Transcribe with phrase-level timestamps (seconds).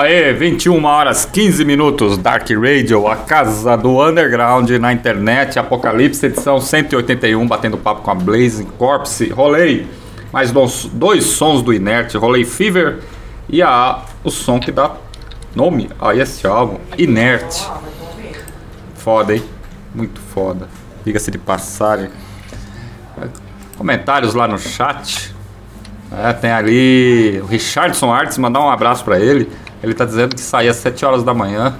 [0.00, 6.58] Aê, 21 horas 15 minutos, Dark Radio, a casa do underground na internet, Apocalipse, edição
[6.58, 9.28] 181, batendo papo com a Blazing Corpse.
[9.28, 9.86] Rolei
[10.32, 10.50] mais
[10.94, 13.00] dois, sons do Inert, rolei Fever
[13.46, 14.92] e a, o som que dá
[15.54, 17.62] nome a esse álbum, Inert.
[18.94, 19.44] Foda, hein?
[19.94, 20.66] Muito foda.
[21.04, 22.08] Diga-se de passagem.
[23.76, 25.34] Comentários lá no chat.
[26.10, 29.46] É, tem ali o Richardson Artes, mandar um abraço para ele.
[29.82, 31.74] Ele tá dizendo que saía às 7 horas da manhã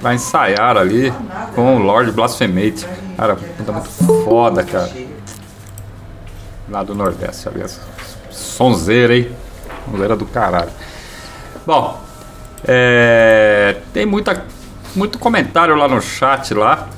[0.00, 1.12] pra ensaiar ali
[1.54, 2.86] com o Lord Blasphemate.
[3.16, 3.88] Cara, puta muito
[4.24, 4.90] foda, cara.
[6.68, 7.80] Lá do Nordeste, aliás.
[8.30, 9.30] Sonzeira, hein?
[9.88, 10.70] Sonzeira do caralho.
[11.64, 12.00] Bom,
[12.66, 14.44] é, tem muita,
[14.94, 16.88] muito comentário lá no chat lá.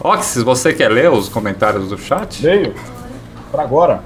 [0.00, 2.44] Oxys, você quer ler os comentários do chat?
[2.44, 2.74] Leio.
[3.52, 4.02] Para agora.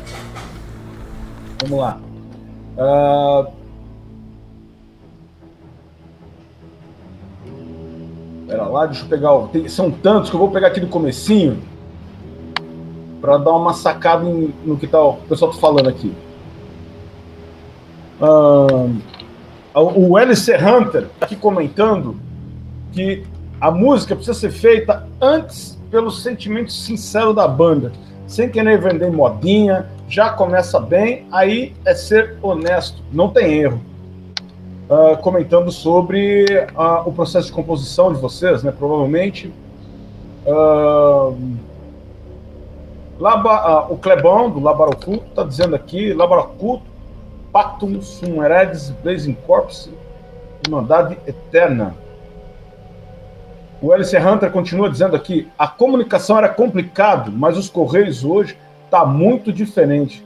[1.62, 1.98] Vamos lá.
[2.76, 3.50] Uh,
[8.46, 9.36] Pera lá, deixa eu pegar.
[9.48, 11.58] Tem, são tantos que eu vou pegar aqui do comecinho
[13.20, 16.12] para dar uma sacada em, no que tá, o pessoal tá falando aqui.
[18.20, 18.96] Uh,
[19.74, 22.16] o LC Hunter tá aqui comentando
[22.92, 23.24] que
[23.60, 27.92] a música precisa ser feita antes pelo sentimento sincero da banda,
[28.26, 33.80] sem querer vender modinha, já começa bem, aí é ser honesto, não tem erro
[34.88, 38.72] uh, comentando sobre uh, o processo de composição de vocês, né?
[38.76, 39.52] Provavelmente.
[40.46, 41.36] Uh,
[43.18, 46.84] Laba, o Clebão, do Labaroculto, está dizendo aqui: Labaroculto,
[47.52, 49.90] Pactum Sum Heredes Blazing Corpse,
[50.64, 51.94] Irmandade Eterna.
[53.80, 58.56] O LC Hunter continua dizendo aqui: a comunicação era complicado, mas os Correios hoje
[58.90, 60.24] tá muito diferente.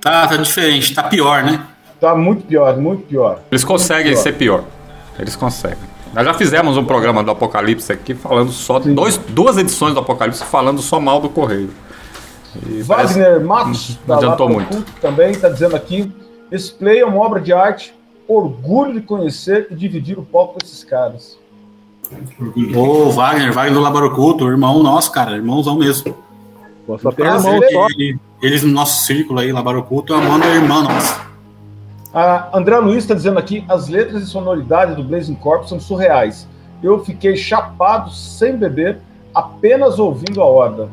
[0.00, 1.66] Tá, tá diferente, tá pior, né?
[2.04, 3.40] Tá muito pior, muito pior.
[3.50, 4.22] Eles conseguem pior.
[4.22, 4.64] ser pior.
[5.18, 5.88] Eles conseguem.
[6.12, 8.78] Nós já fizemos um programa do Apocalipse aqui falando só.
[8.78, 11.70] Dois, duas edições do Apocalipse falando só mal do Correio.
[12.68, 13.42] E Wagner.
[13.42, 14.84] Matos, não, adiantou muito.
[15.00, 16.12] também está dizendo aqui:
[16.52, 17.94] esse play é uma obra de arte,
[18.28, 21.38] orgulho de conhecer e dividir o palco com esses caras.
[22.76, 26.14] Ô, oh, Wagner, Wagner do Labaroculto, irmão nosso, cara, irmãozão mesmo.
[27.00, 27.86] só tem irmão só.
[28.42, 31.32] Eles no nosso círculo aí, Labaroculto, é uma irmã nossa.
[32.14, 36.46] A André Luiz está dizendo aqui: as letras e sonoridade do Blazing Corp são surreais.
[36.80, 38.98] Eu fiquei chapado sem beber,
[39.34, 40.88] apenas ouvindo a horda.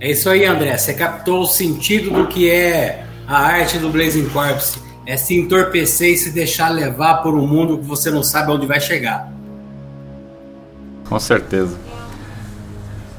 [0.00, 0.76] É isso aí, André.
[0.76, 4.80] Você captou o sentido do que é a arte do Blazing Corpse.
[5.04, 8.66] É se entorpecer e se deixar levar por um mundo que você não sabe onde
[8.66, 9.30] vai chegar.
[11.08, 11.76] Com certeza.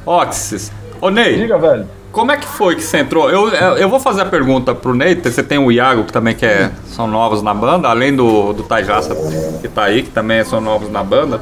[0.05, 0.71] Oxys.
[1.01, 1.37] Ô Ney.
[1.37, 1.98] Diga, velho.
[2.11, 3.29] Como é que foi que você entrou?
[3.29, 5.15] Eu, eu vou fazer a pergunta pro Ney.
[5.15, 8.63] Você tem o Iago, que também que é, são novos na banda, além do, do
[8.63, 9.15] Tajassa,
[9.61, 11.39] que tá aí, que também são novos na banda.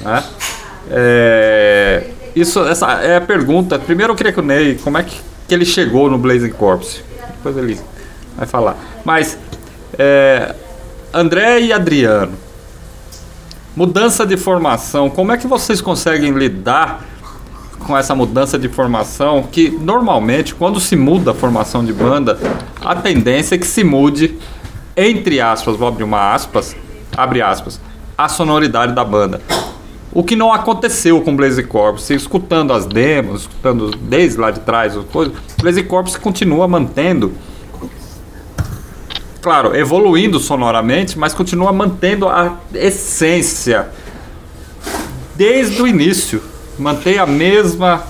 [0.00, 0.24] Né?
[0.90, 2.04] É,
[2.34, 3.78] isso, essa é a pergunta.
[3.78, 7.04] Primeiro eu queria que o Ney, como é que, que ele chegou no Blazing Corps?
[7.36, 7.78] Depois ele
[8.34, 8.76] vai falar.
[9.04, 9.36] Mas,
[9.98, 10.54] é,
[11.12, 12.32] André e Adriano,
[13.76, 17.04] mudança de formação, como é que vocês conseguem lidar
[17.86, 22.38] com essa mudança de formação, que normalmente quando se muda a formação de banda,
[22.80, 24.38] a tendência é que se mude,
[24.96, 26.76] entre aspas, vou abrir uma aspas,
[27.16, 27.80] abre aspas,
[28.16, 29.40] a sonoridade da banda.
[30.12, 34.96] O que não aconteceu com Blaze Corps, escutando as demos, escutando desde lá de trás,
[34.96, 35.04] o
[35.60, 37.32] Blaze Corps continua mantendo,
[39.40, 43.88] claro, evoluindo sonoramente, mas continua mantendo a essência
[45.36, 46.42] desde o início
[46.78, 48.02] mantém a mesma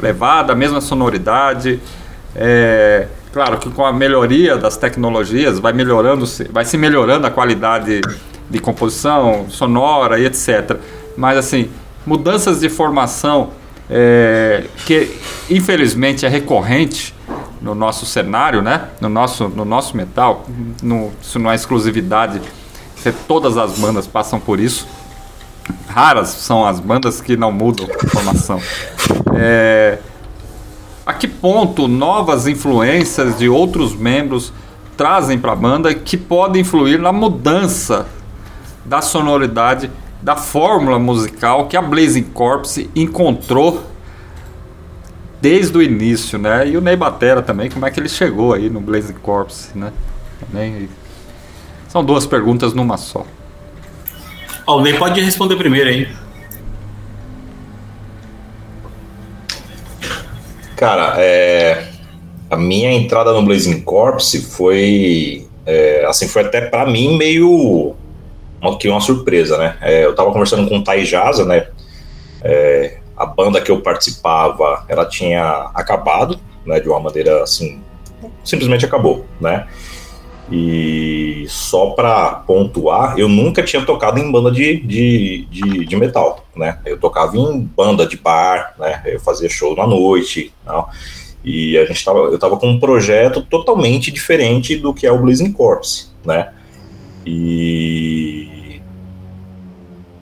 [0.00, 1.80] levada, a mesma sonoridade.
[2.34, 8.00] É, claro que com a melhoria das tecnologias vai melhorando, vai se melhorando a qualidade
[8.48, 10.78] de composição sonora e etc.
[11.16, 11.70] Mas assim,
[12.06, 13.50] mudanças de formação
[13.88, 15.16] é, que
[15.50, 17.14] infelizmente é recorrente
[17.60, 18.88] no nosso cenário, né?
[19.00, 20.44] No nosso, no nosso metal,
[20.82, 22.40] no, isso não é exclusividade.
[23.28, 24.86] Todas as bandas passam por isso
[25.88, 28.60] raras são as bandas que não mudam a formação.
[29.34, 29.98] É,
[31.04, 34.52] a que ponto novas influências de outros membros
[34.96, 38.06] trazem para a banda que podem influir na mudança
[38.84, 39.90] da sonoridade
[40.22, 43.84] da fórmula musical que a Blazing Corpse encontrou
[45.40, 46.68] desde o início, né?
[46.68, 49.92] E o Ney Batera também, como é que ele chegou aí no Blazing Corpse, né?
[50.40, 50.88] Também.
[51.88, 53.24] São duas perguntas numa só.
[54.66, 56.08] Ó, o Ney pode responder primeiro aí.
[60.76, 61.88] Cara, é...
[62.50, 67.96] a minha entrada no Blazing Corpse foi É, assim, foi até para mim meio
[68.60, 69.76] uma, que uma surpresa, né?
[69.80, 71.66] É, eu tava conversando com o Tai Jaza, né?
[72.42, 76.78] É, a banda que eu participava, ela tinha acabado, né?
[76.78, 77.80] De uma maneira assim,
[78.44, 79.66] simplesmente acabou, né?
[80.50, 86.44] E só para pontuar, eu nunca tinha tocado em banda de, de, de, de, metal,
[86.54, 86.78] né?
[86.86, 89.02] Eu tocava em banda de bar, né?
[89.06, 90.86] Eu fazia show na noite, não.
[91.44, 95.20] e a gente tava, eu tava com um projeto totalmente diferente do que é o
[95.20, 96.52] Blazing Corpse, né?
[97.26, 98.80] E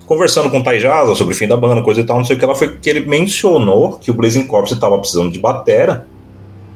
[0.07, 2.39] conversando com o Taijasa sobre o fim da banda, coisa e tal, não sei o
[2.39, 6.07] que, ela foi que ele mencionou que o Blazing Corpse estava precisando de batera,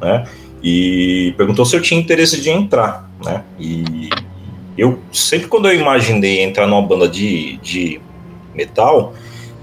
[0.01, 0.27] né?
[0.63, 3.45] E perguntou se eu tinha interesse de entrar, né?
[3.59, 4.09] E
[4.77, 8.01] eu sempre quando eu imaginei entrar numa banda de, de
[8.55, 9.15] metal,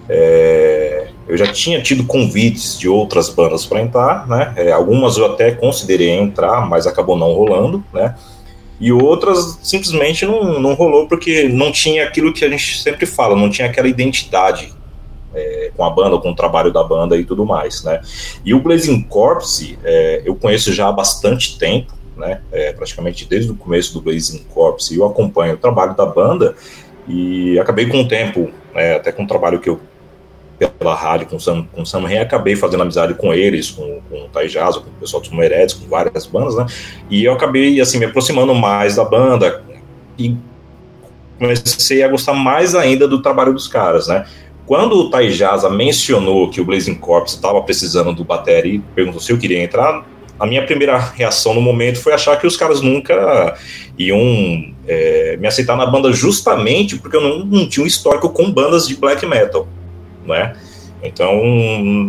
[0.08, 4.54] é, eu já tinha tido convites de outras bandas para entrar, né?
[4.56, 8.16] É, algumas eu até considerei entrar, mas acabou não rolando, né?
[8.80, 13.36] E outras simplesmente não, não rolou porque não tinha aquilo que a gente sempre fala,
[13.36, 14.74] não tinha aquela identidade
[15.36, 18.02] é, com a banda, com o trabalho da banda e tudo mais, né?
[18.44, 22.42] E o Blazing Corpse é, eu conheço já há bastante tempo, né?
[22.52, 26.56] É, praticamente desde o começo do Blazing Corpse, eu acompanho o trabalho da banda
[27.08, 29.80] e acabei com o tempo, né, até com o trabalho que eu
[30.58, 34.02] pela rádio com o Sam, com o Sam Ren, acabei fazendo amizade com eles, com,
[34.10, 36.66] com o Tai Jazz, com o pessoal dos Moeredes, com várias bandas, né?
[37.10, 39.62] E eu acabei, assim, me aproximando mais da banda
[40.18, 40.38] e
[41.38, 44.26] comecei a gostar mais ainda do trabalho dos caras, né?
[44.66, 49.32] Quando o Taijaza mencionou que o Blazing Corps estava precisando do bateria e perguntou se
[49.32, 50.04] eu queria entrar,
[50.40, 53.56] a minha primeira reação no momento foi achar que os caras nunca
[53.98, 58.52] iam é, me aceitar na banda justamente porque eu não, não, tinha um histórico com
[58.52, 59.68] bandas de black metal,
[60.26, 60.56] né?
[61.02, 61.42] Então,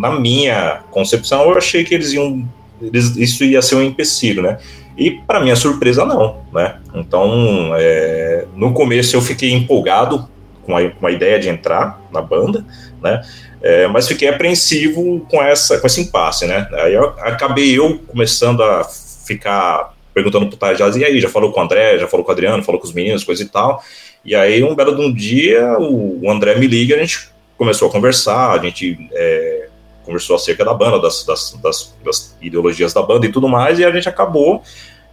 [0.00, 2.48] na minha concepção, eu achei que eles iam,
[2.80, 4.58] eles, isso ia ser um empecilho, né?
[4.96, 6.76] E para minha surpresa, não, né?
[6.94, 10.26] Então, é, no começo eu fiquei empolgado
[10.66, 12.66] com a, com a ideia de entrar na banda,
[13.02, 13.22] né?
[13.62, 16.68] É, mas fiquei apreensivo com essa com esse impasse, né?
[16.72, 21.60] Aí eu, acabei eu começando a ficar perguntando pro Tajaz, e aí, já falou com
[21.60, 23.82] o André, já falou com o Adriano, falou com os meninos, coisa e tal.
[24.24, 27.28] E aí, um belo de um dia, o, André me liga, a gente
[27.58, 29.68] começou a conversar, a gente é,
[30.06, 33.84] conversou acerca da banda, das, das, das, das ideologias da banda e tudo mais, e
[33.84, 34.62] a gente acabou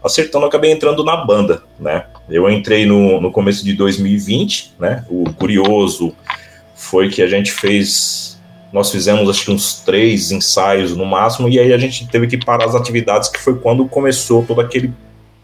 [0.03, 2.05] acertando, acabei entrando na banda, né?
[2.29, 5.05] Eu entrei no, no começo de 2020, né?
[5.09, 6.13] O curioso
[6.75, 8.39] foi que a gente fez,
[8.71, 12.37] nós fizemos acho que uns três ensaios no máximo, e aí a gente teve que
[12.37, 14.93] parar as atividades, que foi quando começou todo aquele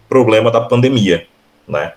[0.07, 1.25] problema da pandemia,
[1.67, 1.93] né?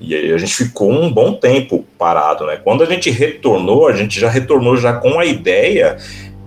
[0.00, 2.56] E aí a gente ficou um bom tempo parado, né?
[2.56, 5.96] Quando a gente retornou, a gente já retornou já com a ideia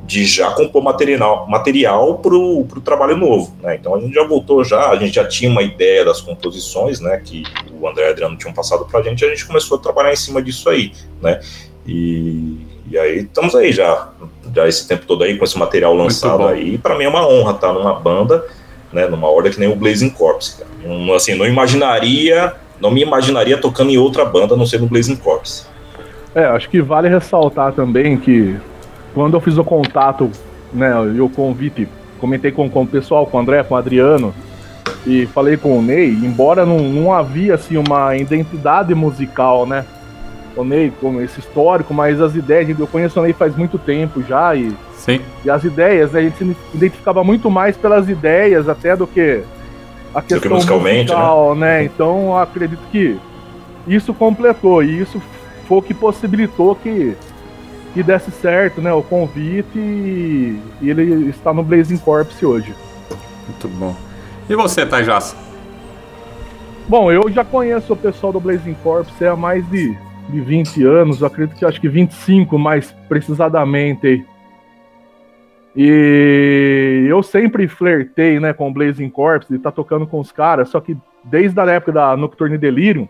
[0.05, 3.55] de já compor material, material para o trabalho novo.
[3.61, 3.75] Né?
[3.75, 7.21] Então a gente já voltou já, a gente já tinha uma ideia das composições, né,
[7.23, 7.43] que
[7.79, 10.11] o André e o Adriano tinham passado para a gente, a gente começou a trabalhar
[10.11, 11.39] em cima disso aí, né?
[11.87, 12.57] E,
[12.89, 14.09] e aí estamos aí já,
[14.53, 16.77] já esse tempo todo aí com esse material lançado aí.
[16.77, 18.45] Para mim é uma honra estar numa banda,
[18.91, 20.57] né, numa ordem que nem o Blazing Corps.
[20.59, 20.69] Cara.
[20.85, 24.87] Um, assim, não imaginaria, não me imaginaria tocando em outra banda, a não ser no
[24.87, 25.67] Blazing Corps.
[26.33, 28.55] É, acho que vale ressaltar também que
[29.13, 30.29] quando eu fiz o contato,
[30.73, 31.87] né, e o convite,
[32.19, 34.33] comentei com, com o pessoal, com o André, com o Adriano,
[35.05, 39.83] e falei com o Ney, embora não, não havia assim uma identidade musical, né?
[40.55, 44.21] O Ney com esse histórico, mas as ideias, eu conheço o Ney faz muito tempo
[44.21, 45.19] já e Sim.
[45.43, 49.41] E as ideias, né, a gente se identificava muito mais pelas ideias até do que
[50.13, 51.79] a questão do que musicalmente, musical, né?
[51.79, 51.83] né?
[51.85, 53.17] Então acredito que
[53.87, 55.19] isso completou e isso
[55.67, 57.15] foi o que possibilitou que
[57.93, 62.73] que desse certo, né, o convite e, e ele está no Blazing Corpse hoje.
[63.47, 63.95] Muito bom.
[64.49, 65.35] E você, Tajassa?
[66.87, 69.95] Bom, eu já conheço o pessoal do Blazing Corpse há mais de,
[70.29, 74.25] de 20 anos, eu acredito que acho que 25 mais precisadamente.
[75.75, 80.69] E eu sempre flertei, né, com o Blazing Corpse, e tá tocando com os caras,
[80.69, 83.07] só que desde a época da Nocturne Delirium,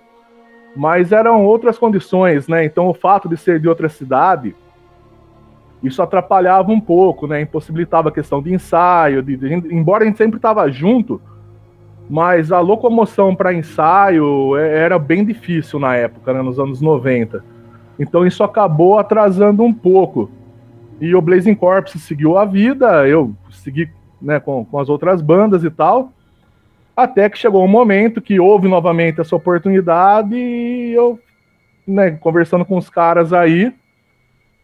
[0.75, 2.63] mas eram outras condições, né?
[2.63, 4.55] Então o fato de ser de outra cidade,
[5.83, 7.41] isso atrapalhava um pouco, né?
[7.41, 11.19] Impossibilitava a questão de ensaio, de, de embora a gente sempre estava junto,
[12.09, 16.41] mas a locomoção para ensaio é, era bem difícil na época, né?
[16.41, 17.43] nos anos 90.
[17.99, 20.29] Então isso acabou atrasando um pouco.
[20.99, 23.89] E o Blazing Corps seguiu a vida, eu segui
[24.21, 26.11] né, com, com as outras bandas e tal,
[26.95, 31.19] até que chegou um momento que houve novamente essa oportunidade e eu,
[31.87, 33.73] né, conversando com os caras aí,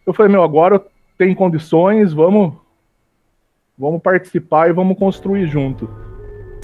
[0.06, 0.86] eu falei, meu, agora eu
[1.18, 2.54] tem condições, vamos
[3.78, 5.90] vamos participar e vamos construir junto.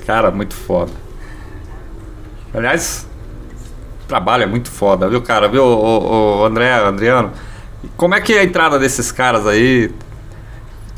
[0.06, 0.92] Cara, muito foda.
[2.54, 3.08] Aliás,
[4.08, 5.48] trabalho é muito foda, viu, cara?
[5.48, 7.32] Viu, o, o André, Adriano?
[7.96, 9.92] Como é que é a entrada desses caras aí?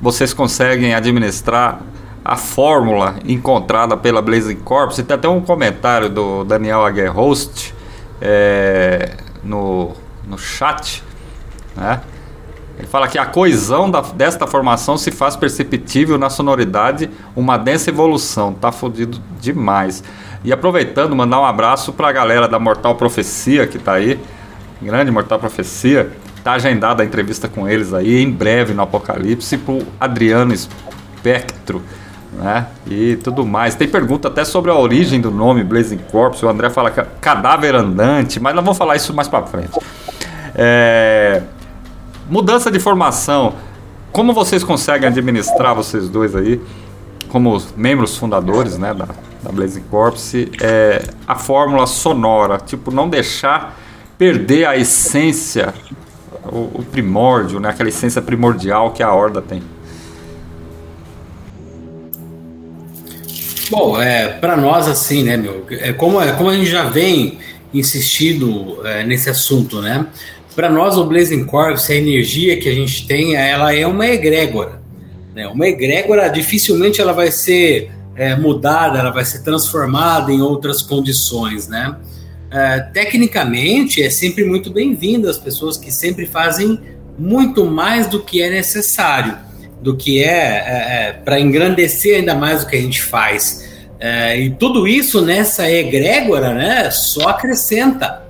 [0.02, 1.82] Vocês conseguem administrar
[2.24, 4.98] a fórmula encontrada pela Blazing Corps?
[4.98, 7.74] E tem até um comentário do Daniel Aguerhost
[8.22, 9.94] é, no,
[10.28, 11.04] no chat,
[11.76, 12.02] né?
[12.77, 17.89] Ele fala que a coesão da, desta formação se faz perceptível na sonoridade, uma densa
[17.89, 18.53] evolução.
[18.53, 20.03] Tá fodido demais.
[20.44, 24.20] E aproveitando, mandar um abraço pra galera da Mortal Profecia que tá aí.
[24.82, 26.12] Grande Mortal Profecia.
[26.44, 31.82] Tá agendada a entrevista com eles aí em breve no Apocalipse pro Adriano Espectro.
[32.34, 32.67] Né?
[32.86, 33.74] E tudo mais.
[33.74, 36.44] Tem pergunta até sobre a origem do nome Blazing Corps.
[36.44, 39.79] O André fala é cadáver andante, mas nós vamos falar isso mais para frente.
[40.53, 41.41] É...
[42.29, 43.53] Mudança de formação.
[44.12, 46.60] Como vocês conseguem administrar, vocês dois aí,
[47.29, 49.08] como membros fundadores né, da,
[49.44, 52.58] da Blazing Corps, é, a fórmula sonora?
[52.58, 53.77] Tipo, não deixar
[54.17, 55.74] perder a essência,
[56.46, 59.62] o, o primórdio, né, aquela essência primordial que a Horda tem.
[63.70, 67.39] Bom, é, para nós, assim, né, meu, é como, é como a gente já vem
[67.74, 70.08] insistindo é, nesse assunto, né?
[70.56, 74.82] Para nós, o Blazing Corps, a energia que a gente tem, ela é uma egrégora.
[75.36, 75.46] Né?
[75.48, 81.68] Uma egrégora, dificilmente ela vai ser é, mudada, ela vai ser transformada em outras condições,
[81.68, 81.98] né?
[82.50, 86.80] É, tecnicamente, é sempre muito bem-vindo as pessoas que sempre fazem
[87.20, 89.38] muito mais do que é necessário,
[89.82, 93.66] do que é, é, é para engrandecer ainda mais o que a gente faz.
[94.00, 98.24] É, e tudo isso nessa egrégora, né, só acrescenta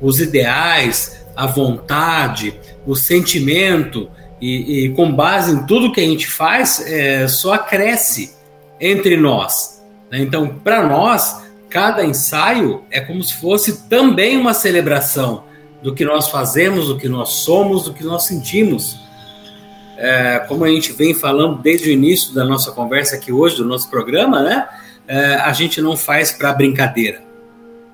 [0.00, 2.52] os ideais, a vontade,
[2.84, 8.34] o sentimento, e, e com base em tudo que a gente faz, é, só cresce
[8.80, 9.80] entre nós.
[10.10, 10.18] Né?
[10.18, 15.44] Então, para nós, cada ensaio é como se fosse também uma celebração
[15.80, 18.98] do que nós fazemos, do que nós somos, do que nós sentimos.
[19.96, 23.64] É, como a gente vem falando desde o início da nossa conversa aqui hoje, do
[23.64, 24.66] nosso programa, né?
[25.06, 27.22] É, a gente não faz para brincadeira.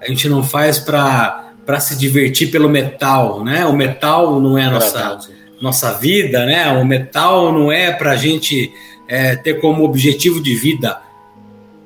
[0.00, 3.64] A gente não faz para para se divertir pelo metal, né?
[3.66, 5.18] O metal não é a nossa,
[5.60, 6.70] nossa vida, né?
[6.72, 8.72] O metal não é para a gente
[9.08, 11.00] é, ter como objetivo de vida.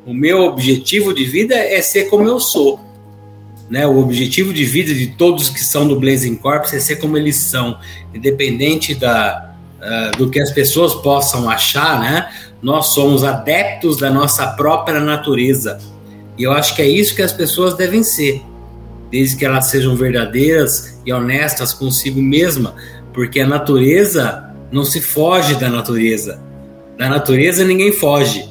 [0.06, 2.80] O meu objetivo de vida é ser como eu sou.
[3.68, 7.18] Né, o objetivo de vida de todos que são do Blazing Corps é ser como
[7.18, 7.78] eles são,
[8.14, 12.30] independente da, uh, do que as pessoas possam achar, né?
[12.62, 15.78] Nós somos adeptos da nossa própria natureza.
[16.38, 18.42] E eu acho que é isso que as pessoas devem ser
[19.10, 22.74] desde que elas sejam verdadeiras e honestas consigo mesma,
[23.12, 26.40] porque a natureza não se foge da natureza.
[26.96, 28.48] Da natureza ninguém foge.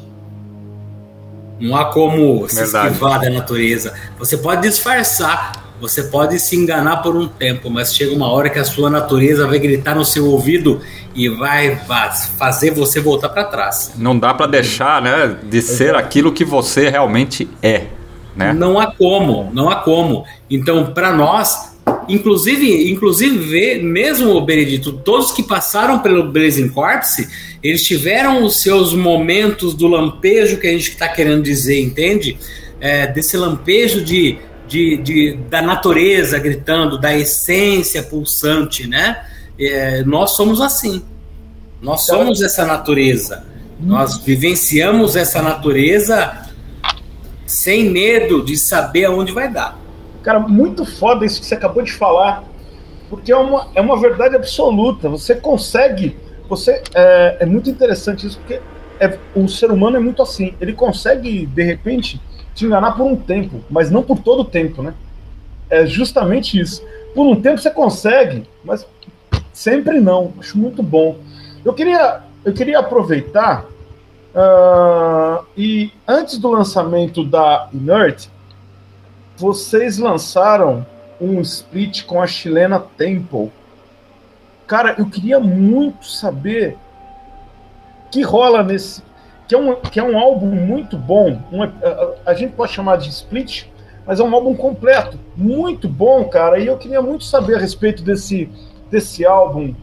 [1.60, 3.94] Não há como se esquivar da natureza.
[4.20, 8.60] Você pode disfarçar, você pode se enganar por um tempo, mas chega uma hora que
[8.60, 10.82] a sua natureza vai gritar no seu ouvido
[11.16, 11.80] e vai
[12.38, 13.94] fazer você voltar para trás.
[13.98, 17.88] Não dá para deixar, né, de ser aquilo que você realmente é.
[18.38, 18.54] Né?
[18.54, 20.24] Não há como, não há como.
[20.48, 21.76] Então, para nós,
[22.08, 27.28] inclusive, inclusive, mesmo o Benedito, todos que passaram pelo Blazing Corpse,
[27.64, 32.38] eles tiveram os seus momentos do lampejo que a gente está querendo dizer, entende?
[32.80, 39.26] É, desse lampejo de, de, de, da natureza gritando, da essência pulsante, né?
[39.60, 41.02] É, nós somos assim.
[41.82, 43.44] Nós somos essa natureza.
[43.80, 46.47] Nós vivenciamos essa natureza
[47.48, 49.80] sem medo de saber aonde vai dar.
[50.22, 52.44] Cara, muito foda isso que você acabou de falar,
[53.10, 55.08] porque é uma, é uma verdade absoluta.
[55.08, 56.18] Você consegue,
[56.50, 58.60] você é, é muito interessante isso, porque
[59.00, 60.54] é, o ser humano é muito assim.
[60.60, 62.22] Ele consegue, de repente,
[62.54, 64.94] te enganar por um tempo, mas não por todo o tempo, né?
[65.70, 66.84] É justamente isso.
[67.16, 68.86] Por um tempo você consegue, mas
[69.54, 70.34] sempre não.
[70.40, 71.18] Acho muito bom.
[71.64, 73.66] Eu queria, eu queria aproveitar
[74.36, 78.28] Uh, e antes do lançamento da Inert,
[79.36, 80.86] vocês lançaram
[81.20, 83.52] um split com a chilena Temple.
[84.68, 86.78] Cara, eu queria muito saber
[88.12, 89.04] que rola nesse.
[89.48, 91.42] Que é um, que é um álbum muito bom.
[91.52, 91.70] Um, a,
[92.26, 93.66] a, gente pode chamar de split,
[94.06, 95.18] mas é um álbum completo.
[95.38, 96.60] Muito bom, cara.
[96.60, 98.50] E eu queria muito saber a respeito desse,
[98.92, 99.74] desse álbum.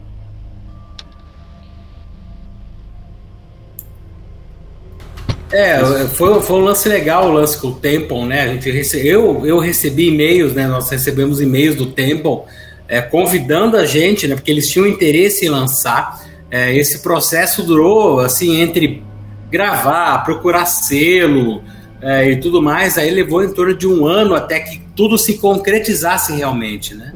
[5.57, 8.41] É, foi, foi um lance legal o lance com o Temple, né?
[8.41, 9.07] A gente rece...
[9.07, 10.67] eu, eu recebi e-mails, né?
[10.67, 12.41] Nós recebemos e-mails do Temple
[12.89, 14.35] é, convidando a gente, né?
[14.35, 16.21] Porque eles tinham interesse em lançar.
[16.51, 19.01] É, esse processo durou assim entre
[19.49, 21.63] gravar, procurar selo,
[22.01, 25.37] é, e tudo mais, aí levou em torno de um ano até que tudo se
[25.37, 27.13] concretizasse realmente, né?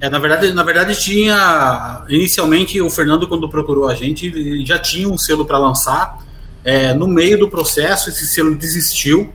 [0.00, 4.78] É, na verdade, na verdade tinha inicialmente o Fernando quando procurou a gente ele já
[4.78, 6.18] tinha um selo para lançar.
[6.64, 9.32] É, no meio do processo esse selo desistiu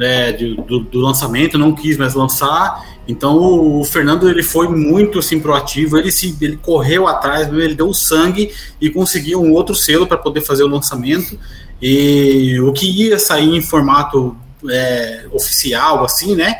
[0.00, 2.84] é, de, do, do, lançamento, não quis mais lançar.
[3.06, 7.74] Então o, o, Fernando ele foi muito assim proativo, ele se ele correu atrás, ele
[7.74, 11.38] deu sangue e conseguiu um outro selo para poder fazer o lançamento.
[11.80, 14.36] E o que ia sair em formato
[14.68, 16.56] é, oficial, assim, né?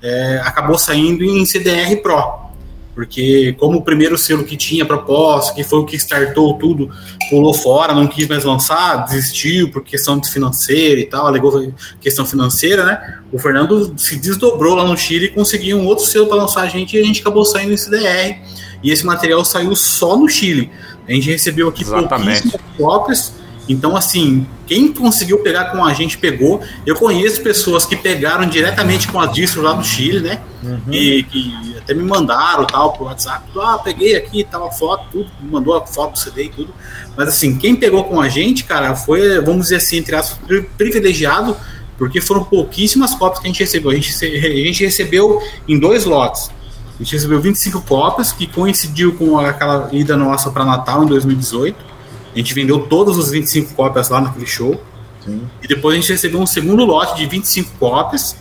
[0.00, 2.51] É, acabou saindo em CDR Pro
[2.94, 6.90] porque como o primeiro selo que tinha proposta, que foi o que startou tudo,
[7.30, 12.26] pulou fora, não quis mais lançar, desistiu por questão de financeira e tal, alegou questão
[12.26, 13.18] financeira, né?
[13.32, 16.68] O Fernando se desdobrou lá no Chile e conseguiu um outro selo para lançar a
[16.68, 18.40] gente e a gente acabou saindo em CDR.
[18.82, 20.70] E esse material saiu só no Chile.
[21.08, 22.42] A gente recebeu aqui pouquíssimas
[22.76, 26.60] cópias então, assim, quem conseguiu pegar com a gente pegou.
[26.84, 30.40] Eu conheço pessoas que pegaram diretamente com a distro lá do Chile, né?
[30.62, 30.92] Uhum.
[30.92, 33.44] E que até me mandaram tal pro WhatsApp.
[33.56, 36.74] Ah, peguei aqui, tava foto, tudo, me mandou a foto do CD e tudo.
[37.16, 40.38] Mas assim, quem pegou com a gente, cara, foi, vamos dizer assim, entre aspas,
[40.76, 41.56] privilegiado,
[41.96, 43.90] porque foram pouquíssimas cópias que a gente recebeu.
[43.90, 46.50] A gente, a gente recebeu em dois lotes.
[46.98, 51.91] A gente recebeu 25 cópias, que coincidiu com aquela ida nossa para Natal em 2018.
[52.34, 54.80] A gente vendeu todos os 25 cópias lá naquele show.
[55.24, 55.42] Sim.
[55.62, 58.36] E depois a gente recebeu um segundo lote de 25 cópias.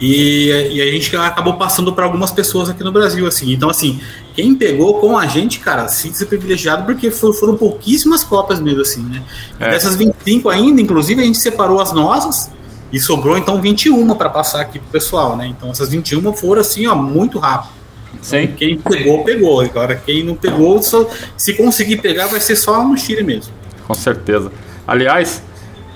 [0.00, 3.52] E, e a gente acabou passando para algumas pessoas aqui no Brasil, assim.
[3.52, 4.00] Então, assim,
[4.34, 9.02] quem pegou com a gente, cara, sinta-se privilegiado, porque foram, foram pouquíssimas cópias mesmo, assim,
[9.02, 9.22] né?
[9.58, 9.70] É.
[9.70, 12.50] Dessas 25 ainda, inclusive, a gente separou as nossas
[12.92, 15.46] e sobrou, então, 21 para passar aqui pro pessoal, né?
[15.46, 17.75] Então, essas 21 foram, assim, ó, muito rápido.
[18.20, 18.48] Sim.
[18.56, 19.60] Quem pegou, pegou.
[19.60, 23.52] Agora, quem não pegou, só, se conseguir pegar, vai ser só no Chile mesmo.
[23.86, 24.50] Com certeza.
[24.86, 25.42] Aliás,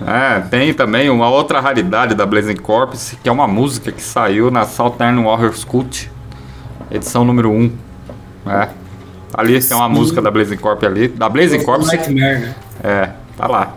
[0.06, 4.50] é, tem também uma outra raridade da Blazing Corpse, que é uma música que saiu
[4.50, 6.10] na Southern Warriors Cult,
[6.90, 7.72] edição número 1.
[8.46, 8.68] É.
[9.34, 9.94] Ali tem uma Sim.
[9.94, 11.08] música da Blazing Corp ali.
[11.08, 11.82] Da Blazing Corp.
[11.84, 12.54] Nightmare, né?
[12.82, 13.76] É, tá lá.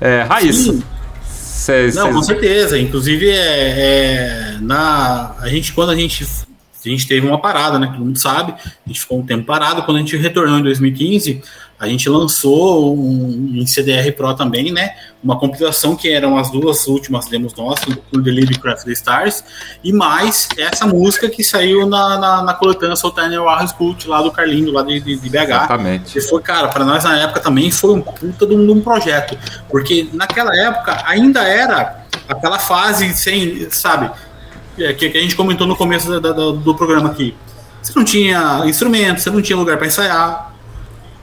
[0.00, 0.78] É, Raíssa.
[1.24, 2.16] Cês, Não, cês...
[2.16, 2.78] com certeza.
[2.78, 6.26] Inclusive, é, é, na, a gente, quando a gente
[6.84, 7.88] a gente teve uma parada, né?
[7.88, 8.52] Todo mundo sabe.
[8.52, 9.82] A gente ficou um tempo parado.
[9.82, 11.42] Quando a gente retornou em 2015,
[11.80, 14.94] a gente lançou um, em CDR Pro também, né?
[15.24, 19.42] Uma compilação que eram as duas últimas demos nossas, o Delivery Craft the Stars,
[19.82, 24.30] e mais essa música que saiu na, na, na coletânea Soltana Warriors Cult lá do
[24.30, 25.36] Carlinho, lá de, de, de BH.
[25.36, 26.18] Exatamente.
[26.18, 28.80] E foi, cara, para nós na época também foi um puta de um, de um
[28.82, 29.38] projeto.
[29.70, 34.10] Porque naquela época ainda era aquela fase sem, sabe?
[34.80, 37.34] É, que, que a gente comentou no começo da, da, do programa aqui.
[37.82, 40.54] Você não tinha instrumento, você não tinha lugar para ensaiar,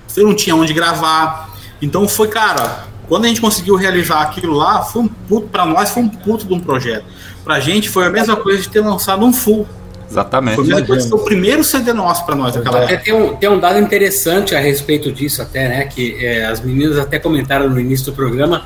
[0.08, 1.50] você não tinha onde gravar.
[1.82, 5.92] Então foi, cara, quando a gente conseguiu realizar aquilo lá, foi um puto, para nós
[5.92, 7.06] foi um puto de um projeto.
[7.44, 9.68] Pra gente foi a mesma coisa de ter lançado um full.
[10.10, 10.56] Exatamente.
[10.56, 12.98] Foi, a mesma coisa, foi o primeiro CD nosso para nós aquela época.
[12.98, 15.86] Tem um, tem um dado interessante a respeito disso até, né?
[15.86, 18.66] Que é, as meninas até comentaram no início do programa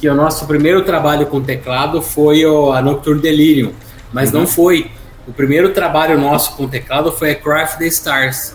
[0.00, 3.72] que o nosso primeiro trabalho com teclado foi o, a Nocturne Delirium
[4.12, 4.40] mas uhum.
[4.40, 4.90] não foi.
[5.26, 8.54] O primeiro trabalho nosso com teclado foi a Craft the Stars.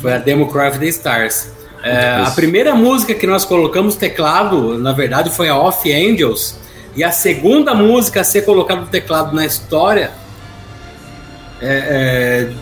[0.00, 1.50] Foi a demo Craft the Stars.
[1.82, 6.58] É, a primeira música que nós colocamos teclado, na verdade, foi a Off Angels.
[6.96, 10.10] E a segunda música a ser colocada no teclado na história
[11.60, 12.52] é, é,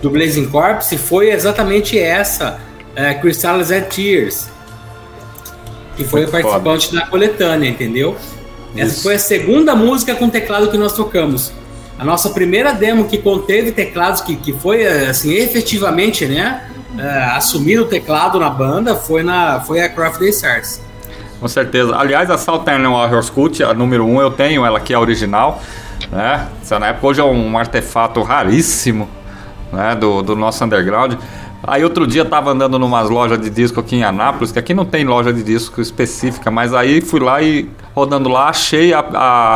[0.00, 2.60] do Blazing Corpse foi exatamente essa,
[2.94, 4.48] é, Crystals Tears.
[5.96, 7.00] Que foi Muito participante foda.
[7.00, 8.16] da coletânea, entendeu?
[8.76, 9.02] Essa Isso.
[9.02, 11.52] foi a segunda música com teclado que nós tocamos.
[11.98, 16.64] A nossa primeira demo que conteve teclados, que, que foi assim, efetivamente, né?
[16.94, 20.80] Uh, assumir o teclado na banda foi, na, foi a Craft Day Stars.
[21.38, 21.96] Com certeza.
[21.96, 25.60] Aliás, a Southern Warriors Cult, a número 1, um, eu tenho ela aqui, a original.
[26.10, 26.48] Né?
[26.62, 29.08] Essa na época hoje é um artefato raríssimo
[29.72, 29.94] né?
[29.94, 31.14] do, do nosso underground.
[31.62, 34.86] Aí outro dia tava andando numas lojas de disco aqui em Anápolis, que aqui não
[34.86, 39.00] tem loja de disco específica, mas aí fui lá e rodando lá, achei a,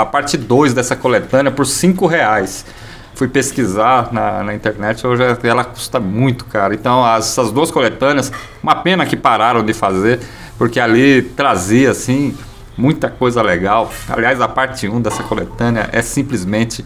[0.01, 2.67] a parte 2 dessa coletânea por 5 reais.
[3.14, 6.75] Fui pesquisar na, na internet, hoje ela custa muito caro.
[6.75, 8.31] Então as, essas duas coletâneas,
[8.62, 10.21] uma pena que pararam de fazer,
[10.59, 12.37] porque ali trazia assim
[12.77, 13.90] muita coisa legal.
[14.11, 16.85] Aliás, a parte 1 um dessa coletânea é simplesmente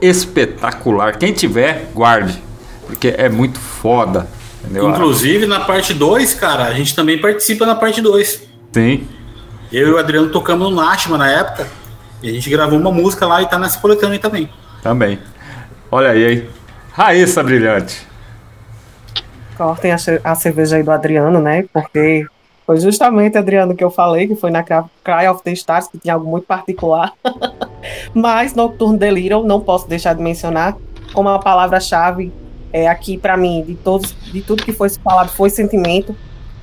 [0.00, 1.18] espetacular.
[1.18, 2.42] Quem tiver, guarde
[2.86, 4.28] porque é muito foda.
[4.62, 4.88] Entendeu?
[4.88, 8.42] Inclusive, na parte 2, cara, a gente também participa na parte 2.
[8.72, 9.06] Sim.
[9.72, 11.66] Eu e o Adriano tocamos no Nashma na época.
[12.22, 14.48] E a gente gravou uma música lá e tá nessa coletânea também.
[14.82, 15.18] Também.
[15.90, 16.48] Olha aí, hein?
[16.92, 18.06] Raíssa Brilhante.
[19.56, 21.64] Cortem a, a cerveja aí do Adriano, né?
[21.72, 22.26] Porque
[22.66, 26.14] Foi justamente, Adriano, que eu falei, que foi na Cry of the Stars, que tinha
[26.14, 27.12] algo muito particular.
[28.14, 30.74] Mas Nocturne Delirium, não posso deixar de mencionar,
[31.12, 32.32] como a palavra-chave
[32.74, 36.14] é, aqui para mim, de, todos, de tudo que foi falado, foi sentimento.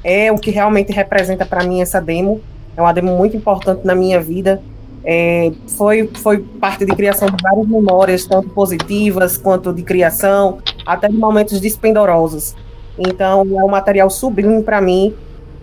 [0.03, 2.41] É o que realmente representa para mim essa demo.
[2.75, 4.61] É uma demo muito importante na minha vida.
[5.05, 11.07] É, foi, foi parte de criação de várias memórias, tanto positivas quanto de criação, até
[11.07, 12.57] de momentos despendorosos.
[12.99, 15.15] Então, é um material sublime para mim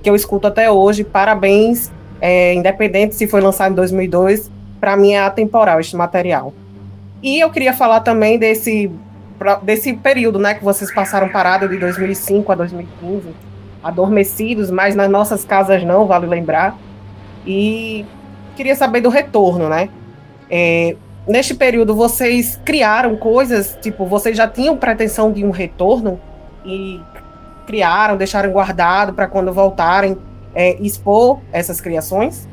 [0.03, 1.05] que eu escuto até hoje.
[1.05, 6.55] Parabéns, é, independente se foi lançado em 2002, para mim é atemporal este material.
[7.23, 8.91] E eu queria falar também desse,
[9.63, 13.29] desse período né, que vocês passaram parado de 2005 a 2015,
[13.83, 16.77] adormecidos, mas nas nossas casas não, vale lembrar.
[17.47, 18.05] E
[18.57, 19.89] queria saber do retorno, né?
[20.51, 20.97] É,
[21.27, 26.21] neste período, vocês criaram coisas, tipo, vocês já tinham pretensão de um retorno
[26.65, 27.01] e
[27.67, 30.17] criaram, deixaram guardado para quando voltarem
[30.55, 32.48] é, expor essas criações?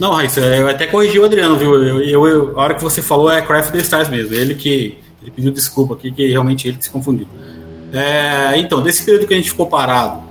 [0.00, 1.74] Não, Raíssa, eu até corrigi o Adriano, viu?
[1.74, 4.34] Eu, eu, eu, a hora que você falou é Craft the Stars mesmo.
[4.34, 7.28] Ele que ele pediu desculpa aqui, que realmente ele que se confundiu.
[7.92, 10.22] É, então, desse período que a gente ficou parado,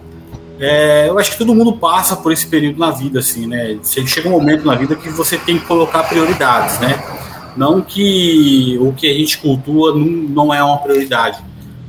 [0.60, 3.77] é, eu acho que todo mundo passa por esse período na vida, assim, né?
[3.84, 7.01] Chega um momento na vida que você tem que colocar prioridades, né?
[7.55, 11.43] Não que o que a gente cultua não, não é uma prioridade,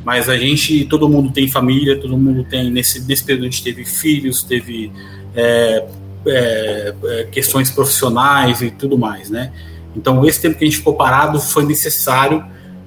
[0.05, 3.63] mas a gente, todo mundo tem família, todo mundo tem, nesse, nesse período a gente
[3.63, 4.93] teve filhos, teve
[5.35, 5.87] é,
[6.27, 9.53] é, é, questões profissionais e tudo mais, né?
[9.97, 12.45] Então, esse tempo que a gente ficou parado foi necessário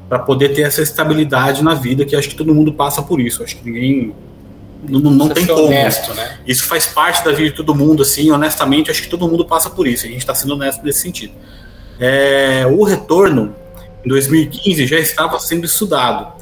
[0.07, 3.43] para poder ter essa estabilidade na vida, que acho que todo mundo passa por isso.
[3.43, 4.13] Acho que ninguém.
[4.87, 5.65] Não, não tem como.
[5.65, 6.39] Honesto, né?
[6.45, 9.69] Isso faz parte da vida de todo mundo, assim, honestamente, acho que todo mundo passa
[9.69, 10.05] por isso.
[10.05, 11.33] A gente está sendo honesto nesse sentido.
[11.99, 13.55] É, o retorno,
[14.05, 16.33] em 2015, já estava sendo estudado.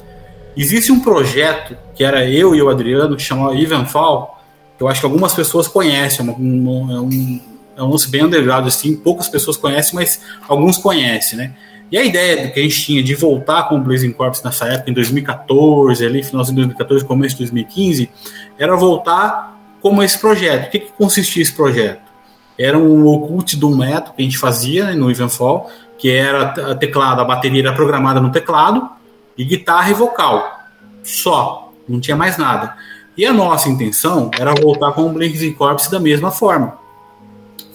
[0.58, 4.40] Existe um projeto que era eu e o Adriano, que chamava Evenfall, que
[4.82, 7.41] eu acho que algumas pessoas conhecem, é um, é um,
[7.78, 11.54] é um lance bem underground, assim, poucas pessoas conhecem, mas alguns conhecem, né?
[11.91, 14.89] E a ideia que a gente tinha de voltar com o Blazing Corps nessa época,
[14.89, 18.10] em 2014, ali, final de 2014, começo de 2015,
[18.58, 20.67] era voltar como esse projeto.
[20.67, 22.12] O que, que consistia esse projeto?
[22.58, 27.22] era um occult do método que a gente fazia né, no Evenfall, que era teclado,
[27.22, 28.89] a bateria era programada no teclado,
[29.38, 30.60] e guitarra e vocal.
[31.04, 32.76] Só, não tinha mais nada.
[33.21, 36.79] E a nossa intenção era voltar com o Blazing Corpse da mesma forma,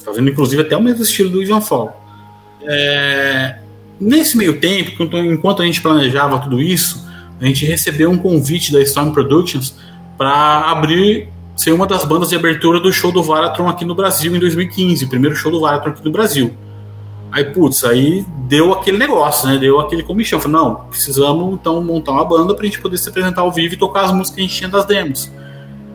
[0.04, 1.96] fazendo inclusive até o mesmo estilo do Evenfall.
[2.62, 3.60] É...
[4.00, 7.06] Nesse meio tempo, enquanto a gente planejava tudo isso,
[7.40, 9.76] a gente recebeu um convite da Storm Productions
[10.18, 14.34] para abrir ser uma das bandas de abertura do show do Varatron aqui no Brasil
[14.34, 16.52] em 2015, o primeiro show do Varatron aqui no Brasil.
[17.30, 19.58] Aí, putz, aí deu aquele negócio, né?
[19.58, 20.40] Deu aquele comichão.
[20.40, 23.76] Falei, não, precisamos então montar uma banda pra gente poder se apresentar ao vivo e
[23.76, 25.30] tocar as músicas que a gente tinha das demos.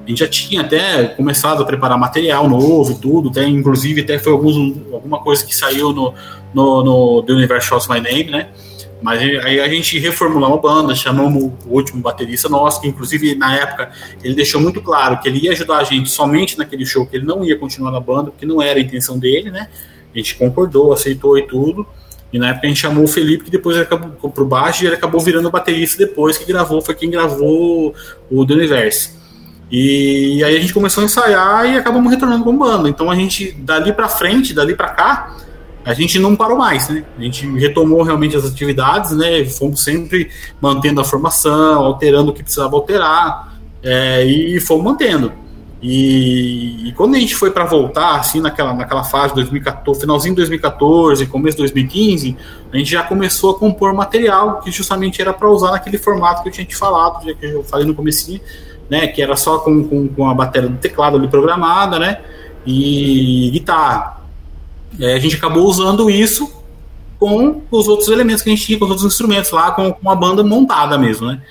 [0.05, 4.17] A gente já tinha até começado a preparar material novo e tudo, até, inclusive até
[4.17, 6.13] foi alguns, alguma coisa que saiu no,
[6.53, 8.49] no, no The Universe Shows My Name, né?
[9.01, 13.55] Mas aí a gente reformulou a banda, chamamos o último baterista nosso, que inclusive na
[13.55, 13.91] época
[14.23, 17.25] ele deixou muito claro que ele ia ajudar a gente somente naquele show, que ele
[17.25, 19.67] não ia continuar na banda, porque não era a intenção dele, né?
[20.13, 21.86] A gente concordou, aceitou e tudo.
[22.32, 24.95] E na época a gente chamou o Felipe, que depois acabou pro baixo e ele
[24.95, 27.93] acabou virando baterista depois, que gravou, foi quem gravou
[28.30, 29.12] o The Universe.
[29.69, 32.89] E aí a gente começou a ensaiar e acabamos retornando com banda.
[32.89, 35.36] Então a gente, dali pra frente, dali pra cá,
[35.84, 37.04] a gente não parou mais, né?
[37.17, 39.43] A gente retomou realmente as atividades, né?
[39.45, 40.30] Fomos sempre
[40.62, 45.34] mantendo a formação, alterando o que precisava alterar, é, e fomos mantendo.
[45.81, 50.41] E, e, quando a gente foi para voltar, assim, naquela, naquela fase, 2014, finalzinho de
[50.41, 52.37] 2014, começo de 2015,
[52.71, 56.49] a gente já começou a compor material que justamente era para usar naquele formato que
[56.49, 58.39] eu tinha te falado, que eu falei no começo,
[58.87, 59.07] né?
[59.07, 62.19] Que era só com, com, com a bateria do teclado ali programada, né?
[62.63, 64.21] E guitarra.
[64.99, 66.61] É, a gente acabou usando isso
[67.19, 70.09] com os outros elementos que a gente tinha, com os outros instrumentos lá, com, com
[70.11, 71.41] a banda montada mesmo, né?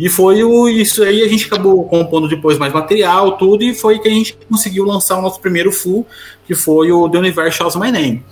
[0.00, 3.98] E foi o, isso aí, a gente acabou compondo depois mais material, tudo, e foi
[3.98, 6.06] que a gente conseguiu lançar o nosso primeiro full,
[6.46, 8.24] que foi o The Universe Shows My Name.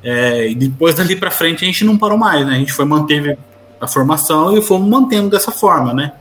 [0.00, 2.54] É, e depois dali para frente a gente não parou mais, né?
[2.54, 3.36] A gente foi manteve
[3.80, 6.12] a formação e fomos mantendo dessa forma, né?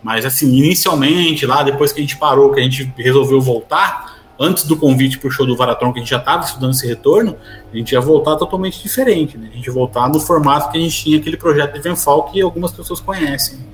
[0.00, 4.62] Mas assim, inicialmente, lá depois que a gente parou, que a gente resolveu voltar, antes
[4.62, 7.36] do convite para o show do Varatron, que a gente já estava estudando esse retorno,
[7.72, 9.48] a gente ia voltar totalmente diferente, né?
[9.52, 12.40] A gente ia voltar no formato que a gente tinha aquele projeto de Venfal que
[12.40, 13.73] algumas pessoas conhecem.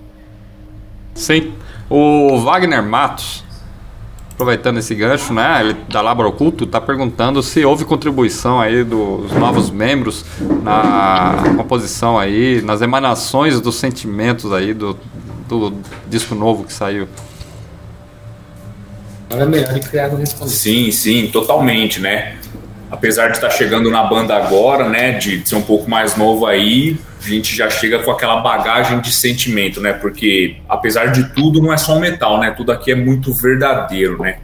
[1.21, 1.53] Sim.
[1.89, 3.45] O Wagner Matos,
[4.33, 9.31] aproveitando esse gancho, né, ele da Labra Oculto, está perguntando se houve contribuição aí dos
[9.33, 10.25] novos membros
[10.63, 14.97] na composição aí, nas emanações dos sentimentos aí do,
[15.47, 15.75] do
[16.09, 17.07] disco novo que saiu.
[19.29, 20.51] Agora é melhor que criado responder.
[20.51, 22.39] Sim, sim, totalmente, né?
[22.91, 26.99] Apesar de estar chegando na banda agora, né, de ser um pouco mais novo aí,
[27.25, 29.93] a gente já chega com aquela bagagem de sentimento, né?
[29.93, 32.51] Porque apesar de tudo, não é só metal, né?
[32.51, 34.39] Tudo aqui é muito verdadeiro, né?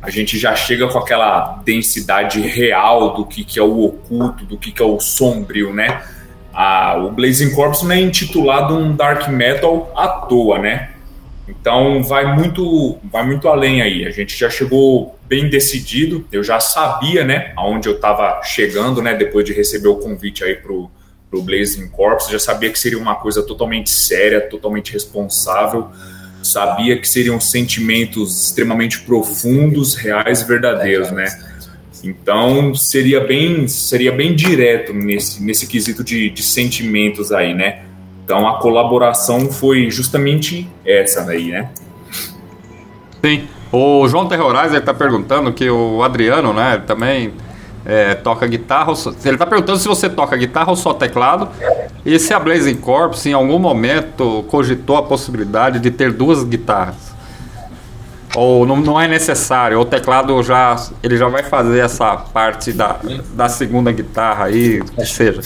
[0.00, 4.56] A gente já chega com aquela densidade real do que, que é o oculto, do
[4.56, 6.00] que, que é o sombrio, né?
[6.54, 10.91] Ah, o Blazing Corpse não é intitulado um dark metal à toa, né?
[11.48, 14.06] Então vai muito, vai muito além aí.
[14.06, 16.26] A gente já chegou bem decidido.
[16.30, 20.56] Eu já sabia, né, aonde eu estava chegando, né, depois de receber o convite aí
[20.56, 20.90] pro
[21.32, 22.28] pro Blazing Corps.
[22.30, 25.88] Já sabia que seria uma coisa totalmente séria, totalmente responsável.
[26.42, 31.24] Sabia que seriam sentimentos extremamente profundos, reais e verdadeiros, né?
[32.04, 37.84] Então seria bem, seria bem direto nesse, nesse quesito de, de sentimentos aí, né?
[38.32, 41.68] Então a colaboração foi justamente essa daí, né?
[43.22, 43.46] Sim.
[43.70, 47.34] O João Terrorizer está perguntando que o Adriano, né, também
[47.84, 48.94] é, toca guitarra.
[49.22, 51.46] Ele está perguntando se você toca guitarra ou só teclado.
[52.06, 57.11] E se a Blazing Corps em algum momento cogitou a possibilidade de ter duas guitarras.
[58.34, 62.96] Ou não, não é necessário, o teclado já ele já vai fazer essa parte da,
[63.34, 65.42] da segunda guitarra aí, que seja.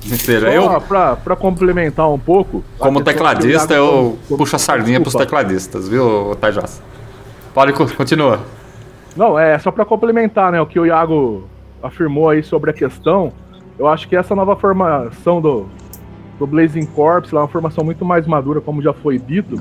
[0.00, 0.48] Que seja.
[0.48, 2.64] Eu, para complementar um pouco.
[2.76, 6.82] Como tecladista, eu puxo a sardinha para os tecladistas, viu, Tajas?
[7.54, 8.40] Pode, continua.
[9.16, 11.48] Não, é só para complementar, né, o que o Iago
[11.82, 13.32] afirmou aí sobre a questão.
[13.78, 15.68] Eu acho que essa nova formação do,
[16.38, 19.56] do Blazing Corps, lá, é uma formação muito mais madura, como já foi dito.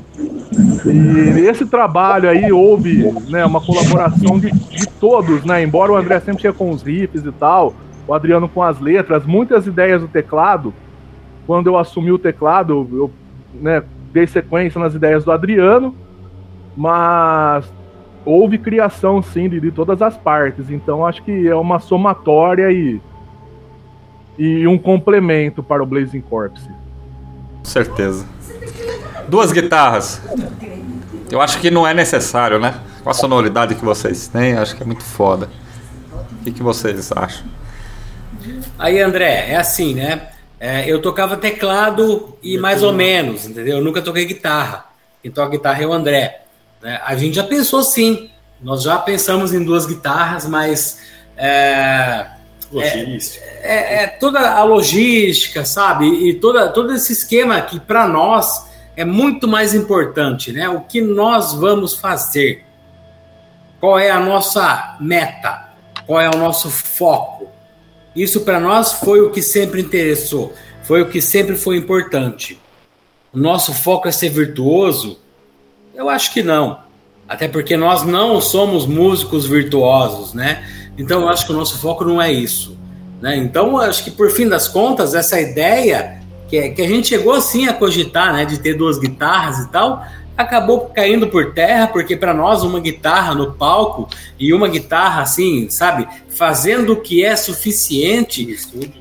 [0.86, 5.64] E nesse trabalho aí houve né, uma colaboração de, de todos, né?
[5.64, 7.74] Embora o André sempre tinha com os riffs e tal,
[8.08, 10.74] o Adriano com as letras, muitas ideias do teclado.
[11.46, 13.12] Quando eu assumi o teclado, eu
[13.54, 15.96] né, dei sequência nas ideias do Adriano,
[16.76, 17.72] mas
[18.24, 20.70] houve criação sim de, de todas as partes.
[20.70, 23.02] Então acho que é uma somatória e
[24.38, 26.62] e um complemento para o Blazing Corps.
[27.64, 28.26] Certeza.
[29.28, 30.22] Duas guitarras.
[31.30, 32.80] Eu acho que não é necessário, né?
[33.04, 35.50] Com a sonoridade que vocês têm, acho que é muito foda.
[36.14, 37.46] O que, que vocês acham?
[38.80, 40.30] Aí, André, é assim, né?
[40.60, 43.78] É, eu tocava teclado e mais ou menos, entendeu?
[43.78, 44.86] Eu nunca toquei guitarra.
[45.22, 46.44] Quem toca guitarra é o André.
[46.82, 47.00] Né?
[47.04, 48.30] A gente já pensou sim.
[48.62, 51.00] Nós já pensamos em duas guitarras, mas
[51.36, 52.28] é,
[52.72, 53.46] Logística.
[53.46, 56.06] É, é, é, toda a logística, sabe?
[56.06, 60.68] E toda, todo esse esquema que para nós é muito mais importante, né?
[60.68, 62.66] O que nós vamos fazer?
[63.80, 65.70] Qual é a nossa meta?
[66.06, 67.48] Qual é o nosso foco?
[68.16, 72.60] Isso para nós foi o que sempre interessou, foi o que sempre foi importante.
[73.32, 75.20] O nosso foco é ser virtuoso?
[75.94, 76.80] Eu acho que não.
[77.28, 80.66] Até porque nós não somos músicos virtuosos, né?
[80.98, 82.78] Então, eu acho que o nosso foco não é isso.
[83.22, 83.36] Né?
[83.38, 86.18] Então, acho que por fim das contas, essa ideia
[86.50, 90.04] que, que a gente chegou assim a cogitar, né, de ter duas guitarras e tal,
[90.36, 94.08] acabou caindo por terra, porque para nós uma guitarra no palco
[94.40, 98.56] e uma guitarra assim, sabe, fazendo o que é suficiente,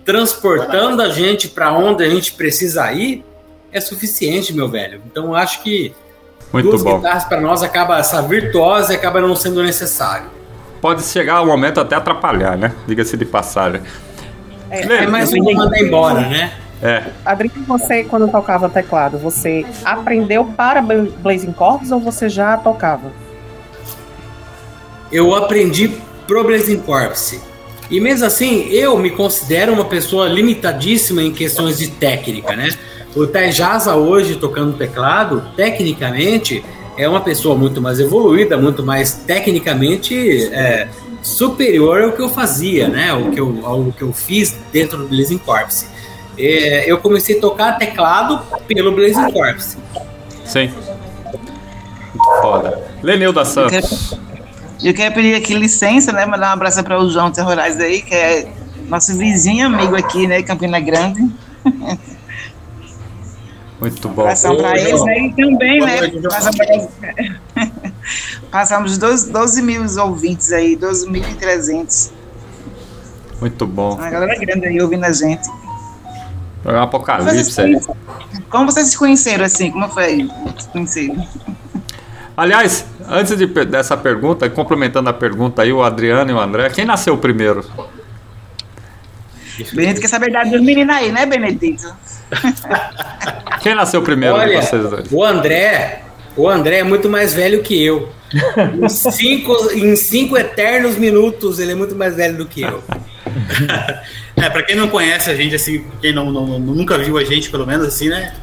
[0.04, 3.22] transportando a gente para onde a gente precisa ir,
[3.70, 5.02] é suficiente, meu velho.
[5.06, 5.92] Então acho que
[6.50, 6.96] Muito duas bom.
[6.96, 10.35] guitarras para nós acaba essa virtuosa acaba não sendo necessário
[10.86, 12.72] pode chegar ao momento até atrapalhar, né?
[12.86, 13.80] Diga-se de passagem.
[14.70, 16.52] É, é mas ninguém manda embora, né?
[16.80, 17.02] É.
[17.24, 23.10] Adriano, você, quando tocava teclado, você aprendeu para Blazing Corps ou você já tocava?
[25.10, 25.90] Eu aprendi
[26.24, 27.40] pro Blazing Corps.
[27.90, 32.68] E mesmo assim, eu me considero uma pessoa limitadíssima em questões de técnica, né?
[33.16, 36.64] O Tajaza hoje tocando teclado, tecnicamente,
[36.96, 40.88] é uma pessoa muito mais evoluída, muito mais tecnicamente é,
[41.22, 43.10] superior ao que eu fazia, né?
[43.10, 45.86] Ao que eu, ao que eu fiz dentro do Blazing Corps.
[46.38, 49.76] É, eu comecei a tocar teclado pelo Blazing Corps.
[50.44, 50.70] Sim.
[52.40, 52.82] Foda.
[53.02, 54.18] Lenilda Santos.
[54.82, 56.26] Eu quero pedir aqui licença, né?
[56.26, 58.46] Mandar um abraço para o João Terrorais aí, que é
[58.88, 60.42] nosso vizinho amigo aqui, né?
[60.42, 61.20] Campina Grande.
[63.80, 64.24] Muito bom.
[64.28, 65.00] Passamos para eles?
[65.00, 66.10] E também, né?
[66.22, 66.88] Passamos,
[68.50, 72.10] passamos 12, 12 mil ouvintes aí, 12.300.
[73.40, 73.94] Muito bom.
[73.94, 75.48] Uma galera grande aí ouvindo a gente.
[76.64, 77.80] É um apocalipse aí.
[78.50, 79.70] Como vocês se conheceram assim?
[79.70, 80.30] Como foi aí?
[80.58, 81.26] Se conheceram?
[82.36, 86.84] Aliás, antes de, dessa pergunta, complementando a pergunta aí, o Adriano e o André, quem
[86.84, 87.64] nasceu primeiro?
[89.72, 91.94] Benedito quer saber da dos meninos aí, né, Benedito?
[93.62, 95.08] Quem nasceu primeiro Olha, de vocês dois?
[95.10, 96.02] o André,
[96.36, 98.10] o André é muito mais velho que eu.
[98.82, 102.82] Em cinco, em cinco eternos minutos, ele é muito mais velho do que eu.
[104.38, 107.48] É, pra quem não conhece a gente, assim, quem não, não- nunca viu a gente,
[107.48, 108.34] pelo menos assim, né?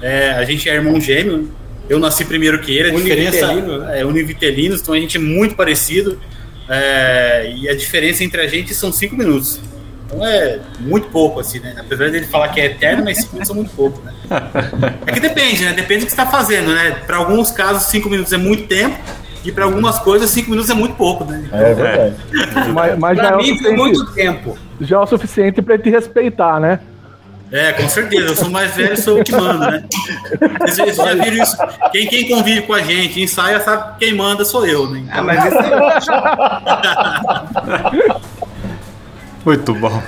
[0.00, 1.50] É, a gente é irmão gêmeo.
[1.88, 4.00] Eu nasci primeiro que ele, a diferença Univitelino, né?
[4.00, 6.20] é univitelinos, então a gente é muito parecido.
[6.68, 9.60] É, e a diferença entre a gente são cinco minutos.
[10.12, 11.74] Então é muito pouco, assim, né?
[11.78, 14.12] Apesar dele falar que é eterno, mas cinco minutos são muito pouco, né?
[15.06, 15.72] É que depende, né?
[15.72, 16.96] Depende do que você está fazendo, né?
[17.06, 18.96] Para alguns casos, cinco minutos é muito tempo.
[19.44, 21.44] E para algumas coisas, cinco minutos é muito pouco, né?
[21.52, 22.14] É verdade.
[22.74, 24.58] Mas, mas já, Pra é o mim foi suficiente, muito tempo.
[24.80, 26.80] já é o suficiente pra ele te respeitar, né?
[27.52, 28.28] É, com certeza.
[28.28, 29.82] Eu sou mais velho, sou eu que mando, né?
[30.68, 31.56] Vocês já- já viram isso?
[31.90, 35.02] Quem, quem convive com a gente, ensaia, sabe que quem manda sou eu, né?
[35.10, 35.56] Ah, mas isso
[39.44, 40.02] Muito bom.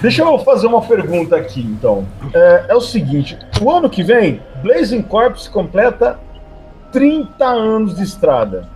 [0.00, 2.06] Deixa eu fazer uma pergunta aqui, então.
[2.32, 6.18] É, é o seguinte: o ano que vem, Blazing Corps completa
[6.92, 8.68] 30 anos de estrada.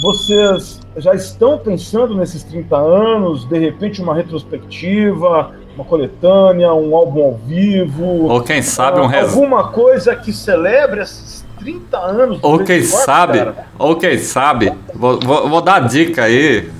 [0.00, 3.44] Vocês já estão pensando nesses 30 anos?
[3.48, 8.28] De repente, uma retrospectiva, uma coletânea, um álbum ao vivo?
[8.28, 9.34] Ou quem sabe um ah, res...
[9.34, 13.66] Alguma coisa que celebre esses 30 anos Ou quem Blazing Corps, sabe, cara?
[13.76, 16.70] ou quem sabe, vou, vou, vou dar a dica aí.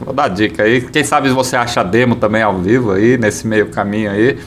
[0.00, 0.80] Vou dar dica aí.
[0.80, 4.38] Quem sabe você acha demo também ao vivo aí, nesse meio caminho aí.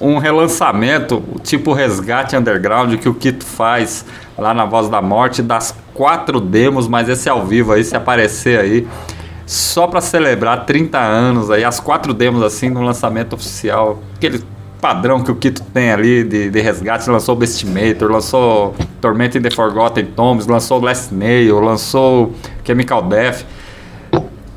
[0.00, 4.04] Um relançamento, tipo Resgate Underground, que o Kito faz
[4.38, 8.58] lá na Voz da Morte, das quatro demos, mas esse ao vivo aí, se aparecer
[8.60, 8.86] aí.
[9.44, 14.00] Só pra celebrar 30 anos aí, as quatro demos assim no lançamento oficial.
[14.14, 14.42] Aquele
[14.80, 19.42] padrão que o Kito tem ali de, de resgate, lançou o Bestimator, lançou Torment in
[19.42, 22.32] the Forgotten Tombs, lançou Last Nail, lançou
[22.64, 23.44] Chemical Death.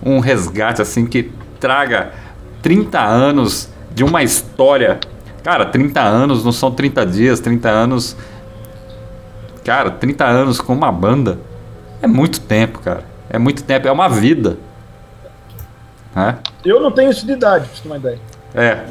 [0.04, 2.12] Um resgate assim que traga
[2.62, 5.00] 30 anos de uma história.
[5.44, 8.16] Cara, 30 anos não são 30 dias, 30 anos.
[9.64, 11.40] Cara, 30 anos com uma banda
[12.02, 13.04] é muito tempo, cara.
[13.30, 14.58] É muito tempo, é uma vida.
[16.16, 16.38] Né?
[16.66, 18.20] Eu não tenho isso de idade, pra você ter uma ideia.
[18.54, 18.86] É,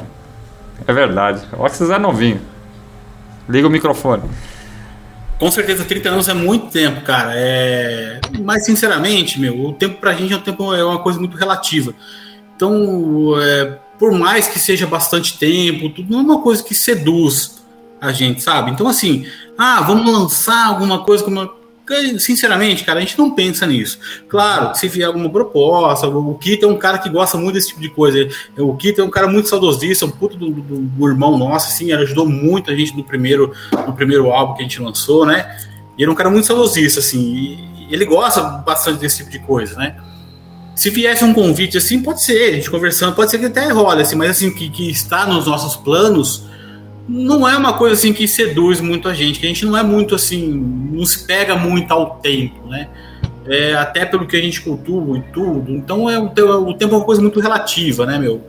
[0.87, 1.41] é verdade.
[1.53, 2.41] O Oxys é novinho.
[3.47, 4.23] Liga o microfone.
[5.41, 7.31] Com certeza, 30 anos é muito tempo, cara.
[7.33, 8.21] É...
[8.43, 11.95] Mas, sinceramente, meu, o tempo pra gente é, um tempo, é uma coisa muito relativa.
[12.55, 17.59] Então, é, por mais que seja bastante tempo, tudo não é uma coisa que seduz
[17.99, 18.69] a gente, sabe?
[18.69, 19.25] Então, assim,
[19.57, 21.51] ah, vamos lançar alguma coisa como.
[22.19, 23.99] Sinceramente, cara, a gente não pensa nisso.
[24.27, 27.81] Claro, se vier alguma proposta, o Kito é um cara que gosta muito desse tipo
[27.81, 28.27] de coisa.
[28.57, 31.91] O Kito é um cara muito saudosista, um puto do, do, do irmão nosso, assim,
[31.91, 33.53] ele ajudou muito a gente no primeiro,
[33.85, 35.57] no primeiro álbum que a gente lançou, né?
[35.97, 39.75] E ele é um cara muito saudosista, assim, ele gosta bastante desse tipo de coisa,
[39.75, 39.97] né?
[40.75, 44.01] Se viesse um convite assim, pode ser, a gente conversando, pode ser que até role,
[44.01, 46.43] assim, mas assim, que, que está nos nossos planos,
[47.11, 49.83] não é uma coisa assim que seduz muito a gente, que a gente não é
[49.83, 50.47] muito assim,
[50.91, 52.87] não se pega muito ao tempo, né?
[53.47, 56.25] É, até pelo que a gente cultua e tudo, então é, o,
[56.67, 58.45] o tempo é uma coisa muito relativa, né, meu?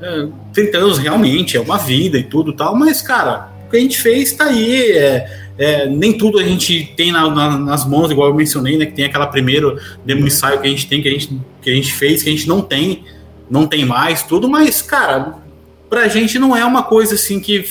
[0.00, 3.80] É, 30 anos realmente é uma vida e tudo tal, mas, cara, o que a
[3.80, 8.10] gente fez tá aí, é, é, nem tudo a gente tem na, na, nas mãos,
[8.10, 8.86] igual eu mencionei, né?
[8.86, 11.74] Que tem aquela primeira demo ensaio que a gente tem, que a gente, que a
[11.74, 13.04] gente fez, que a gente não tem,
[13.50, 15.45] não tem mais, tudo, mas, cara,
[15.88, 17.64] pra gente não é uma coisa assim que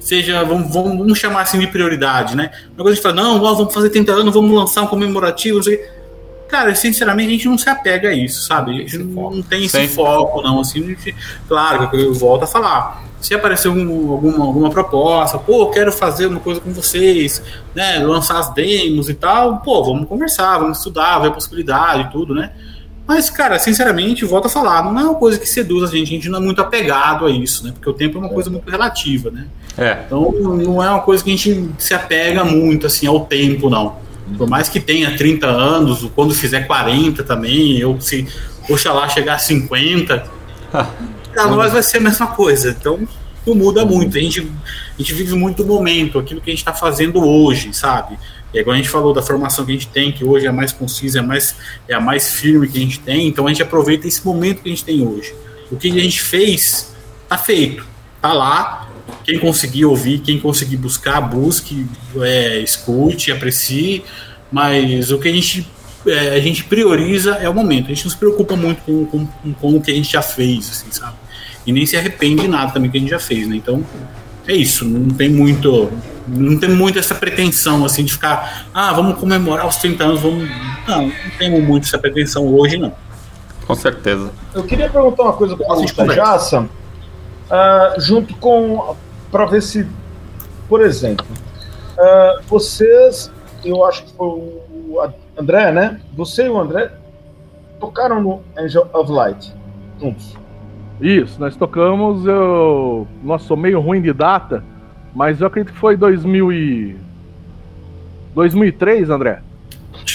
[0.00, 2.50] seja, vamos, vamos, chamar assim de prioridade, né?
[2.74, 5.80] Uma coisa que fala, não, vamos fazer 30 anos, vamos lançar um comemorativo, não sei.
[6.48, 8.70] Cara, sinceramente, a gente não se apega a isso, sabe?
[8.70, 10.60] A gente não, não tem esse foco, não.
[10.60, 11.14] Assim, gente-
[11.46, 13.04] claro, que eu volto a falar.
[13.20, 17.42] Se aparecer um- alguma, alguma proposta, pô, quero fazer uma coisa com vocês,
[17.74, 17.98] né?
[17.98, 22.34] Lançar as demos e tal, pô, vamos conversar, vamos estudar, ver a possibilidade e tudo,
[22.34, 22.50] né?
[23.08, 26.10] Mas, cara, sinceramente, volto a falar, não é uma coisa que seduz a gente, a
[26.10, 27.72] gente não é muito apegado a isso, né?
[27.72, 29.46] Porque o tempo é uma coisa muito relativa, né?
[29.78, 33.70] É, Então não é uma coisa que a gente se apega muito assim ao tempo,
[33.70, 33.96] não.
[34.36, 38.28] Por mais que tenha 30 anos, quando fizer 40 também, eu se
[38.68, 40.26] oxalá chegar a 50,
[40.70, 42.76] pra nós vai ser a mesma coisa.
[42.78, 43.08] Então
[43.46, 44.18] não muda muito.
[44.18, 47.72] A gente, a gente vive muito o momento, aquilo que a gente está fazendo hoje,
[47.72, 48.18] sabe?
[48.52, 50.52] E agora a gente falou da formação que a gente tem, que hoje é a
[50.52, 53.62] mais concisa, é mais, é a mais firme que a gente tem, então a gente
[53.62, 55.34] aproveita esse momento que a gente tem hoje.
[55.70, 56.94] O que a gente fez,
[57.28, 57.86] tá feito,
[58.22, 58.88] tá lá.
[59.24, 61.86] Quem conseguir ouvir, quem conseguir buscar, busque,
[62.16, 64.02] é, escute, aprecie,
[64.50, 65.66] mas o que a gente,
[66.06, 67.86] é, a gente prioriza é o momento.
[67.86, 70.22] A gente não se preocupa muito com, com, com, com o que a gente já
[70.22, 71.16] fez, assim, sabe?
[71.66, 73.56] E nem se arrepende de nada também que a gente já fez, né?
[73.56, 73.84] Então,
[74.48, 75.90] é isso, não tem muito
[76.26, 80.48] não tem muito essa pretensão assim de ficar, ah, vamos comemorar os 30 anos, vamos.
[80.86, 82.92] Não, não temos muito essa pretensão hoje, não.
[83.66, 84.30] com certeza.
[84.54, 86.20] Eu queria perguntar uma coisa para o a gente conversa.
[86.20, 86.68] Jaça,
[87.50, 88.96] ah, junto com
[89.30, 89.86] para ver se,
[90.68, 91.26] por exemplo,
[91.98, 93.30] ah, vocês,
[93.64, 96.00] eu acho que foi o André, né?
[96.14, 96.92] Você e o André
[97.80, 99.54] tocaram no Angel of Light
[100.00, 100.36] juntos.
[101.00, 103.06] Isso, nós tocamos, eu.
[103.22, 104.64] Nossa, sou meio ruim de data,
[105.14, 106.96] mas eu acredito que foi 2000 e...
[108.34, 109.40] 2003, André?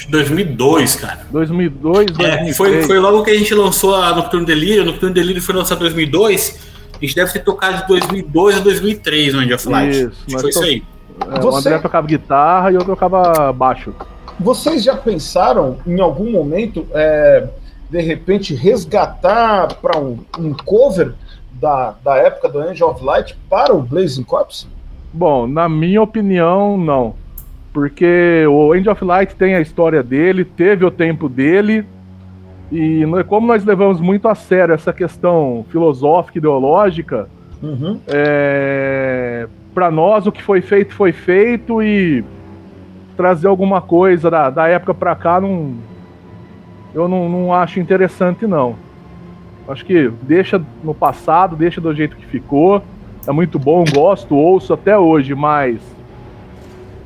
[0.09, 1.19] 2002, cara.
[1.31, 2.49] 2002, 2003.
[2.49, 4.85] É, foi, foi logo que a gente lançou a Nocturne Delírio.
[4.85, 6.73] Nocturne Delírio foi lançado em 2002.
[6.93, 9.95] A gente deve ter tocado de 2002 a 2003 no End of Light.
[10.27, 10.83] Isso, foi isso aí.
[11.19, 13.93] É, o Você- André tocava guitarra e eu tocava baixo.
[14.39, 17.47] Vocês já pensaram em algum momento, é,
[17.93, 21.13] de repente, resgatar para um, um cover
[21.61, 24.67] da, da época do Angel of Light para o Blazing Corps?
[25.13, 27.13] Bom, na minha opinião, não.
[27.71, 31.85] Porque o End of Light tem a história dele, teve o tempo dele.
[32.71, 37.29] E como nós levamos muito a sério essa questão filosófica, ideológica,
[37.61, 37.97] Uhum.
[38.07, 42.21] é, para nós o que foi feito foi feito e
[43.15, 45.75] trazer alguma coisa da, da época para cá não,
[46.93, 48.75] eu não, não acho interessante não.
[49.67, 52.81] Acho que deixa no passado, deixa do jeito que ficou.
[53.25, 55.79] É muito bom, gosto, ouço até hoje, mas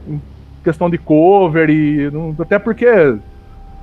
[0.08, 0.20] em
[0.64, 3.16] questão de cover e não- até porque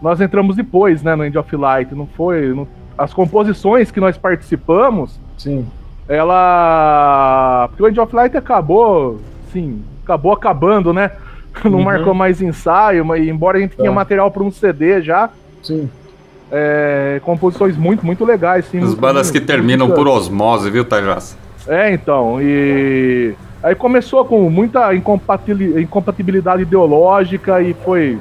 [0.03, 2.67] nós entramos depois, né, no End of Light, não foi, não-
[2.99, 5.65] as composições que nós participamos Sim.
[6.09, 7.69] ela.
[7.69, 9.21] Porque o End of Light acabou,
[9.53, 11.11] sim, acabou acabando, né?
[11.65, 11.85] Não Uhum.
[11.85, 13.95] marcou mais ensaio, mas embora a gente tinha Tá.
[13.95, 15.31] material para um CD já,
[15.65, 15.91] Sim.
[16.53, 18.79] é, composições muito, muito legais, sim.
[18.83, 21.37] As bandas que terminam por osmose, viu, Tajas?
[21.67, 23.35] É, então, e.
[23.63, 28.19] Aí começou com muita incompatili- incompatibilidade ideológica e foi.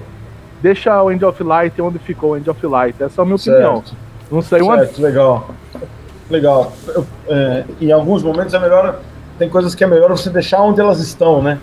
[0.62, 2.96] Deixa o End of Light onde ficou o End of Light.
[3.04, 3.76] Essa é a minha opinião.
[3.84, 3.96] Certo.
[4.32, 4.86] Não sei onde.
[4.86, 5.50] Certo, legal.
[6.30, 6.72] Legal.
[6.88, 9.00] Eu, é, em alguns momentos é melhor.
[9.38, 11.60] Tem coisas que é melhor você deixar onde elas estão, né?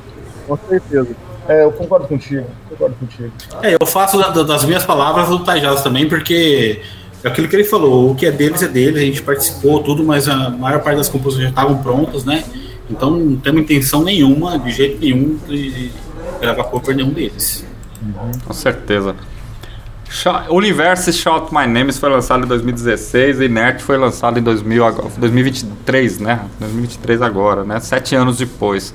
[0.47, 1.17] Com certeza.
[1.49, 2.47] É, eu concordo contigo.
[2.69, 3.33] Concordo contigo.
[3.63, 6.81] É, eu faço da- da- das minhas palavras do Tajaz também, porque
[7.25, 10.05] é aquilo que ele falou, o que é deles é deles, a gente participou, tudo,
[10.05, 12.45] mas a maior parte das composições já estavam prontas, né?
[12.89, 15.93] Então não temos intenção nenhuma, de jeito nenhum, de, de
[16.41, 17.65] gravar cover nenhum deles.
[18.47, 19.15] Com certeza.
[20.49, 25.09] Universe Shout My Names foi lançado em 2016 e Inert foi lançado em 2000, agora-
[25.19, 26.41] 2023, né?
[26.59, 27.79] 2023 agora, né?
[27.79, 28.93] Sete anos depois.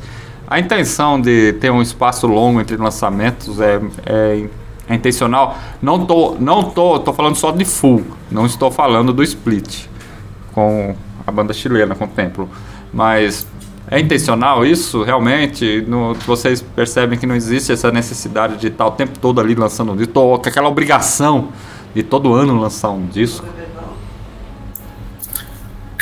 [0.48, 4.46] A intenção de ter um espaço longo entre lançamentos é, é,
[4.88, 5.58] é intencional.
[5.82, 8.04] Não tô, não tô, tô falando só de full.
[8.30, 9.86] Não estou falando do split
[10.54, 12.48] com a banda chilena, com o Templo.
[12.93, 13.48] Mas
[13.89, 15.84] é intencional isso, realmente?
[15.88, 19.91] No- vocês percebem que não existe essa necessidade de estar o tempo todo ali lançando
[19.91, 21.50] um disco, ou aquela obrigação
[21.93, 23.46] de todo ano lançar um disco?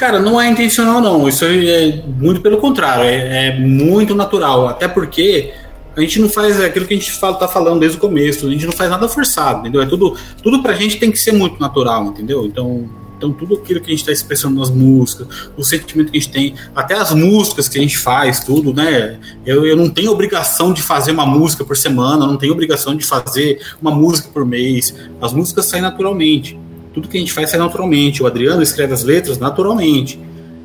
[0.03, 4.85] Cara, não é intencional não, isso é muito pelo contrário, é, é muito natural, até
[4.85, 5.53] porque
[5.95, 8.49] a gente não faz aquilo que a gente fala, tá falando desde o começo, a
[8.49, 9.81] gente não faz nada forçado, entendeu?
[9.81, 12.45] É tudo, tudo pra gente tem que ser muito natural, entendeu?
[12.45, 15.25] Então, então tudo aquilo que a gente está expressando nas músicas,
[15.55, 19.17] o sentimento que a gente tem, até as músicas que a gente faz, tudo, né?
[19.45, 23.05] Eu, eu não tenho obrigação de fazer uma música por semana, não tenho obrigação de
[23.05, 24.93] fazer uma música por mês.
[25.21, 26.59] As músicas saem naturalmente.
[26.93, 28.21] Tudo que a gente faz sai naturalmente.
[28.21, 30.19] O Adriano escreve as letras naturalmente.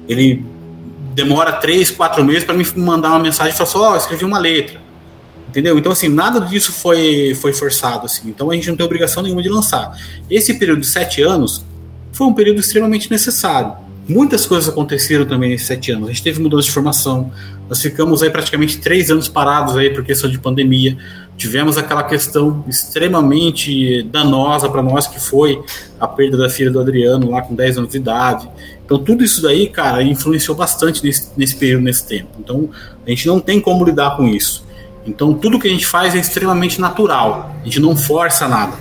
[0.09, 0.45] Ele
[1.15, 4.39] demora três, quatro meses para me mandar uma mensagem e falar assim: Ó, escrevi uma
[4.39, 4.81] letra.
[5.49, 5.79] Entendeu?
[5.79, 8.05] Então, assim, nada disso foi, foi forçado.
[8.05, 8.29] Assim.
[8.29, 9.99] Então, a gente não tem obrigação nenhuma de lançar.
[10.31, 11.65] Esse período de sete anos
[12.13, 13.73] foi um período extremamente necessário.
[14.07, 16.09] Muitas coisas aconteceram também nesses sete anos.
[16.09, 17.33] A gente teve mudança de formação.
[17.69, 20.97] Nós ficamos aí praticamente três anos parados aí por questão de pandemia.
[21.39, 25.63] Tivemos aquela questão extremamente danosa para nós, que foi
[25.99, 28.51] a perda da filha do Adriano lá com 10 anos de idade.
[28.85, 32.31] Então, tudo isso daí, cara, influenciou bastante nesse, nesse período, nesse tempo.
[32.41, 32.69] Então,
[33.07, 34.67] a gente não tem como lidar com isso.
[35.07, 37.55] Então, tudo que a gente faz é extremamente natural.
[37.63, 38.73] A gente não força nada.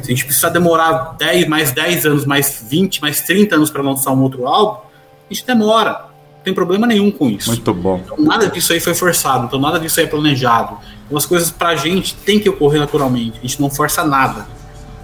[0.00, 3.82] Se a gente precisar demorar 10, mais 10 anos, mais 20, mais 30 anos para
[3.82, 4.82] lançar um outro álbum,
[5.30, 5.90] a gente demora.
[6.36, 7.48] Não tem problema nenhum com isso.
[7.50, 8.00] Muito bom.
[8.04, 10.78] Então, nada disso aí foi forçado, então nada disso aí é planejado.
[11.14, 14.46] As coisas pra gente tem que ocorrer naturalmente, a gente não força nada.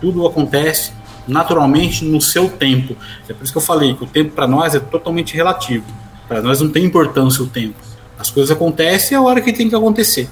[0.01, 0.93] Tudo acontece
[1.27, 2.97] naturalmente no seu tempo.
[3.29, 5.85] É por isso que eu falei que o tempo para nós é totalmente relativo.
[6.27, 7.77] Para nós não tem importância o tempo.
[8.19, 10.29] As coisas acontecem a hora que tem que acontecer.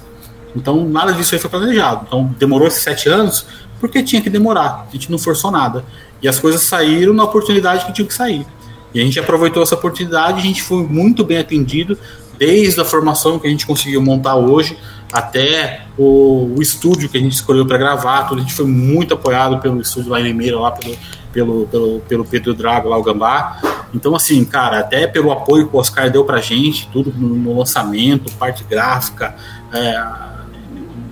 [0.55, 2.05] Então nada disso aí foi planejado.
[2.07, 3.45] Então demorou esses sete anos
[3.79, 4.87] porque tinha que demorar.
[4.89, 5.85] A gente não forçou nada.
[6.21, 8.45] E as coisas saíram na oportunidade que tinham que sair.
[8.93, 11.97] E a gente aproveitou essa oportunidade, a gente foi muito bem atendido,
[12.37, 14.77] desde a formação que a gente conseguiu montar hoje,
[15.11, 19.13] até o, o estúdio que a gente escolheu para gravar, tudo, a gente foi muito
[19.13, 20.95] apoiado pelo estúdio lá em Limeira, lá pelo,
[21.33, 23.59] pelo, pelo, pelo Pedro Drago, lá o Gambá.
[23.93, 27.57] Então, assim, cara, até pelo apoio que o Oscar deu pra gente, tudo no, no
[27.57, 29.35] lançamento, parte gráfica,
[29.73, 30.03] é,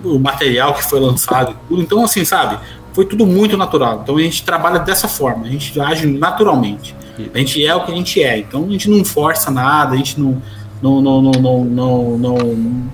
[0.04, 1.82] o material que foi lançado, tudo.
[1.82, 2.58] Então, assim, sabe,
[2.92, 4.00] foi tudo muito natural.
[4.02, 6.94] Então a gente trabalha dessa forma, a gente age naturalmente.
[7.34, 8.38] A gente é o que a gente é.
[8.38, 10.40] Então a gente não força nada, a gente não,
[10.80, 12.90] não, não, não, não, não, não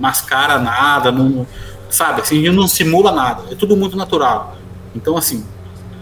[0.00, 1.46] mascara nada, não,
[1.88, 2.22] sabe?
[2.22, 3.44] Assim, a gente não simula nada.
[3.52, 4.56] É tudo muito natural.
[4.94, 5.44] Então, assim,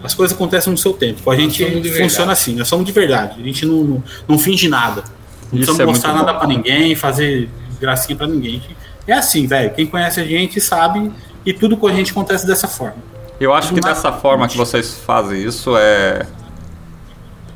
[0.03, 1.29] as coisas acontecem no seu tempo.
[1.29, 1.63] A gente
[1.97, 3.39] funciona assim, nós somos de verdade.
[3.39, 5.03] A gente não, não, não finge nada.
[5.51, 8.61] Não Isso precisamos é mostrar nada pra ninguém, fazer gracinha pra ninguém.
[9.05, 9.73] É assim, velho.
[9.73, 11.11] Quem conhece a gente sabe
[11.45, 13.09] e tudo com a gente acontece dessa forma.
[13.39, 16.25] Eu acho que dessa forma que vocês fazem isso é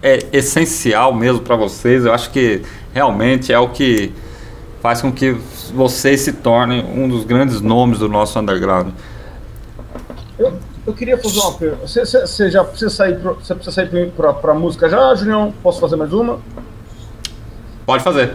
[0.01, 2.05] é essencial mesmo para vocês.
[2.05, 2.61] Eu acho que
[2.93, 4.11] realmente é o que
[4.81, 5.37] faz com que
[5.74, 8.89] vocês se tornem um dos grandes nomes do nosso underground.
[10.38, 10.53] Eu,
[10.86, 11.88] eu queria fazer uma pergunta.
[11.88, 14.11] Você, você- você já precisa sair, pro- você precisa sair
[14.41, 15.53] pra música já, Julião?
[15.63, 16.39] Posso fazer mais uma?
[17.86, 18.34] Pode fazer.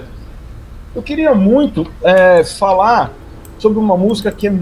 [0.94, 3.12] Eu queria muito é, falar
[3.58, 4.52] sobre uma música que é,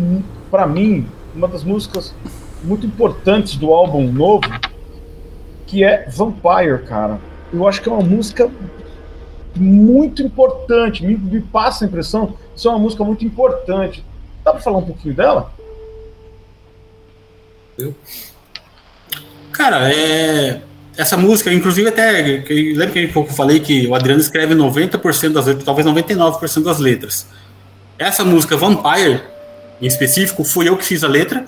[0.51, 2.15] pra mim, uma das músicas
[2.63, 4.49] muito importantes do álbum novo,
[5.67, 7.19] que é Vampire, cara.
[7.53, 8.51] Eu acho que é uma música
[9.59, 14.05] muito importante, me, me passa a impressão que isso é uma música muito importante.
[14.45, 15.53] Dá pra falar um pouquinho dela?
[19.53, 20.63] Cara, é.
[20.97, 22.23] Essa música, inclusive até.
[22.49, 27.27] Lembra que eu falei que o Adriano escreve 90% das letras, talvez 99% das letras.
[27.99, 29.21] Essa música Vampire,
[29.81, 31.45] em específico, fui eu que fiz a letra.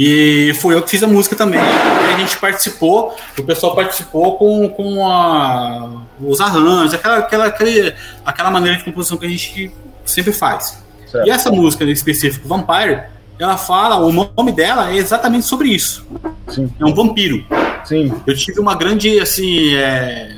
[0.00, 1.58] E fui eu que fiz a música também.
[1.60, 7.94] E a gente participou, o pessoal participou com, com a- os arranjos, aquela, aquela, aquele-
[8.24, 9.72] aquela maneira de composição que a gente
[10.04, 10.80] sempre faz.
[11.10, 11.26] Certo.
[11.26, 13.02] E essa música em específico, Vampire,
[13.40, 16.06] ela fala, o nome dela é exatamente sobre isso.
[16.46, 16.70] Sim.
[16.78, 17.44] É um vampiro.
[17.84, 18.12] Sim.
[18.24, 20.36] Eu tive uma grande, assim, é,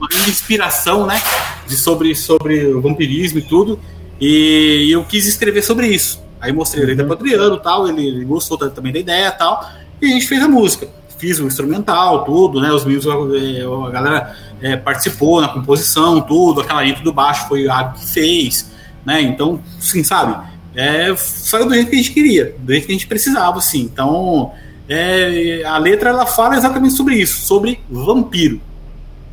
[0.00, 1.22] uma grande inspiração, né,
[1.68, 3.78] de sobre, sobre o vampirismo e tudo,
[4.20, 6.25] e eu quis escrever sobre isso.
[6.40, 9.30] Aí mostrei a letra pro Adriano e tal, ele, ele gostou ta- também da ideia
[9.32, 9.68] tal,
[10.00, 10.88] e a gente fez a música.
[11.18, 16.60] Fiz o instrumental, tudo, né, os meninos, é, a galera é, participou na composição, tudo,
[16.60, 18.70] aquela intro do baixo foi a que fez,
[19.04, 22.92] né, então, assim, sabe, é, saiu do jeito que a gente queria, do jeito que
[22.92, 24.52] a gente precisava, assim, então...
[24.88, 28.60] É, a letra ela fala exatamente sobre isso, sobre vampiro.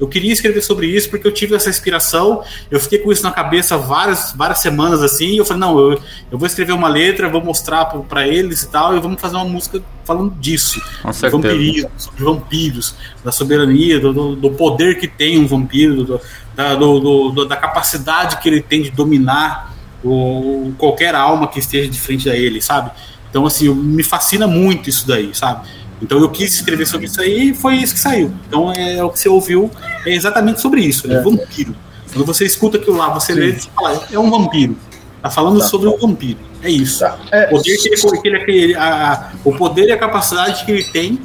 [0.03, 3.31] Eu queria escrever sobre isso porque eu tive essa inspiração, eu fiquei com isso na
[3.31, 5.91] cabeça várias, várias semanas assim, e eu falei, não, eu,
[6.31, 9.45] eu vou escrever uma letra, vou mostrar para eles e tal, e vamos fazer uma
[9.45, 10.81] música falando disso.
[11.13, 11.29] Certeza.
[11.31, 16.21] vampirismo, sobre vampiros, da soberania, do, do- do poder que tem um vampiro, do-
[16.55, 19.73] da, do- do- do- da capacidade que ele tem de dominar
[20.03, 22.91] o, qualquer alma que esteja de frente a ele, sabe?
[23.29, 25.67] Então, assim, me fascina muito isso daí, sabe?
[26.03, 28.31] Então eu quis escrever sobre isso aí e foi isso que saiu.
[28.47, 29.71] Então é o que você ouviu,
[30.05, 31.73] é exatamente sobre isso, é, vampiro.
[32.11, 34.75] Quando você escuta aquilo lá, você lê e fala, é um vampiro.
[35.21, 35.65] Tá falando Tá.
[35.65, 36.37] sobre um vampiro.
[36.61, 36.99] É isso.
[36.99, 37.17] Tá.
[37.31, 39.97] É, O poder que ele, que ele- que ele- a- a- o poder e a
[39.97, 41.19] capacidade que ele tem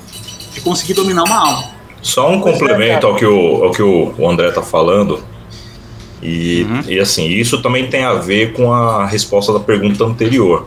[0.55, 1.65] de conseguir dominar uma alma.
[2.01, 5.23] Só um é, complemento ao que o, ao que o André tá falando.
[6.23, 10.67] E, e assim, isso também tem a ver com a resposta da pergunta anterior.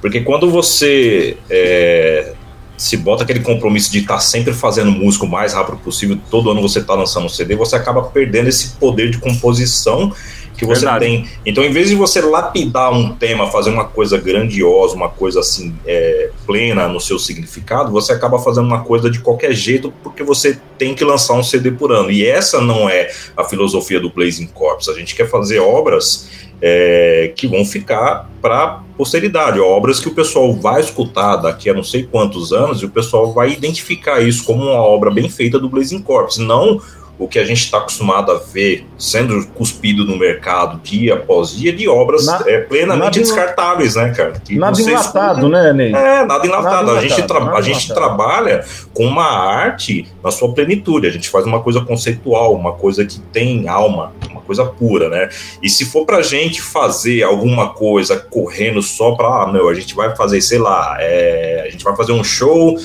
[0.00, 2.32] Porque quando você é,
[2.76, 6.60] se bota aquele compromisso de estar sempre fazendo música o mais rápido possível, todo ano
[6.60, 10.12] você está lançando um CD, você acaba perdendo esse poder de composição
[10.56, 11.04] que você Verdade.
[11.04, 11.28] tem.
[11.44, 15.74] Então, em vez de você lapidar um tema, fazer uma coisa grandiosa, uma coisa assim,
[15.86, 20.58] é, plena no seu significado, você acaba fazendo uma coisa de qualquer jeito porque você
[20.78, 22.10] tem que lançar um CD por ano.
[22.10, 24.88] E essa não é a filosofia do Blazing Corps.
[24.88, 26.28] A gente quer fazer obras
[26.60, 31.82] é, que vão ficar para posteridade, obras que o pessoal vai escutar daqui a não
[31.82, 35.68] sei quantos anos e o pessoal vai identificar isso como uma obra bem feita do
[35.68, 36.80] Blazing Corps, não
[37.18, 41.72] o que a gente está acostumado a ver sendo cuspido no mercado dia após dia
[41.72, 44.32] de obras Na- é, plenamente descartáveis, né, cara?
[44.44, 45.92] Que nada enlatado, né, Ney?
[45.94, 46.86] é, nada enlatado.
[46.86, 51.06] Nada a gente, tra- a gente trabalha com uma arte na sua plenitude.
[51.06, 55.28] A gente faz uma coisa conceitual, uma coisa que tem alma, uma coisa pura, né?
[55.62, 59.94] E se for pra gente fazer alguma coisa correndo só pra, ah, não, a gente
[59.94, 62.76] vai fazer, sei lá, é, a gente vai fazer um show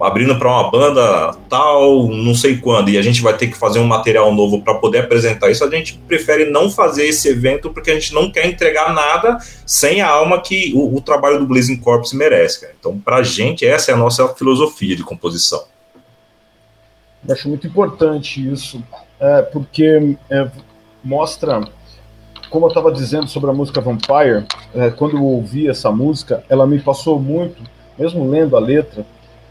[0.00, 3.78] abrindo para uma banda tal, não sei quando, e a gente vai ter que fazer
[3.78, 7.90] um material novo para poder apresentar isso, a gente prefere não fazer esse evento porque
[7.90, 11.76] a gente não quer entregar nada sem a alma que o, o trabalho do Blazing
[11.76, 12.60] Corps merece.
[12.62, 12.74] Cara.
[12.78, 15.64] Então, pra gente, essa é a nossa filosofia de composição.
[17.26, 18.82] Eu acho muito importante isso,
[19.18, 20.50] é, porque é,
[21.04, 21.60] mostra,
[22.48, 26.66] como eu estava dizendo sobre a música Vampire, é, quando eu ouvi essa música, ela
[26.66, 27.62] me passou muito,
[27.98, 29.04] mesmo lendo a letra,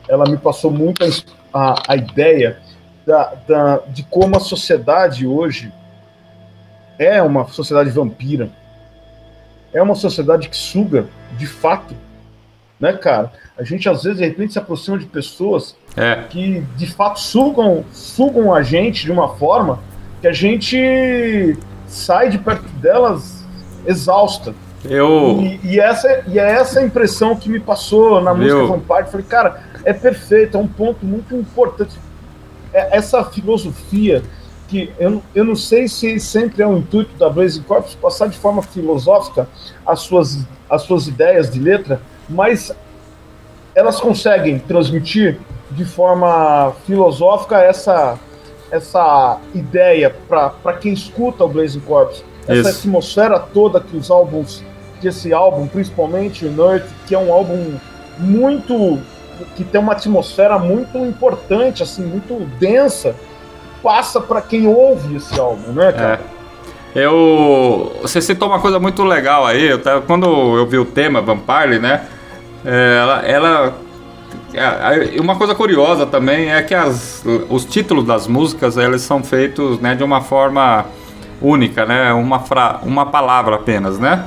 [0.10, 1.06] ela me passou muito
[1.54, 2.58] a, a, ideia
[3.06, 5.72] da, da, de como a sociedade hoje
[6.98, 8.50] é uma sociedade vampira.
[9.72, 11.08] É uma sociedade que suga,
[11.38, 11.96] de fato.
[12.80, 13.32] Né, cara?
[13.58, 16.24] A gente às vezes de repente se aproxima de pessoas É.
[16.30, 19.80] que de fato sugam, sugam a gente de uma forma
[20.22, 23.46] que a gente sai de perto delas
[23.86, 24.56] exausta.
[24.84, 25.42] Eu.
[25.42, 28.68] E, e essa, e é essa impressão que me passou na música Meu.
[28.68, 29.12] Vampire.
[29.12, 31.98] Falei, cara, é perfeito, é um ponto muito importante.
[32.74, 34.24] É essa filosofia
[34.68, 38.38] que eu, eu não sei se sempre é o intuito da Blazing Corps passar de
[38.38, 39.48] forma filosófica
[39.86, 42.00] as suas, as suas ideias de letra,
[42.30, 42.72] mas
[43.74, 45.40] elas conseguem transmitir
[45.72, 48.20] de forma filosófica essa,
[48.72, 52.80] essa ideia para quem escuta o Blazing Corps, essa Isso.
[52.80, 54.64] atmosfera toda que os álbuns,
[55.02, 57.76] que esse álbum, principalmente o Nerd, que é um álbum
[58.20, 59.00] muito
[59.56, 63.16] que tem uma atmosfera muito importante, assim, muito densa,
[63.84, 66.20] passa para quem ouve esse álbum, né, cara?
[66.36, 66.40] É.
[66.96, 67.96] Eu.
[68.02, 69.68] Você citou uma coisa muito legal aí.
[69.68, 70.26] eu tava- quando
[70.58, 72.02] eu vi o tema Vampire, né?
[72.66, 73.22] é, ela.
[73.26, 73.74] ela
[74.54, 79.80] é, uma coisa curiosa também é que as, os títulos das músicas eles são feitos
[79.80, 80.86] né, de uma forma
[81.40, 82.12] única, né?
[82.14, 84.26] Uma, fra, uma palavra apenas, né?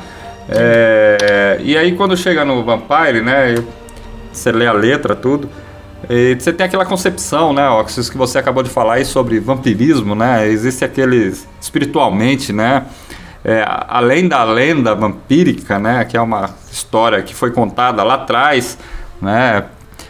[0.48, 3.54] É, e aí quando chega no Vampire, né?
[4.32, 5.48] Você lê a letra, tudo.
[6.10, 10.14] E você tem aquela concepção, né, Oxys, que você acabou de falar aí sobre vampirismo,
[10.14, 10.48] né?
[10.48, 12.84] Existe aqueles espiritualmente, né?
[13.44, 16.04] é, além da lenda vampírica, né?
[16.04, 18.78] Que é uma história que foi contada lá atrás,
[19.20, 19.64] né?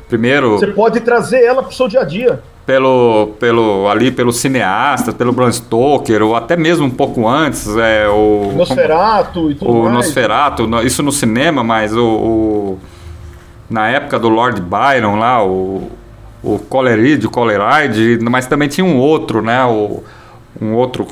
[0.08, 2.42] Primeiro Você pode trazer ela pro seu dia a dia.
[2.66, 8.06] pelo, pelo ali pelo cineasta, pelo Bram Stoker, ou até mesmo um pouco antes, é
[8.08, 9.94] o Nosferatu e tudo o mais.
[9.94, 12.78] Nosferatu, no- isso no cinema, mas o, o-
[13.68, 15.90] na época do Lord Byron lá, o,
[16.42, 20.02] o Coleridge, o Coleridge, mas também tinha um outro, né, o,
[20.60, 21.06] um outro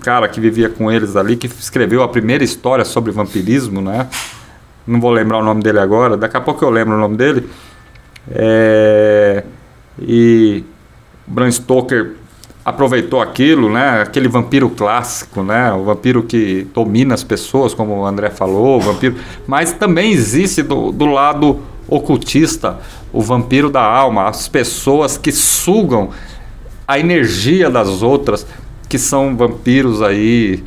[0.00, 4.08] cara que vivia com eles ali, que escreveu a primeira história sobre vampirismo, né,
[4.86, 7.48] não vou lembrar o nome dele agora, daqui a pouco eu lembro o nome dele,
[8.30, 9.44] é,
[9.98, 10.64] e
[11.26, 12.14] Bram Stoker
[12.66, 14.02] aproveitou aquilo, né?
[14.02, 15.72] Aquele vampiro clássico, né?
[15.72, 19.14] O vampiro que domina as pessoas, como o André falou, o vampiro.
[19.46, 22.80] Mas também existe do, do lado ocultista
[23.12, 26.10] o vampiro da alma, as pessoas que sugam
[26.88, 28.44] a energia das outras,
[28.88, 30.64] que são vampiros aí,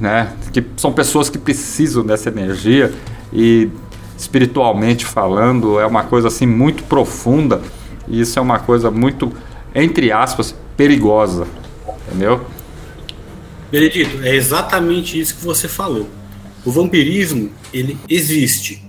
[0.00, 0.32] né?
[0.52, 2.92] Que são pessoas que precisam dessa energia
[3.32, 3.70] e
[4.18, 7.60] espiritualmente falando é uma coisa assim muito profunda
[8.08, 9.32] e isso é uma coisa muito
[9.74, 11.46] entre aspas perigosa,
[12.06, 12.44] entendeu?
[13.70, 16.06] Benedito, é exatamente isso que você falou.
[16.64, 18.82] O vampirismo, ele existe.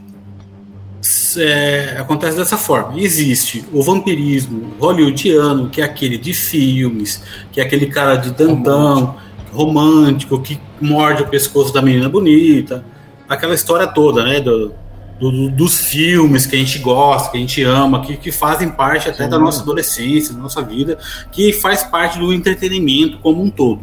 [1.38, 3.00] É, acontece dessa forma.
[3.00, 9.16] Existe o vampirismo hollywoodiano, que é aquele de filmes, que é aquele cara de dantão,
[9.52, 12.86] romântico, que morde o pescoço da menina bonita.
[13.28, 14.40] Aquela história toda, né?
[14.42, 14.74] Do,
[15.20, 18.70] do- do- dos filmes que a gente gosta, que a gente ama, que, que fazem
[18.70, 20.98] parte até da nossa adolescência, da nossa vida,
[21.32, 23.82] que faz parte do entretenimento como um todo.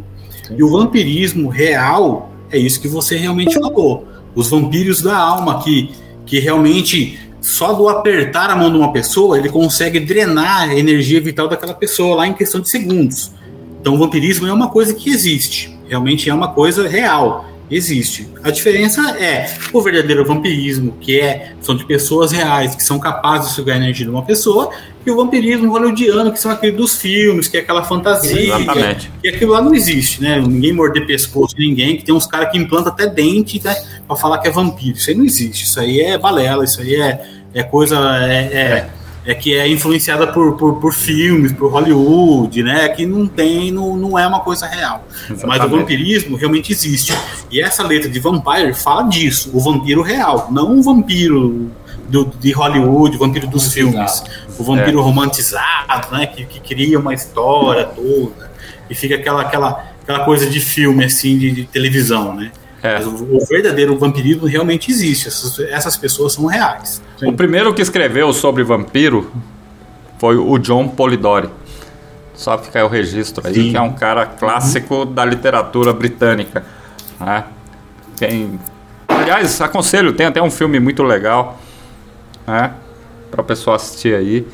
[0.56, 4.06] E o vampirismo real é isso que você realmente falou.
[4.34, 5.90] Os vampiros da alma, que,
[6.26, 11.20] que realmente só do apertar a mão de uma pessoa ele consegue drenar a energia
[11.20, 13.32] vital daquela pessoa lá em questão de segundos.
[13.80, 15.74] Então o vampirismo é uma coisa que existe.
[15.88, 17.46] Realmente é uma coisa real.
[17.70, 18.28] Existe.
[18.42, 23.50] A diferença é o verdadeiro vampirismo, que é, são de pessoas reais, que são capazes
[23.50, 24.70] de sugar a energia de uma pessoa,
[25.06, 28.56] e o vampirismo hollywoodiano, que são aqueles dos filmes, que é aquela fantasia.
[28.56, 29.10] Exatamente.
[29.22, 30.40] E aquilo lá não existe, né?
[30.40, 33.74] Ninguém morder pescoço de ninguém, que tem uns caras que implantam até dente né,
[34.06, 34.96] pra falar que é vampiro.
[34.96, 35.64] Isso aí não existe.
[35.64, 37.96] Isso aí é balela, isso aí é, é coisa.
[38.26, 38.90] É, é,
[39.24, 42.88] é que é influenciada por, por, por filmes, por Hollywood, né?
[42.88, 45.04] Que não tem, não, não é uma coisa real.
[45.28, 45.70] Mas o Exatamente.
[45.70, 47.12] vampirismo realmente existe.
[47.50, 51.70] E essa letra de Vampire fala disso, o vampiro real, não o vampiro
[52.08, 54.22] do, de Hollywood, o vampiro dos filmes,
[54.58, 56.26] o vampiro romantizado, né?
[56.26, 58.50] Que, que cria uma história toda
[58.88, 62.50] e fica aquela, aquela, aquela coisa de filme, assim, de, de televisão, né?
[62.82, 62.94] É.
[62.94, 67.02] Mas o, o verdadeiro vampirismo realmente existe, essas, essas pessoas são reais.
[67.22, 69.30] O primeiro que escreveu sobre vampiro
[70.18, 71.48] foi o John Polidori.
[72.34, 73.70] Só fica aí o registro aí, Sim.
[73.70, 76.64] que é um cara clássico da literatura britânica.
[77.18, 77.44] Né?
[78.16, 78.58] Tem...
[79.06, 81.58] Aliás, aconselho, tem até um filme muito legal
[82.46, 82.72] né?
[83.30, 84.46] para o pessoal assistir aí,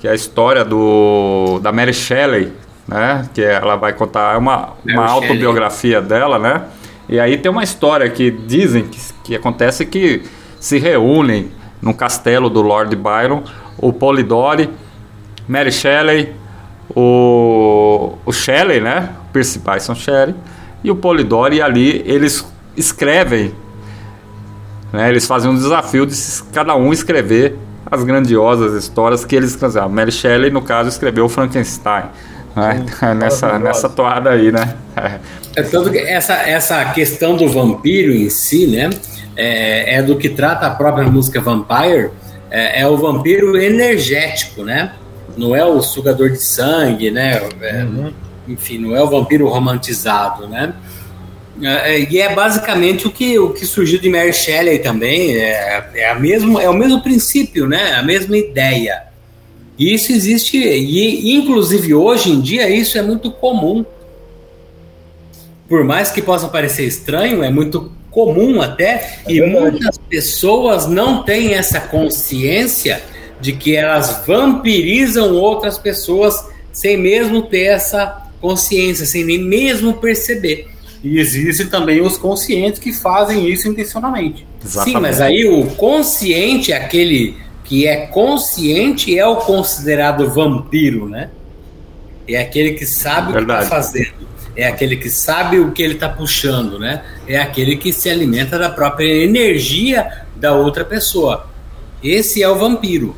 [0.00, 2.52] que é a história do da Mary Shelley,
[2.86, 3.28] né?
[3.34, 5.28] que ela vai contar é uma, Mary uma Shelley.
[5.28, 6.62] autobiografia dela, né?
[7.08, 10.22] E aí tem uma história que dizem que, que acontece que
[10.58, 11.50] se reúnem
[11.80, 13.42] no castelo do Lord Byron
[13.78, 14.70] o Polidori,
[15.48, 16.34] Mary Shelley,
[16.94, 19.10] o, o Shelley, né?
[19.32, 20.34] Percy Byson Shelley
[20.84, 22.46] e o Polidori, e ali eles
[22.76, 23.52] escrevem,
[24.92, 25.08] né?
[25.08, 26.14] Eles fazem um desafio de
[26.52, 27.58] cada um escrever
[27.90, 29.88] as grandiosas histórias que eles escreveram.
[29.88, 32.04] Mary Shelley, no caso, escreveu Frankenstein.
[32.56, 32.84] Né?
[33.14, 34.74] nessa, nessa toada aí, né?
[35.54, 38.90] É tanto que essa, essa questão do vampiro em si, né?
[39.36, 42.10] É, é do que trata a própria música Vampire,
[42.50, 44.92] é, é, o vampiro energético, né?
[45.36, 47.40] Não é o sugador de sangue, né?
[47.62, 48.12] É, uhum.
[48.46, 50.74] Enfim, não é o vampiro romantizado, né?
[51.62, 55.90] É, é, e é basicamente o que, o que surgiu de Mary Shelley também, é,
[55.94, 57.94] é, a mesmo, é o mesmo princípio, né?
[57.94, 59.11] A mesma ideia.
[59.82, 63.84] E isso existe, e inclusive hoje em dia isso é muito comum.
[65.68, 71.24] Por mais que possa parecer estranho, é muito comum até, é e muitas pessoas não
[71.24, 73.02] têm essa consciência
[73.40, 80.68] de que elas vampirizam outras pessoas sem mesmo ter essa consciência, sem nem mesmo perceber.
[81.02, 84.46] E existem também os conscientes que fazem isso intencionalmente.
[84.64, 84.94] Exatamente.
[84.96, 87.36] Sim, mas aí o consciente, é aquele
[87.72, 91.30] que é consciente, é o considerado vampiro, né?
[92.28, 93.44] É aquele que sabe Verdade.
[93.44, 97.02] o que está fazendo é aquele que sabe o que ele está puxando, né?
[97.26, 101.46] É aquele que se alimenta da própria energia da outra pessoa.
[102.04, 103.16] Esse é o vampiro.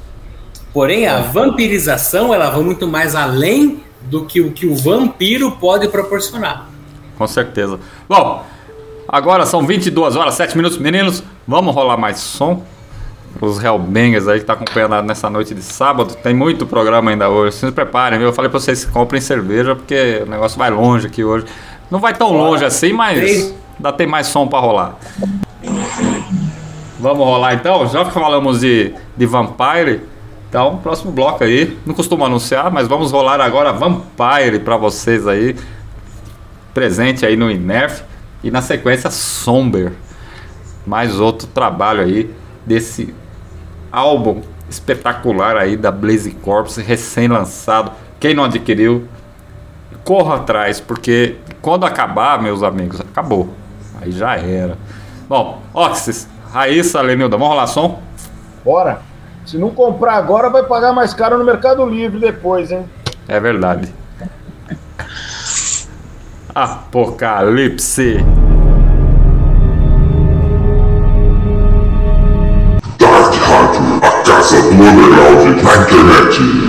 [0.72, 5.88] Porém, a vampirização ela vai muito mais além do que o que o vampiro pode
[5.88, 6.70] proporcionar.
[7.18, 7.80] Com certeza.
[8.08, 8.46] Bom,
[9.08, 11.24] agora são 22 horas, 7 minutos, meninos.
[11.44, 12.62] Vamos rolar mais som?
[13.40, 16.14] Os Hellbangers aí que tá acompanhando nessa noite de sábado.
[16.16, 17.56] Tem muito programa ainda hoje.
[17.56, 18.28] Se preparem, viu?
[18.28, 21.46] Eu falei pra vocês que comprem cerveja, porque o negócio vai longe aqui hoje.
[21.90, 24.96] Não vai tão longe assim, mas ainda tem mais som para rolar.
[26.98, 27.86] Vamos rolar então?
[27.88, 30.00] Já que falamos de, de Vampire,
[30.48, 31.76] então próximo bloco aí.
[31.84, 35.56] Não costumo anunciar, mas vamos rolar agora Vampire para vocês aí.
[36.72, 38.02] Presente aí no Inerf.
[38.42, 39.92] E na sequência Somber.
[40.86, 42.30] Mais outro trabalho aí
[42.66, 43.14] desse
[43.94, 47.92] álbum espetacular aí da Blaze Corps, recém-lançado.
[48.18, 49.06] Quem não adquiriu,
[50.04, 53.50] corra atrás, porque quando acabar, meus amigos, acabou.
[54.00, 54.76] Aí já era.
[55.28, 58.00] Bom, Oxys, Raíssa, Lenilda, vamos rolar som?
[58.64, 59.00] Bora!
[59.46, 62.88] Se não comprar agora, vai pagar mais caro no Mercado Livre depois, hein?
[63.28, 63.92] É verdade.
[66.54, 68.24] Apocalipse.
[75.90, 76.63] Internet.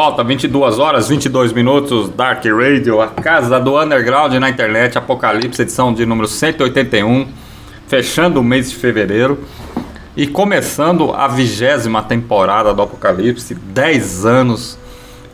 [0.00, 5.92] Volta, 22 horas 22 minutos, Dark Radio, a casa do underground na internet, Apocalipse, edição
[5.92, 7.26] de número 181,
[7.88, 9.42] fechando o mês de fevereiro
[10.16, 14.78] e começando a vigésima temporada do Apocalipse, 10 anos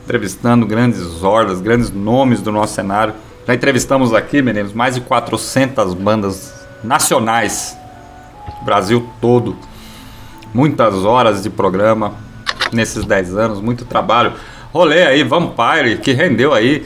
[0.03, 3.13] entrevistando grandes hordas, grandes nomes do nosso cenário.
[3.47, 7.77] Já entrevistamos aqui, meninos, mais de 400 bandas nacionais,
[8.65, 9.59] Brasil todo.
[10.55, 12.15] Muitas horas de programa
[12.73, 14.33] nesses 10 anos, muito trabalho.
[14.75, 16.85] Rolê aí, Vampire, que rendeu aí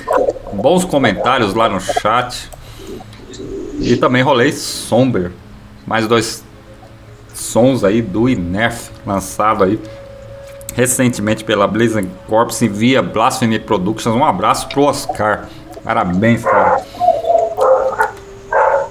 [0.52, 2.50] bons comentários lá no chat.
[3.80, 5.32] E também rolei Somber,
[5.86, 6.44] mais dois
[7.32, 9.80] sons aí do Inerf, lançado aí
[10.74, 14.14] recentemente pela Blazing Corps via Blasphemy Productions.
[14.14, 15.48] Um abraço pro Oscar.
[15.82, 16.82] Parabéns, cara.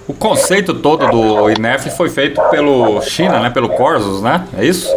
[0.08, 3.50] O conceito todo do INEF foi feito pelo China, né?
[3.50, 4.48] Pelo Corsos, né?
[4.58, 4.90] É isso?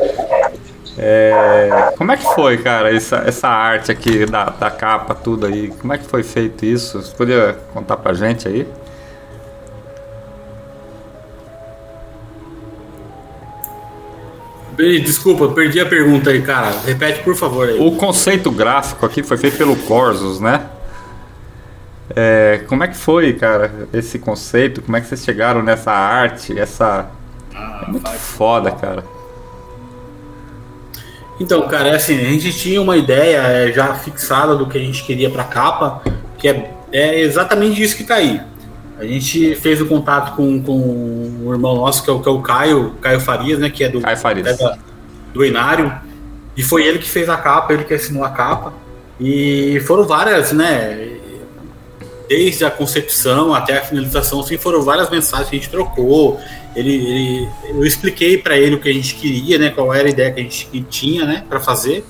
[1.02, 5.68] É, como é que foi, cara, essa, essa arte aqui da, da capa, tudo aí?
[5.68, 7.00] Como é que foi feito isso?
[7.00, 8.66] Você podia contar pra gente aí?
[14.76, 16.70] Desculpa, perdi a pergunta aí, cara.
[16.84, 17.66] Repete, por favor.
[17.66, 17.78] Aí.
[17.80, 20.66] O conceito gráfico aqui foi feito pelo Corsos, né?
[22.14, 24.82] É, como é que foi, cara, esse conceito?
[24.82, 26.58] Como é que vocês chegaram nessa arte?
[26.58, 27.08] Essa.
[27.54, 29.19] Ah, é muito foda, cara.
[31.40, 34.80] Então, cara, é assim, a gente tinha uma ideia é, já fixada do que a
[34.80, 36.02] gente queria pra capa,
[36.36, 38.42] que é, é exatamente isso que tá aí.
[38.98, 40.78] A gente fez o contato com, com
[41.42, 43.70] o irmão nosso, que é o, que é o Caio, Caio Farias, né?
[43.70, 44.58] Que é do, Caio Farias.
[44.58, 44.76] Da,
[45.32, 45.90] do Inário.
[46.54, 48.74] E foi ele que fez a capa, ele que assinou a capa.
[49.18, 51.19] E foram várias, né?
[52.30, 56.38] Desde a concepção até a finalização, assim, foram várias mensagens que a gente trocou.
[56.76, 59.70] Ele, ele eu expliquei para ele o que a gente queria, né?
[59.70, 61.44] Qual era a ideia que a gente tinha, né?
[61.48, 62.04] Para fazer.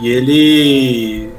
[0.00, 1.30] E ele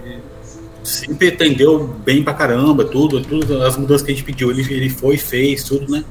[0.86, 4.90] sempre atendeu bem pra caramba, tudo, tudo, as mudanças que a gente pediu, ele, ele
[4.90, 6.06] foi, fez, tudo, né?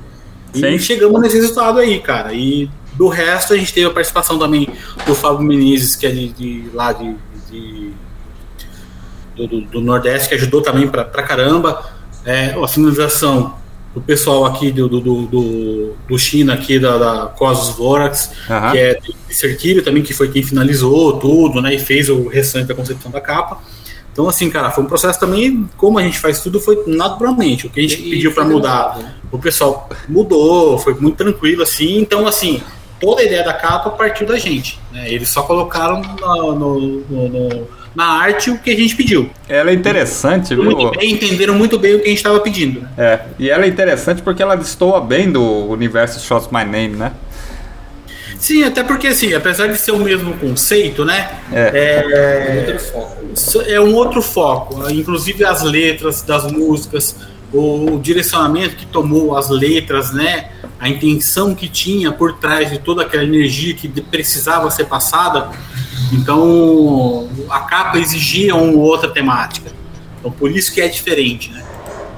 [0.54, 0.78] E Sim.
[0.78, 2.34] chegamos nesse resultado aí, cara.
[2.34, 4.68] E do resto a gente teve a participação também
[5.06, 7.16] do Fábio Menezes, que é de, de lá de,
[7.50, 7.90] de
[9.34, 11.91] do, do, do, Nordeste, que ajudou também pra, pra caramba.
[12.24, 13.56] É, a finalização
[13.94, 18.72] do pessoal aqui do, do, do, do China, aqui da, da Cosmos Vorax, Aham.
[18.72, 21.74] que é de Serquilho também, que foi quem finalizou tudo, né?
[21.74, 23.60] E fez o restante da concepção da capa.
[24.12, 27.66] Então, assim, cara, foi um processo também, como a gente faz tudo, foi naturalmente.
[27.66, 31.98] O que a gente pediu para mudar, o pessoal mudou, foi muito tranquilo, assim.
[31.98, 32.62] Então, assim,
[33.00, 34.78] toda a ideia da capa partiu da gente.
[34.92, 35.10] Né?
[35.10, 39.30] Eles só colocaram no, no, no, no, na arte o que a gente pediu.
[39.48, 40.64] Ela é interessante, viu?
[40.64, 42.80] Muito bem, entenderam muito bem o que a gente estava pedindo.
[42.80, 42.88] Né?
[42.96, 47.12] É, e ela é interessante porque ela destoa bem do universo Shots My Name, né?
[48.38, 51.30] Sim, até porque assim, apesar de ser o mesmo conceito, né?
[51.52, 52.76] É.
[53.68, 54.90] É, é um outro foco.
[54.90, 57.14] Inclusive as letras das músicas,
[57.52, 60.50] o, direcionamento que tomou as letras, né?
[60.78, 65.50] A intenção que tinha por trás de toda aquela energia que precisava ser passada.
[66.12, 69.70] Então a capa exigia uma outra temática.
[70.18, 71.62] Então por isso que é diferente, né?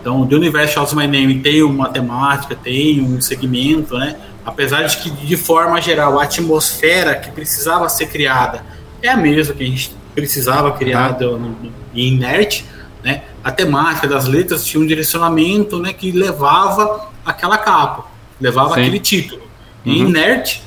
[0.05, 4.17] Então, The Universe Shouts My Name tem uma temática, tem um segmento, né?
[4.45, 8.63] Apesar de que, de forma geral, a atmosfera que precisava ser criada
[9.01, 12.67] é a mesma que a gente precisava criar no, no, em inerte,
[13.03, 13.23] né?
[13.45, 18.07] A temática das letras tinha um direcionamento, né, que levava aquela capa,
[18.41, 18.81] levava Sim.
[18.81, 19.43] aquele título.
[19.85, 20.09] Em Uhum.
[20.09, 20.63] inerte,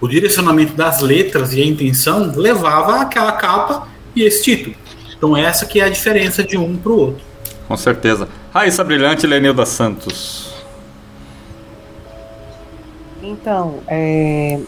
[0.00, 4.76] o direcionamento das letras e a intenção levava aquela capa e esse título.
[5.16, 7.24] Então essa que é a diferença de um para o outro.
[7.66, 8.28] Com certeza.
[8.52, 10.52] Raíssa Brilhante Lenilda Santos.
[13.22, 14.58] Então, é,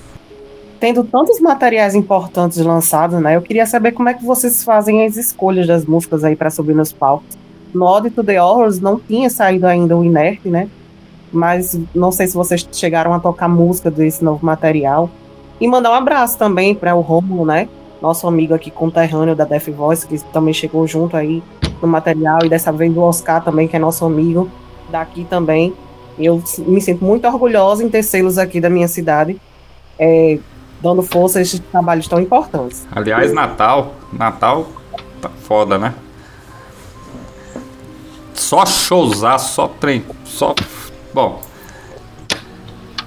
[0.79, 3.37] tendo tantos materiais importantes lançados, né?
[3.37, 6.75] Eu queria saber como é que vocês fazem as escolhas das músicas aí para subir
[6.75, 7.42] nos palcos.
[7.75, 10.69] No Ode to the Horrors não tinha saído ainda o Inerte, né?
[11.33, 15.09] Mas não sei se vocês chegaram a tocar música desse novo material.
[15.61, 17.69] E mandar um abraço também para o Rômulo, né?
[18.01, 21.43] Nosso amigo aqui conterrâneo da Death Voice, que também chegou junto aí
[21.81, 22.41] no material.
[22.45, 24.51] E dessa vez o Oscar também, que é nosso amigo
[24.91, 25.73] daqui também.
[26.19, 29.41] Eu me sinto muito orgulhosa em ter selos aqui da minha cidade,
[29.99, 30.39] é,
[30.83, 32.87] dando força a esses trabalhos tão importantes.
[32.93, 33.95] Aliás, Natal.
[34.13, 34.67] Natal
[35.23, 35.95] tá foda, né?
[38.35, 40.05] Só showzar, só trem.
[40.25, 40.55] Só.
[41.13, 41.43] Bom,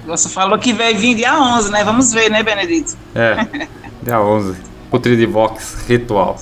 [0.06, 1.82] Você falou que vai vir dia 11, né?
[1.84, 2.96] Vamos ver, né, Benedito?
[3.14, 3.68] é.
[4.02, 4.56] Dia 11.
[4.90, 6.38] Putri de Vox Ritual.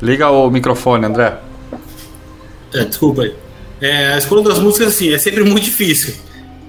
[0.00, 1.38] Liga o microfone, André.
[2.72, 3.34] É, desculpa aí.
[3.80, 6.14] É, a escolha das músicas, assim, é sempre muito difícil.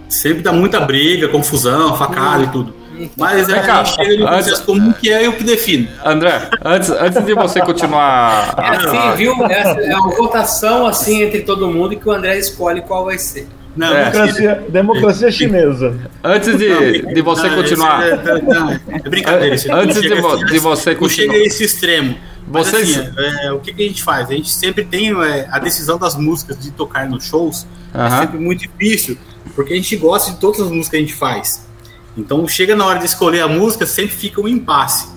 [0.08, 2.74] Sempre dá muita briga, confusão, facada e tudo.
[3.18, 5.88] Mas é, cá, a gente chega no antes- comum que é eu que defino.
[6.04, 8.56] André, antes, antes de você continuar.
[8.58, 9.34] É assim, viu?
[9.46, 13.48] É, é uma votação assim entre todo mundo que o André escolhe qual vai ser.
[13.76, 14.06] Não, É.
[14.10, 15.96] Democracia, democracia chinesa.
[16.24, 18.04] Antes de, de você Não, continuar.
[18.08, 19.56] é- não, é brincadeira.
[19.74, 21.34] Antes de vo- de você não chega continuar.
[21.36, 22.16] a esse extremo.
[22.52, 23.12] Mas, Vocês- assim,
[23.46, 24.28] é, o que, que a gente faz?
[24.30, 27.68] A gente sempre tem é, a decisão das músicas de tocar nos shows.
[27.94, 28.20] É Aham.
[28.22, 29.18] sempre muito difícil,
[29.56, 31.69] porque a gente gosta de todas as músicas que a gente faz.
[32.18, 35.08] Então, chega na hora de escolher a música, sempre fica um impasse.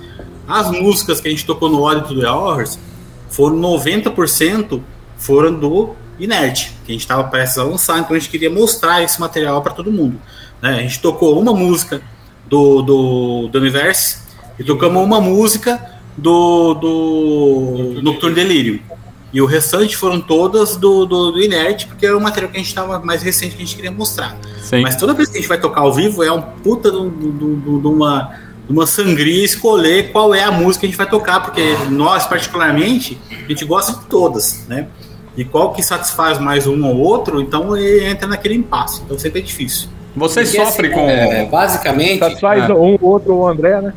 [0.46, 2.78] As músicas que a gente tocou no Ode to the Hours
[3.30, 4.80] foram 90%
[5.16, 9.02] foram do Inert, que a gente estava prestes a lançar, então a gente queria mostrar
[9.02, 10.20] esse material para todo mundo.
[10.60, 10.76] né?
[10.76, 12.02] A gente tocou uma música
[12.46, 14.18] do, do, do Universe
[14.58, 15.80] e tocamos uma música
[16.16, 18.80] do, do Nocturne Delirium.
[19.32, 22.60] E o restante foram todas do, do, do Inert, porque era o material que a
[22.60, 24.36] gente estava mais recente que a gente queria mostrar.
[24.62, 24.82] Sim.
[24.82, 27.08] Mas toda vez que a gente vai tocar ao vivo é um puta de, um-
[27.10, 28.34] de um- de uma,
[28.66, 32.26] de uma sangria escolher qual é a música que a gente vai tocar, porque nós,
[32.26, 34.86] particularmente, a gente gosta de todas, né?
[35.34, 39.00] E qual que satisfaz mais um ou outro, então ele entra naquele impasse.
[39.02, 39.88] Então sempre é difícil.
[40.14, 41.08] Vocês Porque, sofrem assim, com.
[41.08, 42.74] é, basicamente, Satisfaz É.
[42.74, 43.94] um, outro, o André, né?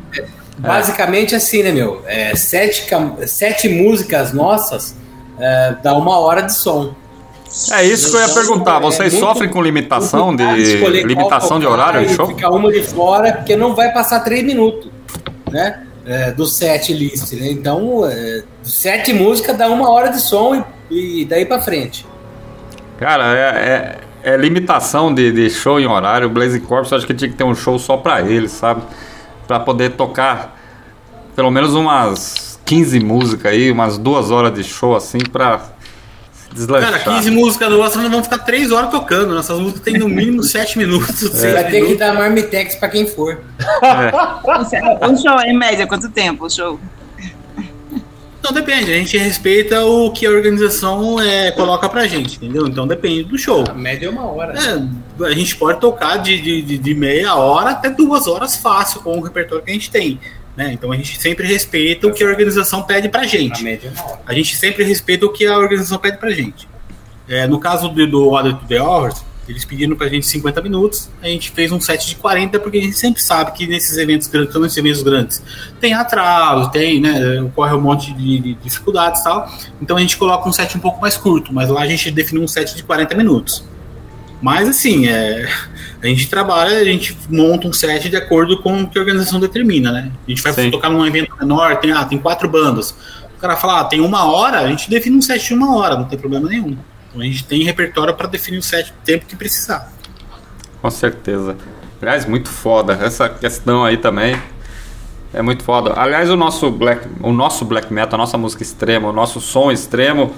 [0.58, 2.02] basicamente assim, né, meu?
[2.06, 2.86] É, sete,
[3.26, 4.96] sete músicas nossas
[5.38, 6.94] é, dá uma hora de som.
[7.72, 8.76] É isso que eu ia Então, perguntar.
[8.76, 10.44] é Vocês muito sofrem com limitação de
[11.04, 12.26] limitação de horário de show?
[12.26, 14.90] Ficar uma de fora, porque não vai passar três minutos,
[15.50, 15.82] né?
[16.04, 17.48] É, do set list, né?
[17.50, 22.06] Então, é, sete músicas dá uma hora de som e, e daí pra frente.
[22.98, 26.26] Cara, é, é- é limitação de, de show em horário.
[26.26, 28.82] O Blaze Corps acho que tinha que ter um show só pra ele, sabe?
[29.46, 30.56] Pra poder tocar
[31.36, 35.60] pelo menos umas 15 músicas aí, umas duas horas de show assim pra
[36.32, 37.00] se deslanchar.
[37.02, 39.34] Cara, 15 músicas nossas nós vamos ficar 3 horas tocando.
[39.34, 41.20] Nossas músicas têm no mínimo 7 minutos.
[41.20, 43.40] Você seis vai ter que dar marmitex pra quem for.
[43.82, 45.06] É.
[45.06, 46.78] O show, em média, quanto tempo o show?
[48.38, 52.68] Então depende, a gente respeita o que a organização é, coloca pra gente, entendeu?
[52.68, 53.64] Então depende do show.
[53.68, 54.54] A média é uma hora.
[54.56, 59.18] É, a gente pode tocar de, de- de meia hora até duas horas fácil com
[59.18, 60.20] o repertório que a gente tem.
[60.56, 60.72] Né?
[60.72, 63.66] Então a gente sempre respeita o que a organização pede pra A gente.
[63.68, 63.78] é.
[64.24, 66.66] A gente sempre respeita o que a organização pede pra gente.
[67.28, 71.08] É, no caso do, do Order to the Hours, eles pediram pra gente 50 minutos,
[71.22, 74.26] a gente fez um set de 40, porque a gente sempre sabe que nesses eventos
[74.26, 75.42] grandes, quando esses eventos grandes,
[75.80, 79.48] tem atraso, tem, né, ocorre um monte de, de dificuldades e tal,
[79.80, 82.42] então a gente coloca um set um pouco mais curto, mas lá a gente definiu
[82.42, 83.64] um set de 40 minutos.
[84.40, 85.48] Mas assim, é,
[86.02, 89.40] a gente trabalha, a gente monta um set de acordo com o que a organização
[89.40, 90.12] determina, né?
[90.26, 90.70] A gente vai Sim.
[90.70, 92.90] tocar num evento menor, tem, ah, tem quatro bandas.
[93.36, 95.96] O cara fala, ah, tem uma hora, a gente define um set de uma hora,
[95.96, 96.76] não tem problema nenhum.
[97.08, 99.90] Então a gente tem repertório para definir o set o tempo que precisar.
[100.82, 101.56] Com certeza.
[102.00, 102.92] Aliás, muito foda.
[103.02, 104.40] Essa questão aí também
[105.32, 105.94] é muito foda.
[105.96, 109.72] Aliás, o nosso black, o nosso black metal, a nossa música extrema, o nosso som
[109.72, 110.34] extremo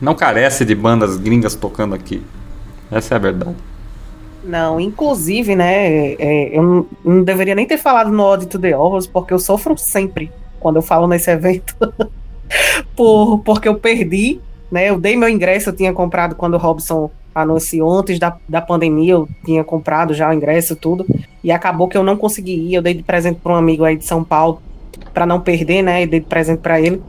[0.00, 2.22] não carece de bandas gringas tocando aqui.
[2.92, 3.56] Essa é a verdade.
[4.44, 9.06] Não, inclusive, né, é, eu não, não deveria nem ter falado no to the Horrors,
[9.06, 11.76] porque eu sofro sempre quando eu falo nesse evento.
[12.94, 14.40] Por, porque eu perdi,
[14.70, 14.90] né?
[14.90, 19.14] Eu dei meu ingresso, eu tinha comprado quando o Robson anunciou, antes da, da pandemia,
[19.14, 21.06] eu tinha comprado já o ingresso, tudo,
[21.42, 22.74] e acabou que eu não consegui ir.
[22.74, 24.60] Eu dei de presente para um amigo aí de São Paulo,
[25.14, 26.02] para não perder, né?
[26.02, 27.02] E dei de presente para ele.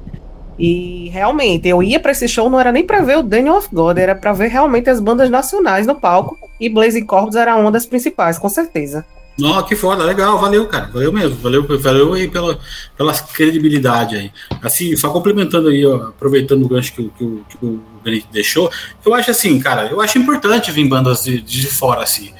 [0.58, 3.70] E realmente, eu ia para esse show, não era nem para ver o Daniel of
[3.72, 6.38] God, era para ver realmente as bandas nacionais no palco.
[6.60, 9.06] E Blazing Corps era uma das principais, com certeza.
[9.38, 10.92] Não, que foda, legal, valeu, cara.
[10.94, 12.60] Valeu mesmo, valeu, valeu aí pela,
[12.96, 14.32] pela credibilidade aí.
[14.62, 18.70] Assim, só complementando aí, ó, aproveitando o gancho que, que, que o Benito deixou,
[19.04, 22.32] eu acho assim, cara, eu acho importante vir bandas de, de fora assim.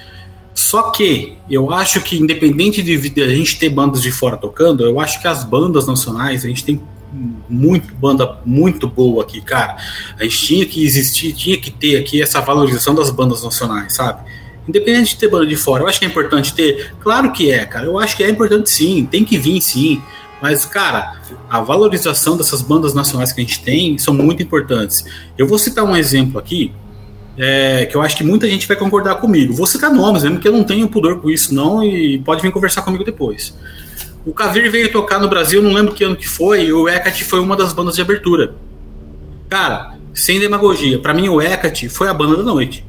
[0.54, 4.86] Só que eu acho que, independente de, de a gente ter bandas de fora tocando,
[4.86, 6.80] eu acho que as bandas nacionais, a gente tem
[7.50, 9.78] muito banda muito boa aqui, cara.
[10.20, 14.24] A gente tinha que existir, tinha que ter aqui essa valorização das bandas nacionais, sabe?
[14.68, 16.94] Independente de ter banda de fora, eu acho que é importante ter.
[17.02, 17.86] Claro que é, cara.
[17.86, 20.02] Eu acho que é importante sim, tem que vir sim.
[20.42, 21.16] Mas, cara,
[21.50, 25.06] a valorização dessas bandas nacionais que a gente tem são muito importantes.
[25.38, 26.74] Eu vou citar um exemplo aqui,
[27.38, 29.54] é, que eu acho que muita gente vai concordar comigo.
[29.54, 32.52] Vou citar nomes, mesmo que eu não tenho pudor com isso, não, e pode vir
[32.52, 33.54] conversar comigo depois.
[34.26, 37.24] O Cavir veio tocar no Brasil, não lembro que ano que foi, e o Hecate
[37.24, 38.56] foi uma das bandas de abertura.
[39.50, 42.86] Cara, sem demagogia, pra mim o Hecate foi a banda da noite.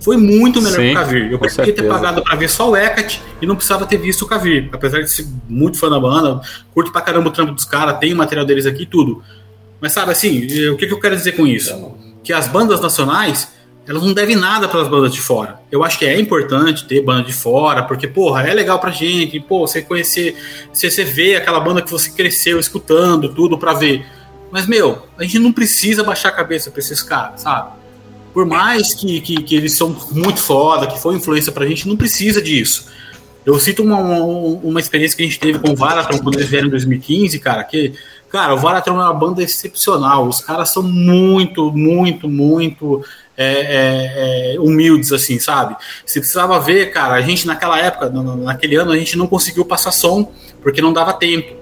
[0.00, 1.32] Foi muito melhor Sim, que o Cavir.
[1.32, 4.26] Eu preferia ter pagado pra ver só o Hecate e não precisava ter visto o
[4.26, 4.68] Cavir.
[4.72, 6.40] Apesar de ser muito fã da banda,
[6.74, 9.22] curto pra caramba o trampo dos caras, tem o material deles aqui e tudo.
[9.80, 11.72] Mas sabe assim, eh, o que, que eu quero dizer com isso?
[12.22, 13.52] que as bandas nacionais
[13.86, 15.60] elas não devem nada para as bandas de fora.
[15.70, 19.40] Eu acho que é importante ter banda de fora, porque, porra, é legal pra gente,
[19.40, 20.36] pô, você conhecer,
[20.72, 24.06] você, você vê aquela banda que você cresceu escutando, tudo pra ver.
[24.50, 27.72] Mas, meu, a gente não precisa baixar a cabeça pra esses caras, sabe?
[28.32, 31.96] Por mais que, que, que eles são muito foda, que foi influência pra gente, não
[31.96, 32.86] precisa disso.
[33.44, 34.18] Eu cito uma, uma,
[34.62, 37.64] uma experiência que a gente teve com o Varatron quando eles vieram em 2015, cara,
[37.64, 37.92] que,
[38.28, 40.28] cara, o Varatron é uma banda excepcional.
[40.28, 43.04] Os caras são muito, muito, muito
[43.42, 45.76] é, é, é, humildes, assim, sabe?
[46.04, 49.92] Você precisava ver, cara, a gente naquela época, naquele ano, a gente não conseguiu passar
[49.92, 50.32] som
[50.62, 51.54] porque não dava tempo.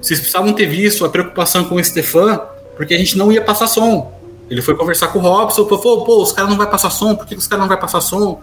[0.00, 2.40] Vocês precisavam ter visto a preocupação com o Stefan,
[2.76, 4.20] porque a gente não ia passar som.
[4.50, 7.26] Ele foi conversar com o Robson, falou, pô, os caras não vai passar som, por
[7.26, 8.42] que os caras não vai passar som?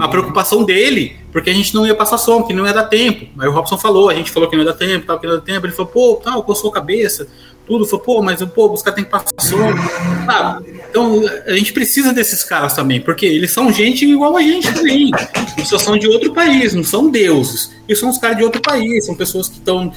[0.00, 3.26] A preocupação dele, porque a gente não ia passar som, que não ia dar tempo.
[3.38, 5.34] Aí o Robson falou, a gente falou que não ia dar tempo, tal, que não
[5.34, 5.64] ia dar tempo.
[5.66, 7.28] Ele falou, pô, tal, coçou a cabeça,
[7.66, 7.84] tudo.
[7.84, 9.34] Falou, pô, mas pô, os caras têm que passar.
[9.38, 10.80] Sabe?
[10.88, 15.10] Então, a gente precisa desses caras também, porque eles são gente igual a gente também.
[15.56, 17.70] Eles só são de outro país, não são deuses.
[17.88, 19.92] Eles são os caras de outro país, são pessoas que estão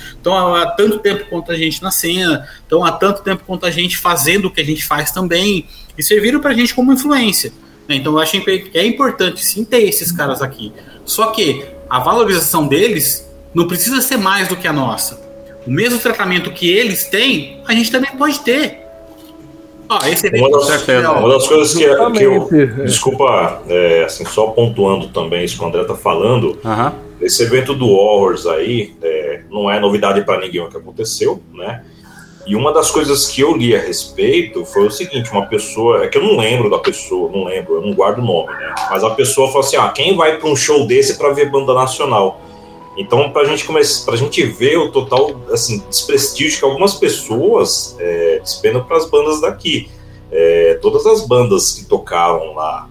[0.55, 3.97] há tanto tempo quanto a gente na cena, estão há tanto tempo quanto a gente
[3.97, 5.67] fazendo o que a gente faz também,
[5.97, 7.51] e serviram pra gente como influência.
[7.87, 7.95] Né?
[7.95, 10.71] Então eu acho que é importante sim ter esses caras aqui.
[11.05, 15.28] Só que a valorização deles não precisa ser mais do que a nossa.
[15.69, 18.79] O mesmo tratamento que eles têm, a gente também pode ter.
[19.87, 21.85] Ah, esse uma, das, uma das coisas que,
[22.17, 22.49] que eu.
[22.83, 26.57] Desculpa, é, assim, só pontuando também isso que o André tá falando.
[26.65, 26.91] Uhum.
[27.21, 31.83] Esse evento do Horrors aí é, não é novidade para ninguém o que aconteceu, né?
[32.47, 36.07] E uma das coisas que eu li a respeito foi o seguinte: uma pessoa, é
[36.07, 38.73] que eu não lembro da pessoa, não lembro, eu não guardo o nome, né?
[38.89, 41.75] Mas a pessoa falou assim: ah, quem vai para um show desse para ver banda
[41.75, 42.41] nacional?
[42.99, 46.95] Então, para a gente começar, para a gente ver o total assim desprestígio que algumas
[46.95, 49.89] pessoas é, despendam para as bandas daqui.
[50.29, 52.88] É, todas as bandas que tocaram lá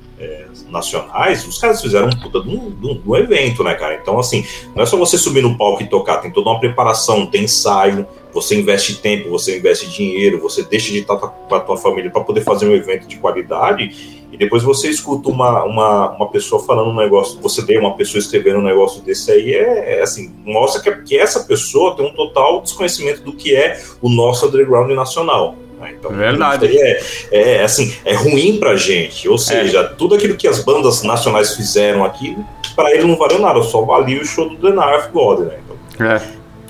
[0.71, 3.95] nacionais, os caras fizeram um puta de um, de um, evento, né, cara?
[3.95, 7.27] Então, assim, não é só você subir no palco e tocar, tem toda uma preparação,
[7.27, 11.77] tem ensaio, você investe tempo, você investe dinheiro, você deixa de estar com a tua
[11.77, 16.29] família para poder fazer um evento de qualidade, e depois você escuta uma, uma, uma
[16.29, 20.03] pessoa falando um negócio, você vê uma pessoa escrevendo um negócio desse aí, é, é
[20.03, 24.47] assim, mostra que, que essa pessoa tem um total desconhecimento do que é o nosso
[24.47, 25.57] underground nacional.
[25.81, 25.95] Né?
[25.99, 26.67] Então, Verdade.
[26.67, 27.01] É,
[27.31, 29.29] é, assim, é ruim pra gente.
[29.29, 29.39] Ou é.
[29.39, 29.85] seja, é.
[29.85, 32.37] tudo aquilo que as bandas nacionais fizeram aqui,
[32.75, 35.59] para ele não valeu nada, só valia o show do The Night of God, né?
[35.65, 36.23] Então, é.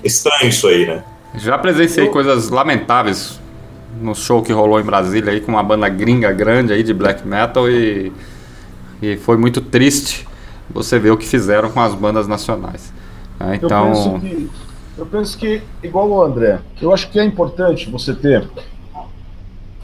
[0.03, 1.03] Estranho isso aí, né?
[1.35, 2.11] Já presenciei Eu...
[2.11, 3.39] coisas lamentáveis
[4.01, 7.27] no show que rolou em Brasília aí com uma banda gringa grande aí de black
[7.27, 8.11] metal e,
[9.01, 10.27] e foi muito triste
[10.69, 12.93] você ver o que fizeram com as bandas nacionais.
[13.39, 13.59] Né?
[13.61, 13.87] Então.
[13.87, 14.49] Eu penso, que,
[14.97, 18.47] eu penso que, igual o André, eu acho que é importante você ter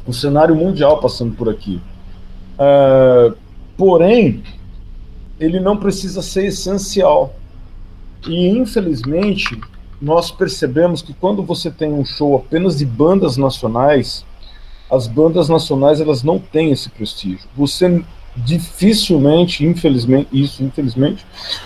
[0.06, 1.82] o cenário mundial passando por aqui.
[2.58, 3.36] Uh,
[3.78, 4.44] porém,
[5.40, 7.36] ele não precisa ser essencial.
[8.28, 9.60] E infelizmente,
[10.02, 14.26] nós percebemos que quando você tem um show apenas de bandas nacionais,
[14.90, 17.48] as bandas nacionais elas não têm esse prestígio.
[17.56, 18.04] Você
[18.36, 21.26] dificilmente, infelizmente, isso infelizmente,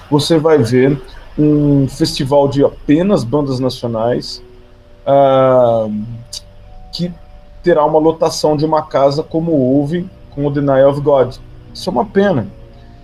[0.10, 1.02] você vai ver
[1.38, 4.44] um festival de apenas bandas nacionais
[5.08, 5.92] uh,
[6.94, 7.12] que
[7.64, 11.36] terá uma lotação de uma casa como houve com o Denial of God.
[11.74, 12.48] Isso é uma pena.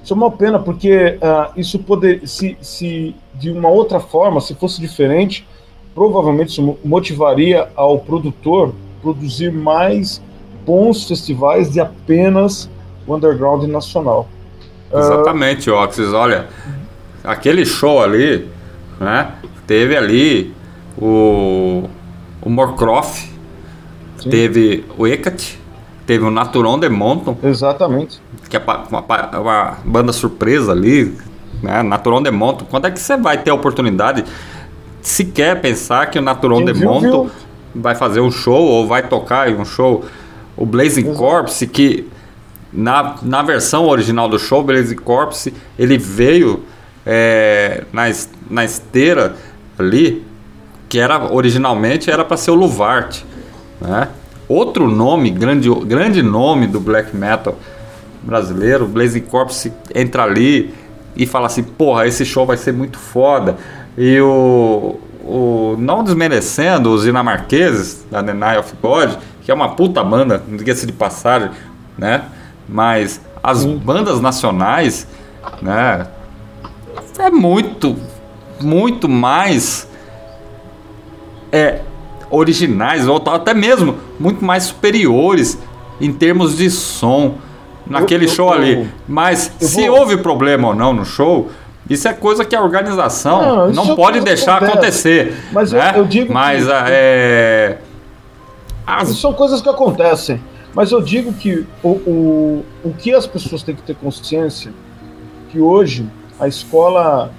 [0.04, 4.54] Isso é uma pena, porque uh, isso poder, se, se de uma outra forma, se
[4.54, 5.48] fosse diferente,
[5.96, 10.22] provavelmente isso motivaria ao produtor produzir mais
[10.66, 12.70] bons festivais de apenas
[13.08, 14.28] o underground nacional.
[14.92, 16.14] Ah, Exatamente, uh, Oxys.
[16.14, 16.48] Olha,
[17.24, 18.48] aquele show ali,
[19.00, 19.32] né?
[19.66, 20.54] Teve ali
[20.98, 21.84] o,
[22.42, 23.35] o Morcroft,
[24.26, 24.30] Sim.
[24.30, 25.60] teve o Hecate,
[26.06, 27.38] teve o Naturon de Monton.
[27.44, 28.20] Exatamente.
[28.50, 29.02] Que é uma,
[29.40, 31.16] uma banda surpresa ali,
[31.62, 31.82] né?
[31.84, 32.66] Naturon de Monton.
[32.70, 34.26] Quando é que você vai ter a oportunidade
[35.02, 37.32] sequer pensar que o Naturon Quem de viu, Monton viu.
[37.76, 40.04] vai fazer um show ou vai tocar em um show?
[40.58, 41.18] O Blazing Exato.
[41.18, 42.08] Corpse, que
[42.72, 46.64] na, na versão original do show, Blazing Corpse, ele veio
[47.06, 48.04] é, na,
[48.50, 49.36] na esteira
[49.78, 50.26] ali,
[50.90, 53.22] que era originalmente era para ser o Luvart,
[53.80, 54.10] né?
[54.48, 57.58] Outro nome, grande, grande nome do black metal
[58.22, 60.74] brasileiro, Blazing Corpse entra ali
[61.16, 63.58] e fala assim: porra, esse show vai ser muito foda.
[63.98, 70.04] E o, o não desmerecendo os dinamarqueses da Night of God, que é uma puta
[70.04, 71.52] banda, não diga-se de passagem,
[71.98, 72.24] né?
[72.68, 73.78] Mas as Sim.
[73.78, 75.08] bandas nacionais,
[75.62, 76.08] né?
[77.18, 77.96] É muito,
[78.60, 79.88] muito mais
[81.52, 81.82] é,
[82.30, 85.58] originais, ou até mesmo muito mais superiores
[86.02, 87.36] em termos de som
[87.88, 88.74] naquele Eu- eu- show ali.
[88.74, 91.50] eu- Mas eu se vou- houve problema ou não no show,
[91.90, 95.22] isso é coisa que a organização Não, não, é pode deixar acontece.
[95.22, 95.44] acontecer.
[95.52, 95.94] Mas eu- né?
[95.96, 97.78] eu digo Mas que- ah, é.
[98.86, 100.42] as- Isso são coisas que acontecem.
[100.74, 104.74] Mas eu digo que o, o, o que as pessoas têm que ter consciência
[105.50, 106.06] que hoje
[106.38, 107.32] a escola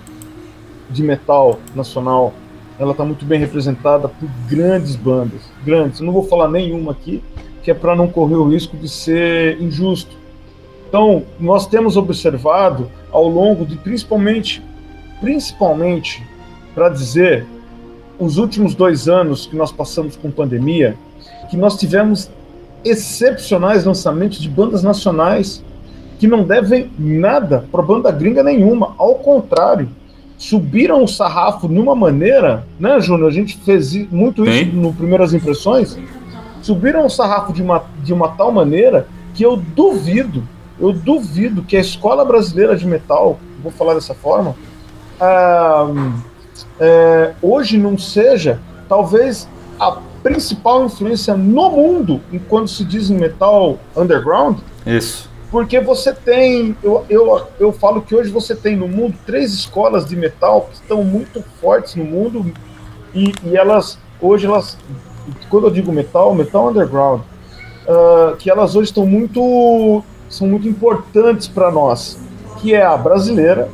[0.88, 2.32] de metal nacional
[2.78, 6.00] ela está muito bem representada por grandes bandas, grandes.
[6.00, 7.22] Eu não vou falar nenhuma aqui,
[7.62, 10.16] que é para não correr o risco de ser injusto.
[10.88, 14.62] Então, nós temos observado ao longo de principalmente,
[15.20, 16.22] principalmente,
[16.74, 17.46] para dizer,
[18.18, 20.96] os últimos dois anos que nós passamos com pandemia,
[21.50, 22.30] que nós tivemos
[22.84, 25.62] excepcionais lançamentos de bandas nacionais
[26.18, 28.94] que não devem nada para banda gringa nenhuma.
[28.96, 29.88] Ao contrário,
[30.38, 33.28] subiram o sarrafo de uma maneira, né, Júnior?
[33.28, 34.76] A gente fez muito isso Sim.
[34.76, 35.98] no Primeiras Impressões.
[36.62, 40.42] Subiram o sarrafo de uma, de uma tal maneira que eu duvido,
[40.80, 44.54] eu duvido que a escola brasileira de metal, vou falar dessa forma,
[45.20, 45.88] ah,
[46.80, 49.48] é, hoje não seja talvez
[49.78, 55.30] a principal influência no mundo em quando se diz em metal underground, Isso.
[55.56, 60.04] Porque você tem, eu, eu, eu falo que hoje você tem no mundo três escolas
[60.04, 62.52] de metal que estão muito fortes no mundo
[63.14, 64.76] e, e elas, hoje elas,
[65.48, 67.22] quando eu digo metal, metal underground,
[67.88, 72.18] ah, que elas hoje estão muito, são muito importantes para nós,
[72.60, 73.70] que é a brasileira,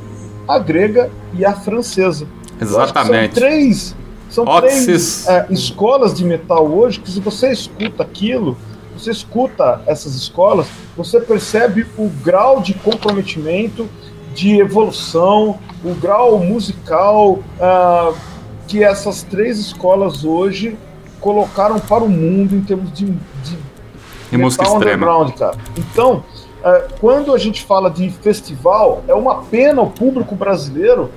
[0.46, 2.28] a grega e a francesa.
[2.60, 3.34] Exatamente.
[3.34, 3.96] São três,
[4.30, 8.56] são três é, escolas de metal hoje que se você escuta aquilo,
[9.02, 10.66] você escuta essas escolas,
[10.96, 13.88] você percebe o grau de comprometimento,
[14.34, 18.12] de evolução, o grau musical ah,
[18.68, 20.76] que essas três escolas hoje
[21.20, 23.58] colocaram para o mundo em termos de, de
[24.32, 25.32] E música extrema.
[25.32, 25.56] cara.
[25.76, 26.24] Então,
[26.64, 31.10] é, quando a gente fala de festival, é uma pena o público brasileiro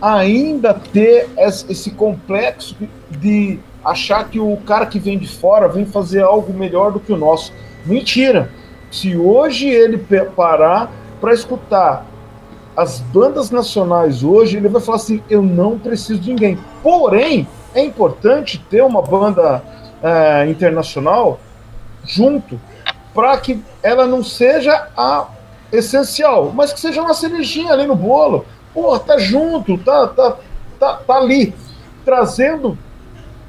[0.00, 2.76] ainda ter es- esse complexo
[3.10, 7.12] de achar que o cara que vem de fora vem fazer algo melhor do que
[7.12, 7.52] o nosso.
[7.84, 8.50] Mentira!
[8.90, 9.98] Se hoje ele
[10.34, 10.90] parar
[11.20, 12.04] para escutar
[12.76, 16.58] as bandas nacionais hoje, ele vai falar assim: eu não preciso de ninguém.
[16.82, 19.62] Porém, é importante ter uma banda
[20.02, 21.38] é, internacional
[22.04, 22.60] junto
[23.14, 25.28] para que ela não seja a
[25.72, 28.44] essencial, mas que seja uma cerejinha ali no bolo.
[28.74, 30.36] Pô, tá junto, tá, tá,
[30.78, 31.54] tá, tá ali,
[32.04, 32.78] trazendo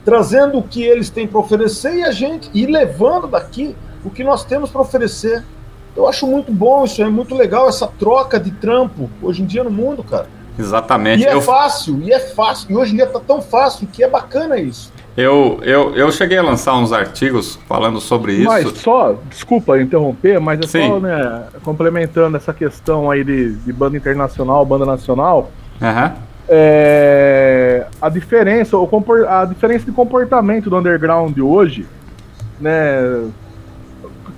[0.08, 3.76] trazendo o que eles têm para oferecer e a gente e levando daqui
[4.06, 5.44] o que nós temos para oferecer.
[5.98, 9.66] Eu acho muito bom isso, é muito legal essa troca de trampo hoje em dia
[9.66, 10.28] no mundo, cara.
[10.58, 11.24] Exatamente.
[11.24, 12.72] E é Eu, fácil, e é fácil.
[12.72, 14.94] E hoje em dia tá tão fácil que é bacana isso.
[15.18, 18.46] eu, eu, eu cheguei a lançar uns artigos falando sobre isso.
[18.46, 20.88] Mas só, desculpa interromper, mas é Sim.
[20.88, 25.52] só, né, complementando essa questão aí de, de banda internacional, banda nacional,
[25.82, 26.27] Aham.
[26.50, 28.90] É, a diferença, o
[29.28, 31.86] a diferença de comportamento do underground de hoje,
[32.60, 33.26] né?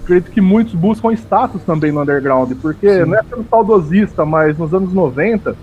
[0.03, 4.73] Acredito que muitos buscam status também no underground, porque não é sendo saudosista, mas nos
[4.73, 5.56] anos 90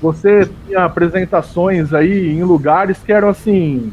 [0.00, 3.92] você tinha apresentações aí em lugares que eram assim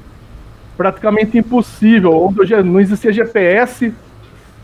[0.77, 3.91] praticamente impossível, onde hoje não existia GPS,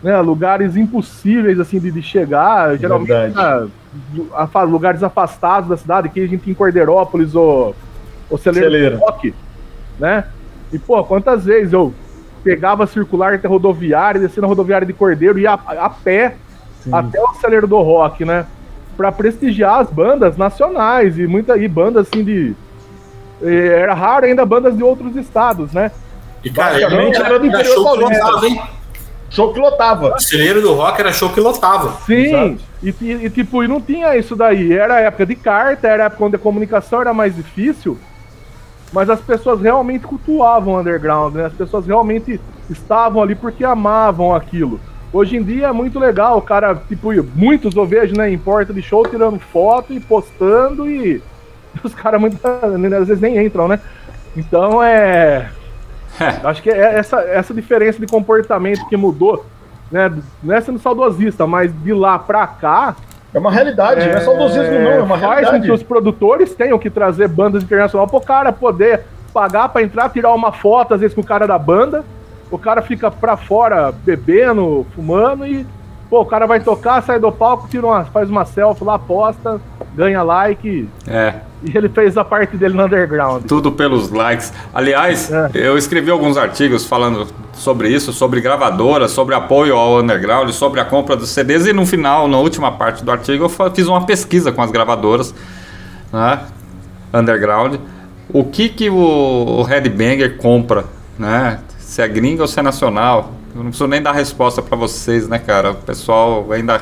[0.04, 0.20] né?
[0.22, 3.72] Lugares impossíveis assim de, de chegar, geralmente Verdade.
[4.68, 7.76] Lugares afastados da cidade, que a gente tem em Cordeirópolis ou,
[8.30, 9.34] ou Celeiro Rock,
[10.00, 10.26] né?
[10.72, 11.94] E, pô, quantas vezes eu
[12.44, 16.36] pegava a circular até rodoviária, descia na rodoviária de Cordeiro e ia a, a pé
[16.92, 18.46] até o Celeiro do Rock, né?
[18.98, 22.56] Pra prestigiar as bandas nacionais e muita e bandas assim de.
[23.42, 25.92] Era raro ainda bandas de outros estados, né?
[26.44, 28.46] E, cara, Basicamente, era, era do interior paulista.
[28.48, 28.62] hein?
[29.32, 30.14] Show que lotava.
[30.16, 31.94] O celeiro do rock era show que lotava.
[32.06, 34.74] Sim, e, e- e, tipo, e não tinha isso daí.
[34.74, 37.98] Era a época de carta, era a época onde a comunicação era mais difícil,
[38.92, 41.46] mas as pessoas realmente cultuavam o underground, né?
[41.46, 42.40] As pessoas realmente
[42.70, 44.80] estavam ali porque amavam aquilo.
[45.14, 48.74] Hoje em dia é muito legal, o cara, tipo, muitos eu vejo, né, em porta
[48.74, 51.22] de show tirando foto e postando e
[51.84, 53.80] os caras muitas às vezes nem entram, né?
[54.36, 55.50] Então é.
[56.44, 59.46] Acho que é essa, essa diferença de comportamento que mudou,
[59.92, 60.12] né?
[60.44, 62.96] Não é sendo saudosista, mas de lá pra cá.
[63.34, 65.66] É uma realidade, não é saudosismo, não, é uma Faz com realidade.
[65.66, 69.02] que os produtores tenham que trazer bandas internacionais pro cara poder
[69.34, 72.04] pagar pra entrar, tirar uma foto, às vezes, com o cara da banda.
[72.50, 75.66] O cara fica pra fora bebendo, fumando e,
[76.12, 79.62] Pô, o cara vai tocar, sai do palco, tira uma, faz uma selfie lá, posta,
[79.96, 80.90] ganha like.
[81.08, 81.36] É.
[81.64, 83.46] E ele fez a parte dele no underground.
[83.46, 84.52] Tudo pelos likes.
[84.74, 85.50] Aliás, É.
[85.54, 90.86] eu escrevi alguns artigos falando sobre isso, sobre gravadoras, sobre apoio ao underground, sobre a
[90.86, 94.52] compra dos CDs e no final, na última parte do artigo, eu fiz uma pesquisa
[94.52, 95.34] com as gravadoras,
[96.12, 96.42] né?
[97.14, 97.76] Underground.
[98.34, 98.96] O que que o,
[99.60, 100.84] o Headbanger compra,
[101.18, 101.62] né?
[101.80, 103.32] Se é gringa ou se é nacional.
[103.54, 105.72] Eu não preciso nem dar resposta para vocês, né, cara?
[105.72, 106.80] O pessoal ainda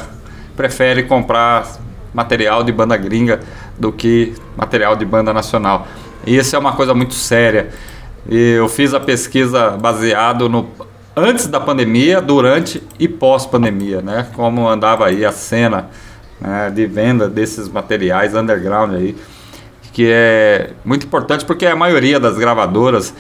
[0.56, 1.68] prefere comprar
[2.14, 3.40] material de banda gringa
[3.78, 5.88] do que material de banda nacional.
[6.28, 7.70] E isso é uma coisa muito séria.
[8.30, 10.70] E eu fiz a pesquisa baseado no
[11.16, 14.28] antes da pandemia, durante e pós-pandemia, né?
[14.36, 15.90] Como andava aí a cena
[16.40, 19.16] né, de venda desses materiais underground aí,
[19.92, 23.14] que é muito importante porque a maioria das gravadoras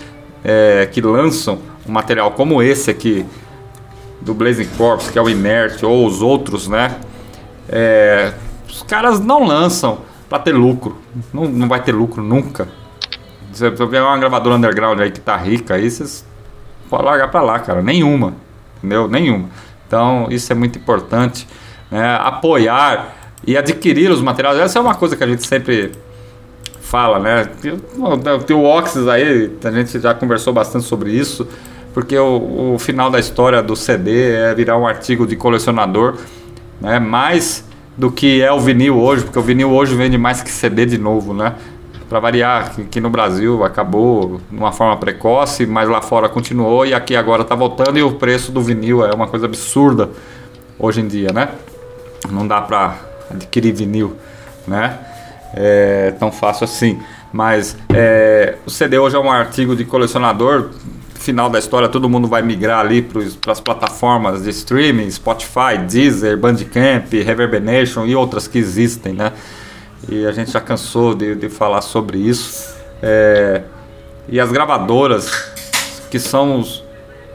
[0.43, 1.59] é, que lançam
[1.89, 3.25] um material como esse aqui
[4.21, 6.95] do Blazing Corps, que é o Inert, ou os outros, né?
[7.67, 8.33] É,
[8.67, 9.99] os caras não lançam
[10.29, 10.97] para ter lucro.
[11.33, 12.67] Não, não vai ter lucro nunca.
[13.51, 16.25] Se você pegar uma gravadora underground aí que tá rica aí, vocês
[16.89, 17.81] podem largar pra lá, cara.
[17.81, 18.35] Nenhuma.
[18.77, 19.07] Entendeu?
[19.07, 19.49] Nenhuma.
[19.87, 21.47] Então, isso é muito importante.
[21.89, 22.15] né?
[22.21, 24.59] Apoiar e adquirir os materiais.
[24.59, 25.91] Essa é uma coisa que a gente sempre
[26.81, 27.49] fala, né?
[28.45, 31.47] Tem o Oxys aí, a gente já conversou bastante sobre isso,
[31.93, 36.17] porque o, o final da história do CD é virar um artigo de colecionador,
[36.79, 36.99] né?
[36.99, 37.63] Mais
[37.97, 40.97] do que é o vinil hoje, porque o vinil hoje vende mais que CD de
[40.97, 41.55] novo, né?
[42.07, 46.93] Para variar, que, no Brasil acabou de uma forma precoce, mas lá fora continuou e
[46.93, 50.09] aqui agora está voltando e o preço do vinil é uma coisa absurda
[50.79, 51.49] hoje em dia, né?
[52.31, 52.95] Não dá para
[53.29, 54.15] adquirir vinil,
[54.67, 54.97] né?
[55.53, 56.99] É tão fácil assim.
[57.31, 60.69] Mas é, o CD hoje é um artigo de colecionador.
[61.19, 66.37] Final da história, todo mundo vai migrar ali para as plataformas de streaming, Spotify, Deezer,
[66.37, 69.33] Bandcamp, Reverberation e outras que existem, né?
[70.07, 72.73] E a gente já cansou de, de falar sobre isso.
[73.03, 73.63] É,
[74.29, 75.29] e as gravadoras,
[76.09, 76.83] que são os,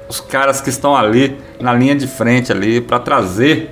[0.08, 3.70] os caras que estão ali na linha de frente ali para trazer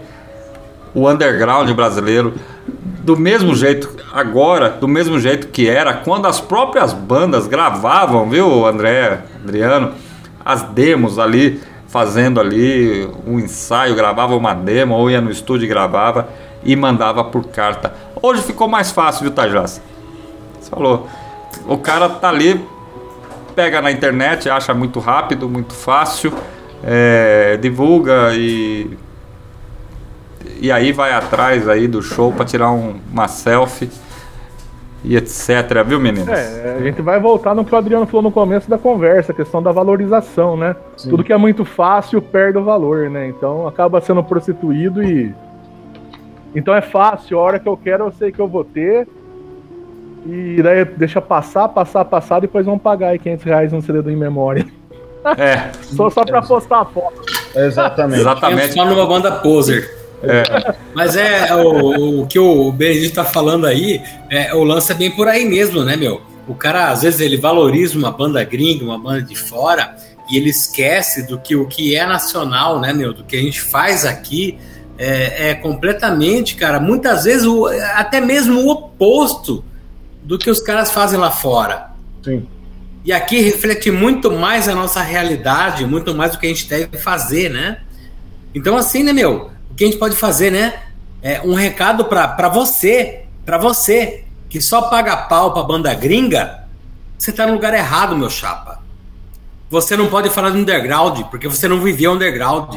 [0.95, 2.35] o underground brasileiro
[3.03, 8.65] do mesmo jeito agora, do mesmo jeito que era quando as próprias bandas gravavam, viu,
[8.65, 9.93] André, Adriano,
[10.45, 15.69] as demos ali, fazendo ali um ensaio, gravava uma demo ou ia no estúdio e
[15.69, 16.29] gravava
[16.65, 17.93] e mandava por carta.
[18.23, 19.83] Hoje ficou mais fácil, viu, Tajás?
[20.61, 21.09] Você falou,
[21.67, 22.65] o cara tá ali,
[23.55, 26.33] pega na internet, acha muito rápido, muito fácil,
[26.85, 28.97] é, divulga e
[30.61, 33.91] e aí vai atrás aí do show para tirar um- uma selfie
[35.05, 36.29] e etc, viu meninos?
[36.29, 39.35] É, a gente vai voltar no que o Adriano falou no começo da conversa, a
[39.35, 40.77] questão da valorização, né?
[41.03, 43.27] Tudo que é muito fácil perde o valor, né?
[43.29, 45.35] Então acaba sendo prostituído e.
[46.55, 49.09] Então é fácil, a hora que eu quero eu sei que eu vou ter.
[50.25, 54.11] E daí deixa passar, passar, passar, depois vão pagar aí 500 reais no CD do
[54.11, 54.65] In Memória.
[55.37, 55.71] É.
[55.83, 57.23] Só, só pra postar a foto.
[57.55, 58.21] Exatamente.
[58.21, 58.73] Exatamente.
[58.73, 60.02] Só numa banda poser.
[60.23, 60.75] É.
[60.95, 64.01] Mas é o, o que o Benedito tá falando aí,
[64.31, 66.21] é, o lance é bem por aí mesmo, né, meu?
[66.47, 69.97] O cara, às vezes, ele valoriza uma banda gringa, uma banda de fora,
[70.31, 73.13] e ele esquece do que o que é nacional, né, meu?
[73.13, 74.59] Do que a gente faz aqui
[74.99, 79.65] é, é completamente, cara, muitas vezes o- até mesmo o oposto
[80.23, 81.91] do que os caras fazem lá fora.
[82.23, 82.47] Sim.
[83.05, 86.99] E aqui reflete muito mais a nossa realidade, muito mais do que a gente deve
[86.99, 87.79] fazer, né?
[88.55, 89.51] Então, assim, né, meu?
[89.73, 90.81] O que a gente pode fazer, né?
[91.23, 96.65] É um recado pra você, pra você, que só paga pau pra banda gringa,
[97.19, 98.83] você tá no lugar errado, meu chapa.
[99.71, 102.77] Você não pode falar do underground, porque você não viveu underground.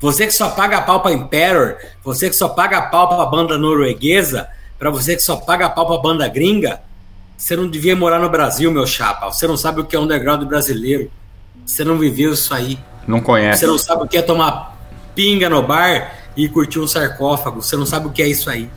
[0.00, 4.46] Você que só paga pau pra Emperor, você que só paga pau pra banda norueguesa,
[4.78, 6.80] pra você que só paga pau pra banda gringa,
[7.36, 9.26] você não devia morar no Brasil, meu chapa.
[9.32, 11.10] Você não sabe o que é underground brasileiro.
[11.64, 12.78] Você não viveu isso aí.
[13.06, 13.60] Não conhece.
[13.60, 14.76] Você não sabe o que é tomar
[15.14, 17.62] pinga no bar e curtir um sarcófago.
[17.62, 18.68] Você não sabe o que é isso aí.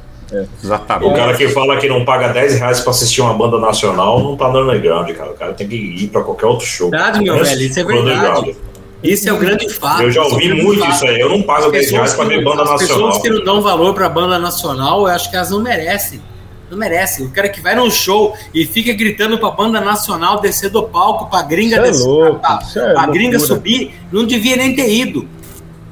[0.63, 1.11] Exatamente.
[1.11, 4.37] O cara que fala que não paga 10 reais pra assistir uma banda nacional não
[4.37, 5.31] tá no underground, cara.
[5.31, 6.89] O cara tem que ir pra qualquer outro show.
[6.91, 8.55] Verdade, meu velho, isso é verdade.
[9.01, 10.03] Isso é o grande fato.
[10.03, 10.93] Eu já é ouvi muito fato.
[10.93, 11.19] isso aí.
[11.19, 13.21] Eu não pago As 10 reais pessoas pra ver banda As pessoas nacional.
[13.21, 16.21] que não dão valor pra banda nacional, eu acho que elas não merecem.
[16.69, 17.25] Não merecem.
[17.25, 21.27] O cara que vai num show e fica gritando pra banda nacional descer do palco,
[21.29, 24.75] pra gringa Isso é descer, louco, pra, isso é pra gringa subir, não devia nem
[24.75, 25.27] ter ido.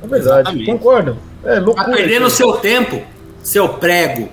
[0.04, 0.66] É verdade, Exatamente.
[0.72, 1.18] concordo.
[1.48, 1.96] É Tá loucura.
[1.98, 2.38] perdendo o isso.
[2.38, 3.02] seu tempo,
[3.44, 4.30] seu prego.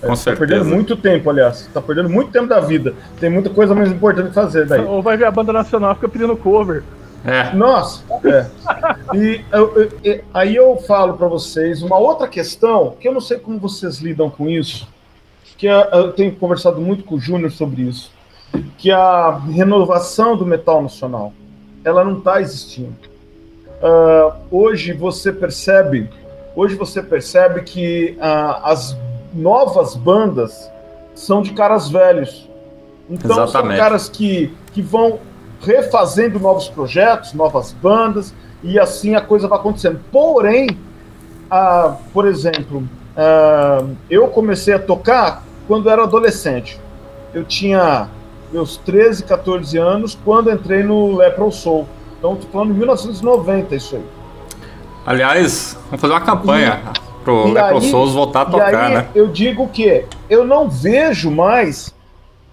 [0.00, 0.38] Com Tá certeza.
[0.46, 1.68] perdendo muito tempo, aliás.
[1.72, 2.94] Tá perdendo muito tempo da vida.
[3.18, 4.84] Tem muita coisa mais importante que fazer daí.
[4.84, 6.82] Ou vai ver a banda nacional fica pedindo cover.
[7.24, 7.54] É.
[7.54, 8.46] Nossa, é.
[9.16, 13.20] E eu- eu- eu- aí eu falo para vocês uma outra questão que eu não
[13.20, 14.86] sei como vocês lidam com isso,
[15.56, 18.12] que é- eu tenho conversado muito com o Júnior sobre isso,
[18.76, 21.32] que a renovação do metal nacional,
[21.82, 22.94] ela não está existindo.
[23.82, 26.10] Ah, hoje você percebe,
[26.54, 28.96] hoje você percebe que ah, as
[29.32, 30.70] novas bandas
[31.14, 32.48] são de caras velhos.
[33.08, 33.78] Então são Exatamente.
[33.78, 35.18] caras que, que vão
[35.60, 40.00] refazendo novos projetos, novas bandas, e assim a coisa vai acontecendo.
[40.10, 40.68] Porém,
[41.50, 42.82] ah, por exemplo,
[43.16, 46.80] ah, eu comecei a tocar quando era adolescente.
[47.32, 48.08] Eu tinha
[48.52, 51.86] meus 13, 14 anos quando entrei no Lepro Soul.
[52.18, 54.04] Então, tô falando de 1990 isso aí.
[55.06, 56.80] Aliás, vamos fazer uma campanha
[57.22, 59.08] pro E Lepro aí- Souls voltar a tocar, aí, né?
[59.14, 61.94] Eu digo que eu não vejo mais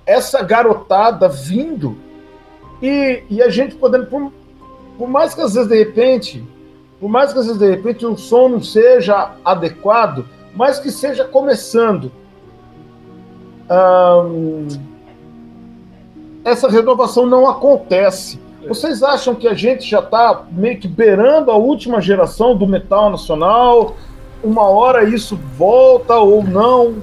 [0.05, 1.95] essa garotada vindo
[2.81, 4.31] e, e a gente podendo, por,
[4.97, 6.43] por mais que às vezes de repente,
[6.99, 10.25] por mais que às vezes de repente o som não seja adequado,
[10.55, 12.11] mas que seja começando.
[16.43, 18.39] Essa renovação não acontece.
[18.67, 23.09] Vocês acham que a gente já está meio que beirando a última geração do metal
[23.09, 23.95] nacional?
[24.43, 26.95] Uma hora isso volta ou não?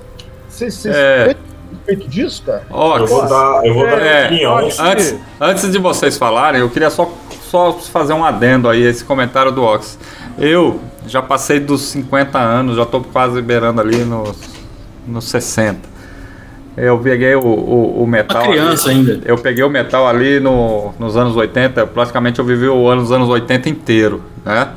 [0.48, 1.36] Vocês, vocês É.
[1.70, 2.62] respeito disso, cara?
[2.70, 4.56] Ó, Eu vou dar, eu vou dar minha É, opinião.
[4.80, 7.10] antes, antes de vocês falarem, eu queria só,
[7.42, 9.98] só fazer um adendo aí, esse comentário do Ox.
[10.38, 14.36] Eu já passei dos 50 anos, já tô quase beirando ali nos,
[15.06, 15.80] nos 60.
[16.80, 18.42] Eu peguei o, o, o metal.
[18.42, 19.20] Uma criança ali, ainda.
[19.24, 23.12] Eu peguei o metal ali no, nos anos 80, praticamente eu vivi o ano, os
[23.12, 24.68] anos 80 inteiro, né?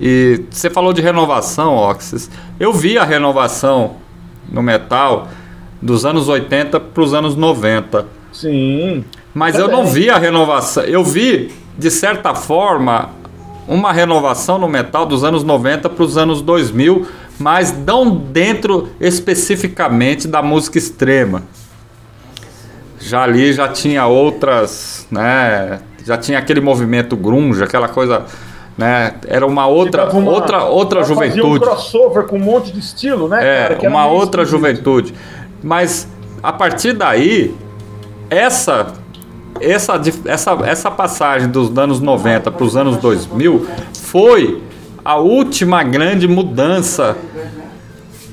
[0.00, 2.30] E você falou de renovação, Oxys.
[2.58, 3.96] Eu vi a renovação
[4.50, 5.28] no metal
[5.80, 8.06] dos anos 80 para os anos 90.
[8.32, 9.04] Sim.
[9.34, 9.84] Mas eu Também.
[9.84, 10.84] não vi a renovação.
[10.84, 13.10] Eu vi, de certa forma,
[13.66, 17.06] uma renovação no metal dos anos 90 para os anos 2000,
[17.42, 21.42] mas não dentro especificamente da música extrema.
[23.00, 25.80] Já ali já tinha outras, né?
[26.04, 28.24] Já tinha aquele movimento grunge, aquela coisa,
[28.78, 29.14] né?
[29.26, 31.64] Era uma outra, Ficava uma- outra, outra Fazia um juventude.
[31.64, 33.88] crossover com um monte de estilo, né, É, cara?
[33.88, 35.12] Uma outra juventude.
[35.62, 36.06] Mas
[36.42, 37.54] a partir daí,
[38.30, 38.94] essa
[39.60, 44.60] essa, essa, essa passagem dos anos 90 para os anos 2000 foi
[45.04, 47.16] a última grande mudança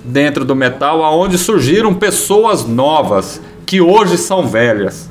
[0.10, 5.10] dentro do metal, aonde surgiram pessoas novas que hoje são velhas.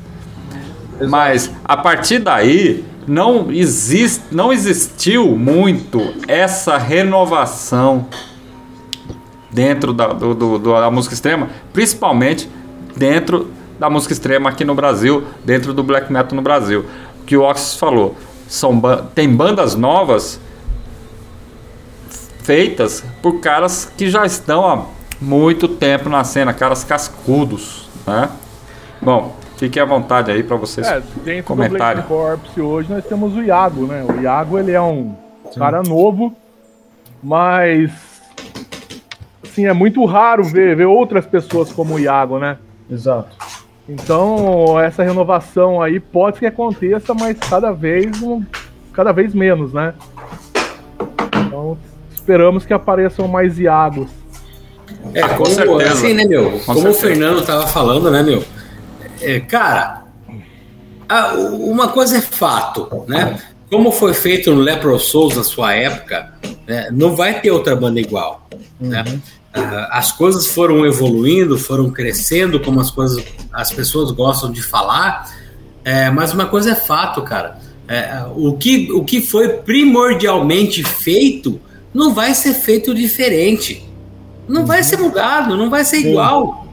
[1.09, 8.07] Mas a partir daí não existe, não existiu muito essa renovação
[9.51, 12.49] dentro da, do, do- da música extrema, principalmente
[12.97, 13.49] dentro
[13.79, 16.85] da música extrema aqui no Brasil, dentro do black metal no Brasil.
[17.23, 18.17] O que o Oxys falou,
[18.49, 18.81] são
[19.15, 20.41] tem bandas novas
[22.49, 24.87] feitas por caras que já estão há
[25.21, 28.31] muito tempo na cena, caras cascudos, né?
[29.03, 32.03] Bom, fiquem à vontade aí para vocês É, dentro comentarem.
[32.03, 34.03] do Blade Corps hoje nós temos o Iago, né?
[34.03, 35.15] O Iago ele é um
[35.59, 36.35] cara novo,
[37.23, 37.93] mas
[39.45, 42.57] assim, é muito raro ver, ver outras pessoas como o Iago, né?
[42.91, 43.37] Exato.
[43.87, 48.43] Então, essa renovação aí pode que aconteça, mas cada vez um,
[48.95, 49.93] cada vez menos, né?
[51.47, 51.77] Então,
[52.29, 54.11] esperamos que apareçam mais Iagos.
[55.15, 55.93] É, Ah, com como, certeza.
[55.93, 56.51] assim, né, meu?
[56.51, 56.91] Com como certeza.
[56.91, 58.45] o Fernando tava falando, né, meu?
[59.23, 60.03] É, cara,
[61.09, 63.39] a- uma coisa é fato, né?
[63.71, 66.35] Como foi feito no Lepro Souls na sua época,
[66.67, 68.47] né, não vai ter outra banda igual.
[68.79, 69.03] Né?
[69.55, 75.31] Ah, As coisas foram evoluindo, foram crescendo, como as coisas as pessoas gostam de falar,
[75.85, 77.57] é, mas uma coisa é fato, cara.
[77.89, 81.59] É, o, que, o que foi primordialmente feito
[81.93, 83.85] não vai ser feito diferente.
[84.49, 86.67] Não vai ser mudado, não vai ser igual.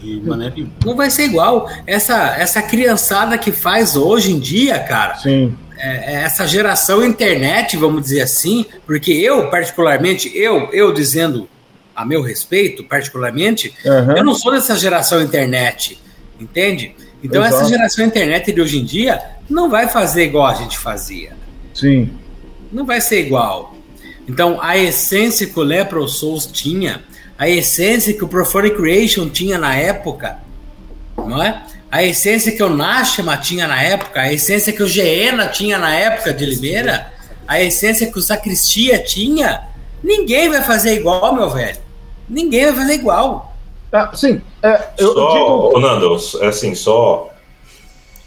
[0.00, 0.72] De maneira nenhuma.
[0.84, 1.68] Não vai ser igual.
[1.86, 5.56] Essa, essa criançada que faz hoje em dia, cara, Sim.
[5.78, 11.48] é- é essa geração internet, vamos dizer assim, porque eu, particularmente, eu, eu dizendo
[11.96, 14.14] a meu respeito, particularmente, Aham.
[14.16, 15.98] eu não sou dessa geração internet,
[16.40, 16.94] entende?
[17.22, 17.62] Então Exato.
[17.62, 21.32] essa geração internet de hoje em dia não vai fazer igual a gente fazia.
[21.72, 22.10] Sim.
[22.72, 23.73] Não vai ser igual.
[24.28, 27.02] Então a essência que o Lepro Souls tinha,
[27.38, 30.38] a essência que o Profane Creation tinha na época,
[31.16, 31.62] não é?
[31.90, 35.94] A essência que o Nashima tinha na época, a essência que o Geena tinha na
[35.94, 37.12] época de Limeira,
[37.46, 39.68] a essência que o Sacristia tinha,
[40.02, 41.78] ninguém vai fazer igual, meu velho.
[42.28, 43.54] Ninguém vai fazer igual.
[43.92, 45.76] Ah, sim, é, eu, eu Só, digo.
[45.76, 47.30] ô, Nando, é assim, só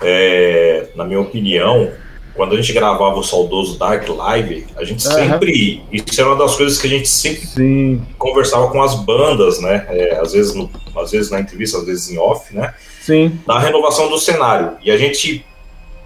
[0.01, 1.91] é, na minha opinião,
[2.37, 5.15] quando a gente gravava o saudoso Dark Live, a gente Aham.
[5.15, 5.81] sempre.
[5.91, 9.85] Isso era uma das coisas que a gente sempre Sim, conversava com as bandas, né?
[9.89, 12.73] É, às, vezes no- às vezes na entrevista, às vezes em off, né?
[13.01, 13.37] sim.
[13.47, 14.73] Da renovação do cenário.
[14.83, 15.43] E a gente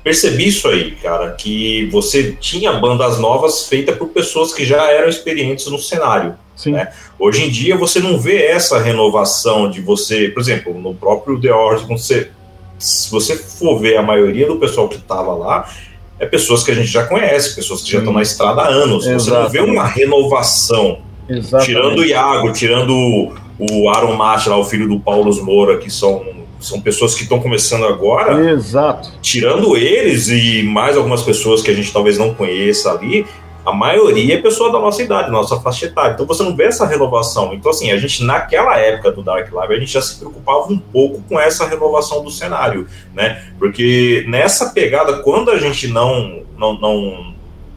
[0.03, 5.09] percebi isso aí, cara, que você tinha bandas novas feitas por pessoas que já eram
[5.09, 6.35] experientes no cenário.
[6.65, 6.91] Né?
[7.17, 11.51] Hoje em dia você não vê essa renovação de você, por exemplo, no próprio The
[11.51, 12.29] Horse, você,
[12.77, 15.67] se você for ver a maioria do pessoal que estava lá,
[16.21, 18.03] é pessoas que a gente já conhece, pessoas que já Sim.
[18.03, 19.05] estão na estrada há anos.
[19.05, 20.99] Você não vê uma renovação
[21.31, 21.65] Exatamente.
[21.65, 26.23] Tirando o Iago, tirando o, Aaron Mate, lá, o filho do Paulo Moura, que são,
[26.59, 29.11] são pessoas que estão começando agora, Exato.
[29.21, 33.25] tirando eles e mais algumas pessoas que a gente talvez não conheça ali,
[33.65, 36.13] a maioria é pessoa da nossa idade, nossa faixa etária.
[36.13, 37.53] Então você não vê essa renovação.
[37.53, 40.77] Então, assim, a gente, naquela época do Dark Live, a gente já se preocupava um
[40.77, 43.43] pouco com essa renovação do cenário, né?
[43.59, 46.43] Porque nessa pegada, quando a gente não.
[46.57, 47.30] não, não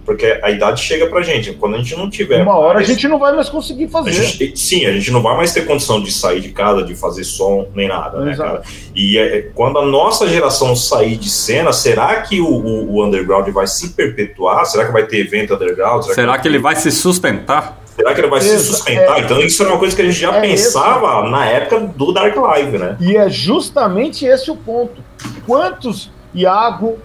[0.05, 1.52] porque a idade chega pra gente.
[1.55, 2.43] Quando a gente não tiver.
[2.43, 4.12] Uma hora a mais- gente não vai mais conseguir a fazer.
[4.12, 7.24] gente- sim, a gente não vai mais ter condição de sair de casa, de fazer
[7.24, 8.62] som, nem nada, né, cara?
[8.94, 13.48] E é, quando a nossa geração sair de cena, será que o, o- o underground
[13.51, 14.64] vai se perpetuar?
[14.66, 16.05] Será que vai ter evento underground?
[16.05, 17.81] Será que ele vai se sustentar?
[17.97, 19.18] Será que ele vai se sustentar?
[19.18, 22.12] é- então isso é uma coisa que a gente já é pensava na época do
[22.12, 22.97] Dark Live, né?
[23.01, 25.01] E é justamente esse o ponto.
[25.47, 26.98] Quantos Iago,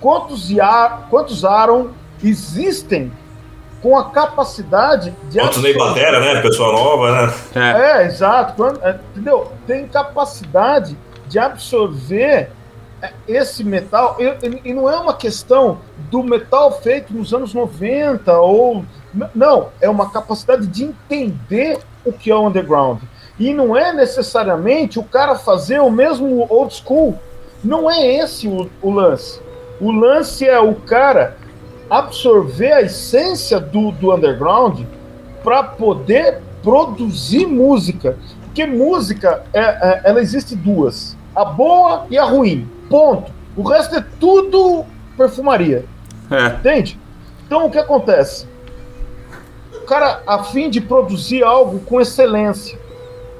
[0.00, 1.88] quantos Ia, quantos Aaron
[2.22, 3.12] existem
[3.80, 6.40] com a capacidade de Quantos Ney Batera, né?
[6.40, 7.34] Pessoa nova, né?
[7.54, 8.02] É.
[8.02, 8.54] É, exato.
[8.54, 9.50] Quando- é, entendeu?
[9.66, 10.96] Tem capacidade
[11.26, 12.50] de absorver
[13.02, 14.16] é, esse metal.
[14.64, 15.78] E, não é uma questão
[16.10, 18.84] do metal feito nos anos 90 ou.
[19.34, 23.00] Não, é uma capacidade de entender o que é o underground.
[23.38, 27.18] E não é necessariamente o cara fazer o mesmo old school.
[27.64, 29.40] Não é esse o, o lance.
[29.80, 31.36] O lance é o cara
[31.92, 34.80] absorver a essência do, do underground
[35.44, 38.16] para poder produzir música.
[38.46, 42.66] Porque música, é, é- ela existe duas: a boa e a ruim.
[42.88, 43.30] Ponto.
[43.54, 44.86] O resto é tudo
[45.18, 45.84] perfumaria.
[46.30, 46.46] É.
[46.46, 46.98] Entende?
[47.46, 48.46] Então o que acontece?
[49.74, 52.80] O cara, a fim de produzir algo com excelência.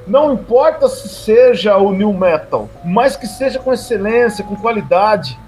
[0.06, 5.38] Não importa se seja o new metal, mas que seja com excelência, com qualidade.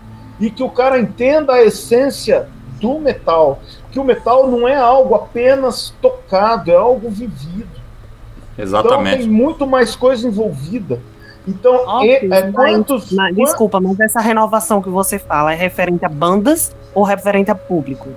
[0.41, 2.49] E que o cara entenda a essência
[2.85, 3.59] do metal.
[3.91, 7.67] Que o metal não é algo apenas tocado, é algo vivido.
[8.53, 9.29] Então tem Exatamente.
[9.29, 11.01] muito mais coisa envolvida.
[11.47, 13.13] Então, Óbvio, é, é, mas- quantos.
[13.13, 17.55] mas- desculpa, mas essa renovação que você fala é referente a bandas ou referente a
[17.55, 18.09] público?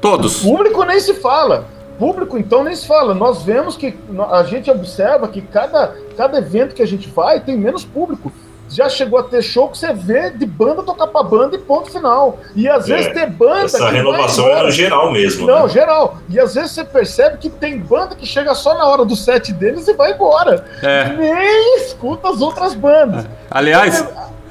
[0.00, 0.42] Todos.
[0.42, 1.64] Público nem se fala.
[1.98, 3.14] Público, então, nem se fala.
[3.14, 3.96] Nós vemos que
[4.30, 8.32] a gente observa que cada, cada evento que a gente vai tem menos público.
[8.74, 11.90] Já chegou a ter show que você vê de banda tocar pra banda e ponto
[11.90, 12.38] final.
[12.56, 13.64] E às É, vezes ter banda.
[13.66, 15.46] Essa renovação é no geral mesmo.
[15.46, 15.68] Não, né?
[15.68, 16.16] geral.
[16.28, 19.52] E às vezes você percebe que tem banda que chega só na hora do set
[19.52, 20.64] deles e vai embora.
[20.82, 21.08] É.
[21.16, 23.26] Nem escuta as outras bandas.
[23.50, 24.04] Aliás,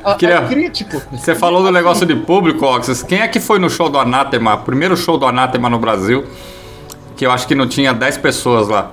[0.04, 1.02] A- queria- É crítico.
[1.12, 3.04] você falou do negócio de público, Oxys.
[3.04, 4.58] Quem é que foi no show do Anátema?
[4.58, 6.26] Primeiro show do Anátema no Brasil.
[7.16, 8.92] Que eu acho que não tinha 10 pessoas lá.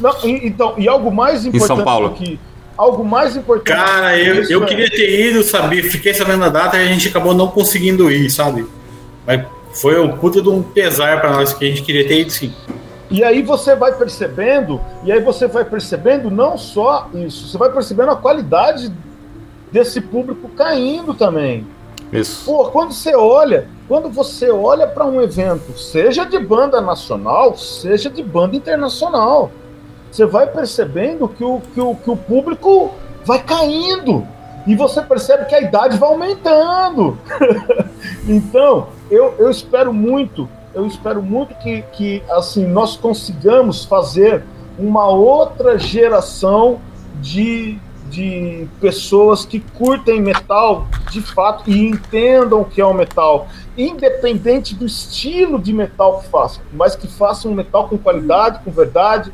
[0.00, 2.10] Não, e- então, e algo mais importante São Paulo.
[2.10, 2.38] que
[2.78, 3.76] algo mais importante.
[3.76, 5.82] Cara, eu, isso eu é- queria ter ido, sabia?
[5.82, 8.64] Fiquei sabendo da data e a gente acabou não conseguindo ir, sabe?
[9.26, 9.44] Mas
[9.74, 12.54] foi um puta de um pesar pra nós que a gente queria ter ido sim.
[13.10, 17.70] E aí você vai percebendo, e aí você vai percebendo não só isso, você vai
[17.72, 18.92] percebendo a qualidade
[19.72, 21.66] desse público caindo também.
[22.12, 22.44] Isso.
[22.44, 28.08] Pô, quando você olha, quando você olha para um evento, seja de banda nacional, seja
[28.08, 29.50] de banda internacional,
[30.10, 32.92] você vai percebendo que o, que o, que o público
[33.24, 34.26] vai caindo.
[34.66, 37.18] E você percebe que a idade vai aumentando.
[38.28, 44.44] então, eu, eu espero muito, eu espero muito que, que assim nós consigamos fazer
[44.78, 46.78] uma outra geração
[47.20, 47.78] de,
[48.10, 54.74] de pessoas que curtem metal de fato e entendam o que é o metal, independente
[54.74, 59.32] do estilo de metal que façam, mas que façam um metal com qualidade, com verdade,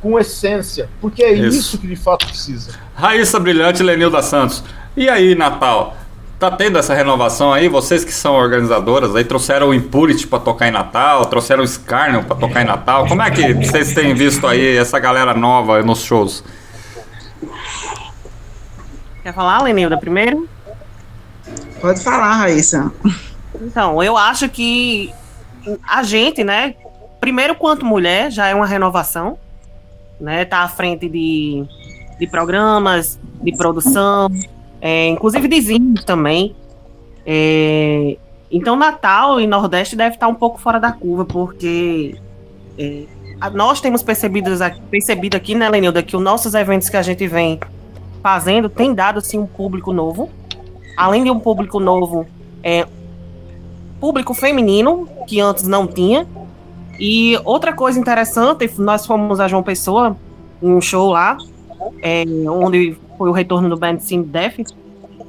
[0.00, 1.58] com essência, porque é Isso.
[1.58, 2.72] isso, que de fato precisa.
[2.94, 4.64] Raíssa Brilhante, Lenilda Santos.
[4.96, 5.96] E aí, Natal?
[6.38, 7.68] Tá tendo essa renovação aí?
[7.68, 12.24] Vocês que são organizadoras aí trouxeram o Impurity pra tocar em Natal, trouxeram o Scarnel
[12.24, 13.06] pra tocar em Natal.
[13.06, 16.42] Como é que vocês têm visto aí essa galera nova nos shows?
[19.22, 20.48] Quer falar, Lenilda, primeiro?
[21.78, 22.90] Pode falar, Raíssa.
[23.60, 25.12] Então, eu acho que
[25.86, 26.74] a gente, né,
[27.20, 29.38] primeiro quanto mulher, já é uma renovação,
[30.20, 31.64] né, tá à frente de,
[32.18, 34.28] de programas, de produção,
[34.80, 36.54] é, inclusive de zines também.
[37.26, 38.16] É,
[38.52, 42.16] Então, Natal e Nordeste deve estar um pouco fora da curva, porque
[42.78, 43.04] é,
[43.40, 44.50] a- nós temos percebido,
[44.90, 47.60] percebido aqui, né, Lenilda, que os nossos eventos que a gente vem
[48.22, 50.28] fazendo tem dado, sim, um público novo.
[50.96, 52.26] Além de um público novo,
[52.62, 52.86] é
[54.00, 56.26] público feminino, que antes não tinha.
[57.00, 60.14] E outra coisa interessante, nós fomos a João Pessoa,
[60.62, 61.38] um show lá,
[62.02, 64.58] é, onde foi o retorno do Band Sim Def.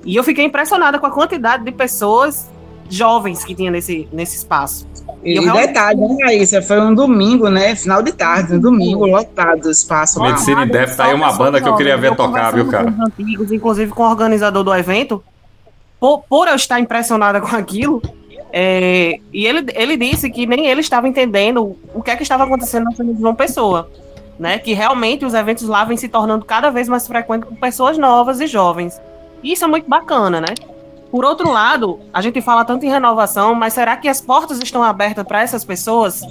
[0.03, 2.49] E eu fiquei impressionada com a quantidade de pessoas
[2.89, 4.85] jovens que tinha nesse, nesse espaço.
[5.23, 6.61] E, eu realmente- detalhe, né, Raíssa?
[6.61, 7.73] Foi um domingo, né?
[7.75, 10.29] Final de tarde, um domingo, lotado o espaço lá.
[10.29, 12.91] Medicine Def tá aí uma banda que eu queria ver tocar, viu, cara?
[12.91, 15.23] Com os antigos, inclusive com o organizador do evento,
[15.99, 18.01] por, por eu estar impressionada com aquilo,
[18.53, 22.43] é, e ele, ele disse que nem ele estava entendendo o que é que estava
[22.43, 23.89] acontecendo na cidade de João Pessoa.
[24.39, 27.95] Né, que realmente os eventos lá vêm se tornando cada vez mais frequentes com pessoas
[27.95, 28.99] novas e jovens.
[29.43, 30.47] E isso é muito bacana, né?
[31.11, 34.81] Por outro lado, a gente fala tanto em renovação, mas será que as portas estão
[34.81, 36.21] abertas para essas pessoas?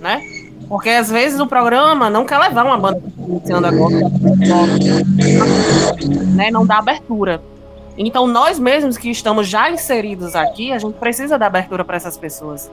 [0.00, 0.20] Né?
[0.68, 3.94] Porque às vezes o programa não quer levar uma banda iniciando agora,
[6.34, 6.50] né?
[6.50, 7.40] Não dá abertura.
[7.96, 12.16] Então nós mesmos que estamos já inseridos aqui, a gente precisa dar abertura para essas
[12.16, 12.70] pessoas.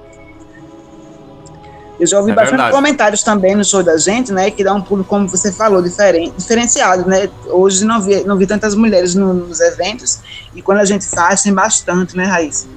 [2.00, 2.72] Eu já ouvi É bastante verdade.
[2.76, 4.50] comentários também no show da gente, né?
[4.50, 7.30] Que dá um público, como você falou, diferente, diferenciado, né?
[7.48, 10.22] Hoje não vi, não vi tantas mulheres no- nos eventos.
[10.56, 12.68] E quando a gente faz, tem bastante, né, Raíssa?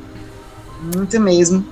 [0.97, 1.65] Muito mesmo.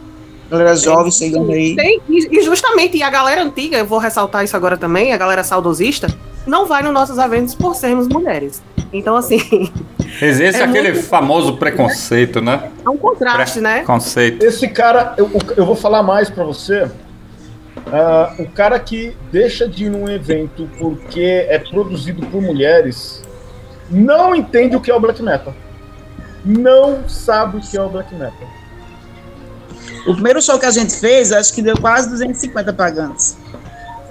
[0.48, 1.74] Galera jovem chegando aí.
[1.74, 5.16] Tem, e, e justamente, e a galera antiga, eu vou ressaltar isso agora também, a
[5.16, 6.06] galera saudosista,
[6.46, 8.62] não vai nos nossos eventos por sermos mulheres.
[8.92, 9.38] Então, assim,
[10.20, 12.70] Existe É aquele muito- famoso preconceito, né?
[12.84, 13.76] é um contraste, né?
[13.78, 14.42] Preconceito.
[14.44, 16.90] Esse cara, eu, eu vou falar mais pra você.
[17.92, 23.22] Ah, o cara que deixa de ir num evento porque é produzido por mulheres
[23.88, 25.54] não entende o que é o black metal.
[26.44, 28.48] Não sabe o que é o black metal.
[30.06, 33.36] O primeiro show que a gente fez, acho que deu quase 250 pagantes.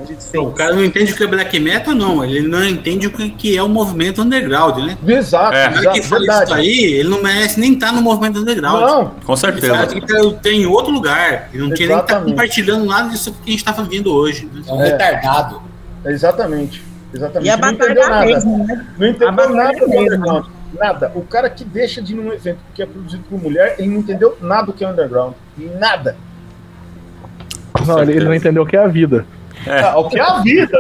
[0.10, 0.44] Gente fez.
[0.44, 2.26] O cara não entende o que é black metal, não.
[2.26, 4.98] Ele não entende o que- que é o movimento underground, né?
[5.08, 5.68] Exato, É.
[5.68, 6.54] O cara exato, que fala isso verdade.
[6.54, 8.82] aí, ele não merece nem estar no movimento underground.
[8.82, 9.76] Não, Com Ele certeza.
[9.76, 11.50] fala que tá- tá em outro lugar.
[11.54, 14.50] Ele não tinha nem que estar compartilhando nada disso que a gente está vivendo hoje.
[14.54, 14.62] né?
[14.68, 14.86] É um É.
[14.90, 15.62] retardado.
[16.06, 16.84] exatamente.
[17.14, 17.48] Exatamente.
[17.48, 18.26] E a não batalha entendeu é nada.
[18.26, 18.86] mesmo, né?
[18.98, 20.02] Não entendeu nada é do mesmo.
[20.16, 20.46] underground.
[20.78, 21.12] Nada.
[21.16, 23.98] O cara que deixa de ir num evento porque é produzido por mulher, ele não
[24.00, 25.34] entendeu nada do que é underground.
[25.80, 26.16] Nada.
[27.88, 29.26] Não, ele, ele não entendeu o que é a vida.
[29.68, 30.78] Ah, o que é a vida?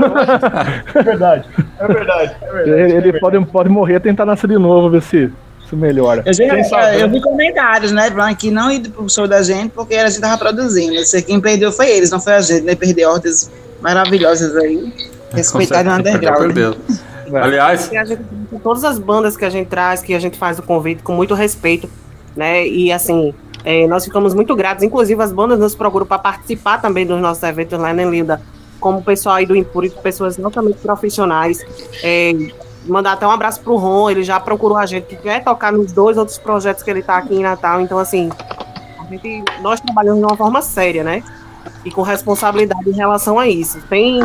[0.95, 1.45] É verdade.
[1.79, 2.35] É verdade.
[2.41, 2.69] É verdade.
[2.69, 3.19] Ele, é ele verdade.
[3.19, 5.31] pode, pode morrer tentar nascer de novo, ver se,
[5.69, 6.23] se melhora.
[6.25, 6.45] Eu, já,
[6.95, 7.07] eu né?
[7.07, 8.09] vi comentários, né?
[8.09, 10.93] Falando que não ir pro show da gente porque a gente tava produzindo.
[10.93, 12.75] Eu sei, quem perdeu foi eles, não foi a gente, né?
[12.75, 13.51] Perdeu ordens
[13.81, 14.93] maravilhosas aí.
[15.33, 16.39] Respeitar no underground.
[16.39, 16.75] Perdeu.
[17.33, 18.17] Aliás, gente,
[18.63, 21.33] todas as bandas que a gente traz, que a gente faz o convite com muito
[21.35, 21.89] respeito,
[22.35, 22.65] né?
[22.65, 23.33] E assim,
[23.63, 24.83] é, nós ficamos muito gratos.
[24.83, 28.41] Inclusive, as bandas nos procuram para participar também dos nossos eventos lá na Linda,
[28.79, 31.59] como o pessoal aí do Impúrico, pessoas altamente profissionais.
[32.03, 32.33] É,
[32.85, 35.91] mandar até um abraço pro Ron, ele já procurou a gente, que quer tocar nos
[35.91, 37.81] dois outros projetos que ele tá aqui em Natal.
[37.81, 38.29] Então, assim,
[39.09, 41.23] gente, nós trabalhamos de uma forma séria, né?
[41.83, 43.81] E com responsabilidade em relação a isso.
[43.89, 44.19] Tem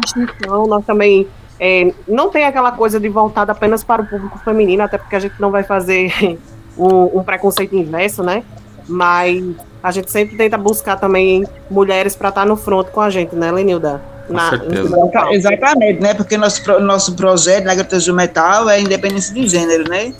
[0.00, 1.26] distinção, nós também
[1.60, 5.20] é, não tem aquela coisa de voltada apenas para o público feminino, até porque a
[5.20, 6.38] gente não vai fazer
[6.78, 8.44] um, um preconceito inverso, né?
[8.88, 9.44] Mas
[9.82, 13.52] a gente sempre tenta buscar também mulheres para estar no front com a gente, né,
[13.52, 14.00] Lenilda?
[14.26, 14.88] Com certeza.
[14.88, 16.14] Exa- Exatamente, né?
[16.14, 20.12] Porque nosso, nosso projeto na Gratuita do Metal é independência de gênero, né?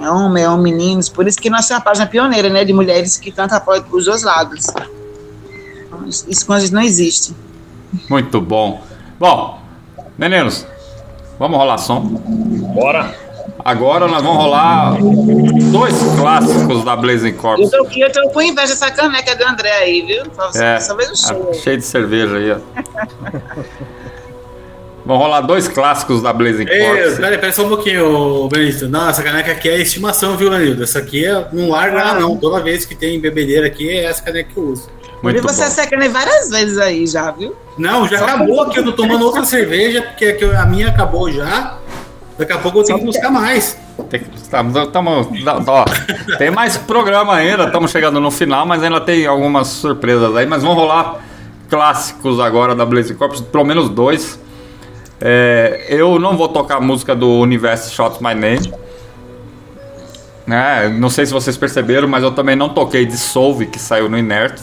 [0.00, 1.08] É homem, é homem, meninos.
[1.08, 2.64] Por isso que nossa é uma página pioneira, né?
[2.64, 4.66] De mulheres que tanto apoiam os dois lados.
[4.68, 7.34] Então, Isso isso com a gente não existe.
[8.08, 8.80] muito bom.
[9.18, 9.60] Bom,
[10.18, 10.66] meninos,
[11.38, 12.00] vamos rolar som.
[12.00, 13.14] Bora!
[13.64, 14.96] Agora nós vamos rolar
[15.70, 17.70] dois clássicos da Blazing Eu Corps.
[17.70, 20.24] tô, aqui, eu tô com inveja dessa caneca do André aí, viu?
[20.34, 22.56] Só, É, só vejo ah, cheio de cerveja aí, ó.
[25.04, 27.16] Vamos rolar dois clássicos da Blazing Corps.
[27.16, 28.06] peraí, peraí só um pouquinho,
[28.44, 28.88] ô, Benito.
[28.88, 30.82] Não, essa caneca aqui é estimação, viu, Lenildo?
[30.82, 32.36] Essa aqui é, não larga ela, não.
[32.36, 34.88] Toda vez que tem bebedeira aqui, é essa caneca que eu uso.
[35.20, 35.70] E Muito você bom.
[35.70, 37.54] secando várias vezes aí já, viu?
[37.78, 38.78] Não, já Só acabou aqui.
[38.78, 41.78] Eu tô tomando outra cerveja, porque que a minha acabou já.
[42.38, 43.78] Daqui a pouco eu tenho que buscar mais.
[44.08, 45.26] Tem, que- tamo- tamo-
[45.66, 45.84] ó,
[46.38, 50.46] tem mais programa ainda, estamos chegando no final, mas ainda tem algumas surpresas aí.
[50.46, 51.16] Mas vamos rolar
[51.68, 54.38] clássicos agora da Blazing Corps, pelo menos dois.
[55.20, 58.72] É, eu não vou tocar a música do Universo Shots My Name.
[60.46, 60.88] Né?
[60.98, 64.58] Não sei se vocês perceberam, mas eu também não toquei Dissolve, que saiu no Inert.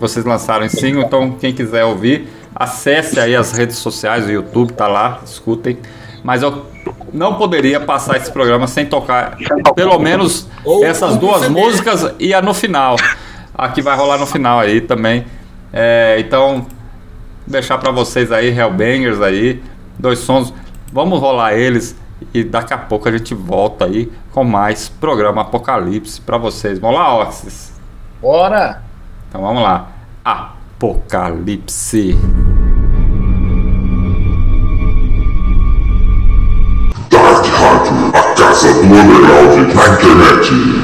[0.00, 4.72] Vocês lançaram em single, então quem quiser ouvir, acesse aí as redes sociais, o YouTube
[4.72, 5.78] tá lá, escutem.
[6.24, 6.64] Mas eu
[7.12, 9.36] não poderia passar esse programa sem tocar
[9.74, 10.48] pelo menos
[10.82, 12.96] essas duas músicas e a no final.
[13.54, 15.26] A que vai rolar no final aí também.
[15.72, 16.66] É, então,
[17.46, 19.62] deixar pra vocês aí, Hellbangers aí,
[19.98, 20.52] dois sons.
[20.92, 21.96] Vamos rolar eles
[22.34, 26.78] e daqui a pouco a gente volta aí com mais programa Apocalipse pra vocês.
[26.78, 27.72] Vamos lá, Oxys?
[28.20, 28.82] Bora!
[29.28, 29.88] Então vamos lá.
[30.24, 32.16] Apocalipse.
[38.90, 40.79] Do underground na internet.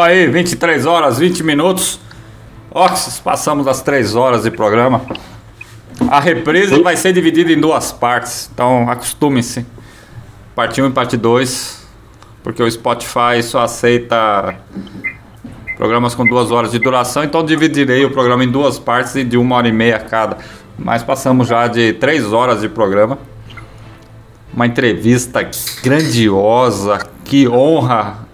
[0.00, 2.00] Aí, 23 horas, 20 minutos.
[2.70, 5.02] Oxis, passamos das 3 horas de programa.
[6.08, 9.66] A reprise vai ser dividida em duas partes, então acostumem-se.
[10.54, 11.86] Parte 1 e parte 2,
[12.42, 14.56] porque o Spotify só aceita
[15.76, 19.36] programas com duas horas de duração, então dividirei o programa em duas partes e de
[19.36, 20.38] uma hora e meia cada.
[20.78, 23.18] Mas passamos já de três horas de programa.
[24.52, 25.48] Uma entrevista
[25.82, 28.29] grandiosa que honra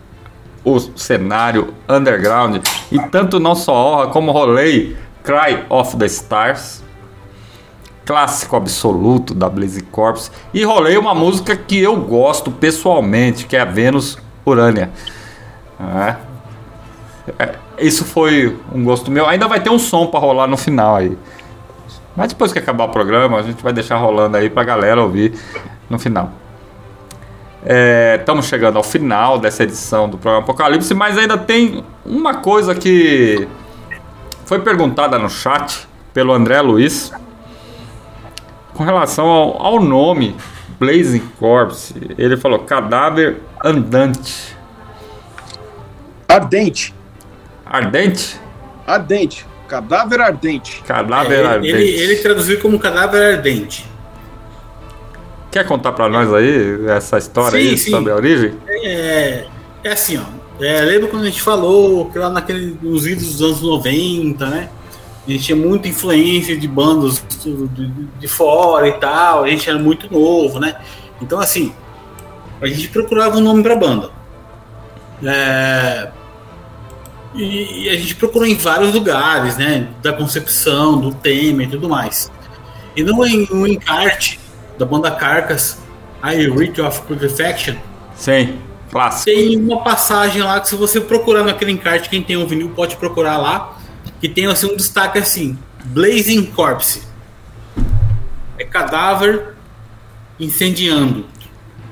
[1.06, 2.56] cenário underground
[2.90, 6.82] e tanto não só honra como rolei Cry of the Stars,
[8.04, 13.60] clássico absoluto da Blaze Corps, e rolei uma música que eu gosto pessoalmente, que é
[13.60, 14.90] a Vênus Urânia.
[15.80, 16.16] É.
[17.38, 19.26] É, isso foi um gosto meu.
[19.26, 21.18] Ainda vai ter um som para rolar no final aí.
[22.16, 25.34] Mas depois que acabar o programa, a gente vai deixar rolando aí pra galera ouvir
[25.90, 26.30] no final.
[28.18, 33.48] Estamos chegando ao final dessa edição do programa Apocalipse, mas ainda tem uma coisa que
[34.44, 37.12] foi perguntada no chat pelo André Luiz
[38.72, 40.36] com relação ao, ao nome
[40.78, 41.94] Blazing Corpse.
[42.16, 44.56] Ele falou cadáver andante.
[46.28, 46.94] Ardente.
[47.64, 48.40] Ardente?
[48.86, 49.46] Ardente.
[49.66, 50.82] Cadáver ardente.
[50.86, 51.74] Cadáver É, ardente.
[51.74, 53.84] ele, ele traduziu como cadáver ardente.
[55.50, 57.90] Quer contar pra nós aí essa história Sim, aí sim.
[57.90, 58.54] sobre a origem?
[58.68, 59.46] É,
[59.84, 60.22] é assim, ó.
[60.62, 64.68] É, lembra quando a gente falou que lá naquele, nos idos dos anos 90, né?
[65.26, 67.66] A gente tinha muita influência de bandas de,
[68.20, 69.44] de- fora e tal.
[69.44, 70.76] A gente era muito novo, né?
[71.20, 71.72] Então, assim,
[72.60, 74.10] a gente procurava um nome pra banda.
[75.24, 76.08] É,
[77.34, 79.88] e, e a gente procurou em vários lugares, né?
[80.02, 82.30] Da concepção, do tema e tudo mais.
[82.94, 84.38] E no, en- no encarte
[84.78, 85.78] da banda Carcas,
[86.22, 87.76] I Rite of Putrefaction,
[88.14, 88.58] Sim,
[88.90, 89.24] clássico.
[89.24, 92.96] tem uma passagem lá que se você procurar naquele encarte, quem tem um vinil pode
[92.96, 93.78] procurar lá,
[94.20, 97.02] que tem assim um destaque assim, Blazing Corpse.
[98.58, 99.54] É cadáver
[100.40, 101.26] incendiando.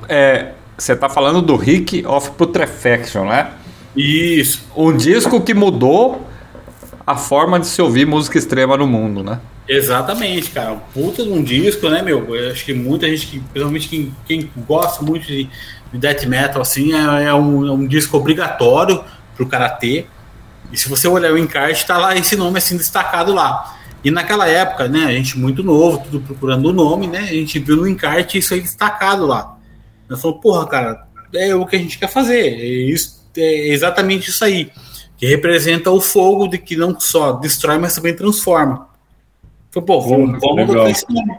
[0.09, 3.52] É, você tá falando do Rick of Putrefaction, né?
[3.97, 4.62] Isso.
[4.77, 6.27] Um disco que mudou
[7.06, 9.40] a forma de se ouvir música extrema no mundo, né?
[9.69, 10.77] Exatamente, cara.
[10.93, 12.35] Puta de um disco, né, meu?
[12.35, 15.49] Eu acho que muita gente, que, principalmente quem, quem gosta muito de,
[15.93, 19.03] de death metal, assim, é, é um, é um disco obrigatório
[19.36, 20.09] pro cara ter.
[20.70, 23.78] E se você olhar o encarte, tá lá esse nome assim destacado lá.
[24.05, 27.20] E naquela época, né, a gente muito novo, tudo procurando o nome, né?
[27.20, 29.57] A gente viu no encarte isso aí destacado lá.
[30.09, 32.41] Nós falamos, porra, cara, é o que a gente quer fazer.
[32.41, 34.70] É, isso, é exatamente isso aí.
[35.16, 38.89] Que representa o fogo de que não só destrói, mas também transforma.
[39.74, 40.74] Falei, pô, vamos, vamos legal.
[40.74, 41.36] adotar esse nome.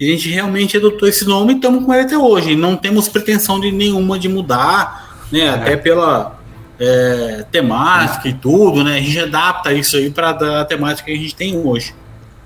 [0.00, 2.52] E a gente realmente adotou esse nome e estamos com ele até hoje.
[2.52, 5.50] E não temos pretensão de nenhuma de mudar, né?
[5.50, 6.38] Até pela
[6.78, 8.96] é, temática e tudo, né?
[8.96, 11.94] A gente adapta isso aí para a temática que a gente tem hoje.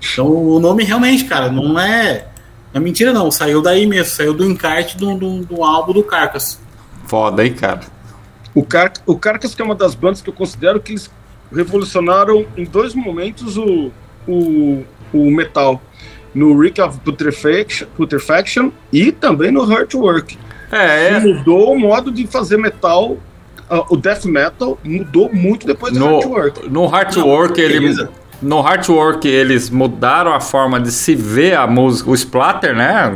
[0.01, 2.27] Então o nome realmente, cara, não é.
[2.73, 3.29] Não é mentira, não.
[3.29, 6.59] Saiu daí mesmo, saiu do encarte do, do, do álbum do Carcas.
[7.05, 7.81] Foda, hein, cara?
[8.53, 11.09] O, Car o Carcass, que é uma das bandas que eu considero que eles
[11.53, 13.91] revolucionaram em dois momentos o,
[14.27, 14.83] o,
[15.13, 15.81] o metal.
[16.33, 20.37] No Rick of Putrefaction, Putrefaction e também no Hurtwork.
[20.71, 21.19] É, é.
[21.19, 23.17] Mudou o modo de fazer metal.
[23.69, 26.69] ah, o death metal mudou muito depois do No, Hurtwork.
[26.69, 28.09] no Heartwork, ele, beleza.
[28.41, 33.13] no Heartwork eles mudaram a forma de se ver a música, o splatter, né?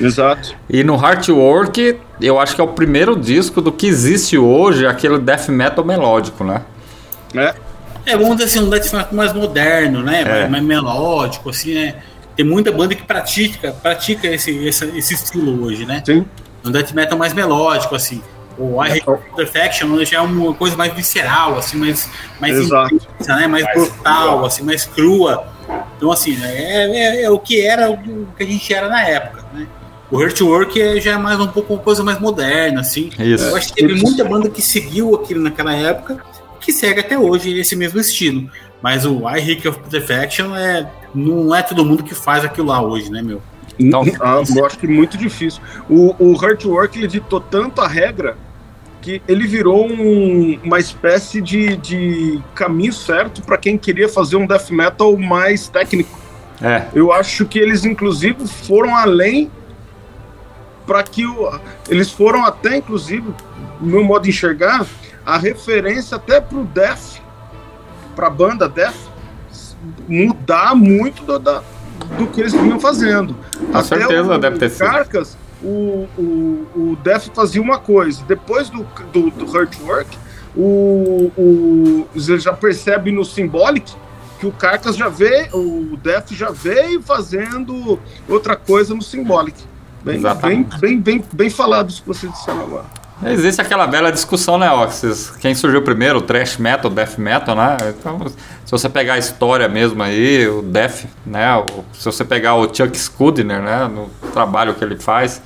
[0.00, 0.54] Exato.
[0.70, 5.18] E no Heartwork, eu acho que é o primeiro disco do que existe hoje, aquele
[5.18, 6.62] death metal melódico, né?
[7.34, 7.54] É.
[8.08, 10.22] É, vamos dizer assim, um death metal mais moderno, né?
[10.22, 10.24] É.
[10.24, 11.96] Mais, mais melódico, assim, né?
[12.34, 16.02] Tem muita banda que pratica, pratica esse, esse, esse estilo hoje, né?
[16.04, 16.24] Sim.
[16.64, 18.22] Um death metal mais melódico, assim.
[18.56, 19.04] O I Hate
[19.36, 22.08] Perfection já é uma coisa mais visceral, assim, mais,
[22.40, 22.94] mais Exato.
[22.94, 23.46] intensa, né?
[23.46, 25.46] Mais brutal, assim, mais crua.
[25.96, 29.44] Então, assim, é, é, é o que era o que a gente era na época,
[29.52, 29.66] né?
[30.10, 33.10] O Hurtwork é, já é mais um pouco uma coisa mais moderna, assim.
[33.18, 33.44] Isso.
[33.44, 36.24] Eu acho que teve muita banda que seguiu aquilo naquela época,
[36.60, 38.50] que segue até hoje esse mesmo estilo.
[38.82, 43.10] Mas o I of Perfection é, não é todo mundo que faz aquilo lá hoje,
[43.10, 43.42] né, meu?
[43.78, 45.60] Então- Ah, eu acho que é muito difícil.
[45.88, 48.36] O, o Hurtwork ele ditou tanto a regra
[49.00, 54.46] que ele virou um- uma espécie de, de caminho certo para quem queria fazer um
[54.46, 56.18] death metal mais técnico.
[56.60, 56.86] É.
[56.92, 59.50] Eu acho que eles, inclusive, foram além
[60.86, 63.24] para que o, eles foram até, inclusive,
[63.80, 64.84] no meu modo de enxergar,
[65.24, 67.20] a referência até pro Death,
[68.16, 68.96] pra banda Death,
[70.08, 71.62] mudar muito do, da-
[72.16, 73.36] do que eles vinham fazendo.
[73.72, 74.86] Com certeza o, deve ter sido.
[74.86, 80.16] Carcas, o, o, o Death fazia uma coisa, depois do, do, do Hurtwork,
[80.56, 83.92] o, o, você já percebe no Symbolic
[84.40, 89.58] que o Carcas já veio, o Def já veio fazendo outra coisa no Symbolic.
[90.04, 92.84] Bem, bem, bem, bem, bem falado isso que você disseram agora.
[93.26, 95.30] Existe aquela bela discussão, né, Oxys?
[95.40, 97.76] Quem surgiu primeiro, o thrash metal, o death metal, né?
[97.98, 101.56] Então, se você pegar a história mesmo aí, o death, né?
[101.56, 103.88] o- se você pegar o Chuck Schuldiner, né?
[103.88, 105.42] No trabalho que ele faz,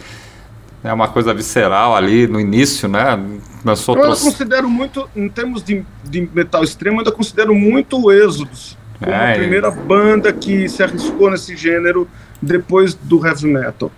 [0.85, 3.19] é uma coisa visceral ali no início, né?
[3.65, 8.13] Lançou Eu considero muito, em termos de, de metal extremo, eu ainda considero muito o
[8.13, 12.07] Êxodos como É, a primeira banda que se arriscou nesse gênero
[12.41, 13.91] depois do heavy metal.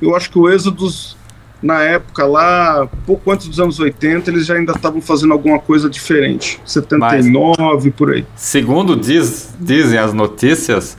[0.00, 1.16] Eu acho que o Êxodos,
[1.62, 5.90] na época lá, pouco antes dos anos 80, eles já ainda estavam fazendo alguma coisa
[5.90, 6.60] diferente.
[6.64, 8.26] 79, por aí.
[8.34, 10.96] Segundo diz, dizem as notícias,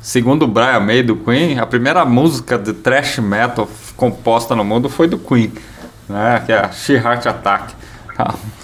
[0.00, 4.88] segundo o Brian May do Queen, a primeira música de thrash metal composta no mundo
[4.88, 5.52] foi do Queen,
[6.08, 6.42] né?
[6.44, 7.74] Que é a She Heart Attack.
[8.12, 8.34] Então,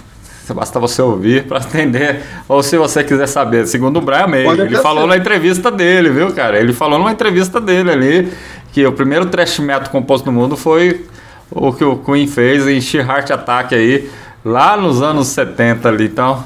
[0.55, 4.63] Basta você ouvir para entender, ou se você quiser saber, segundo o Brian May, Pode
[4.63, 5.09] ele falou ser.
[5.09, 6.59] na entrevista dele, viu, cara?
[6.59, 8.33] Ele falou numa entrevista dele ali
[8.73, 11.05] que o primeiro thrash metal composto no mundo foi
[11.51, 14.11] o que o Queen fez em She Heart Attack aí,
[14.45, 16.07] lá nos anos 70 ali.
[16.07, 16.45] Então,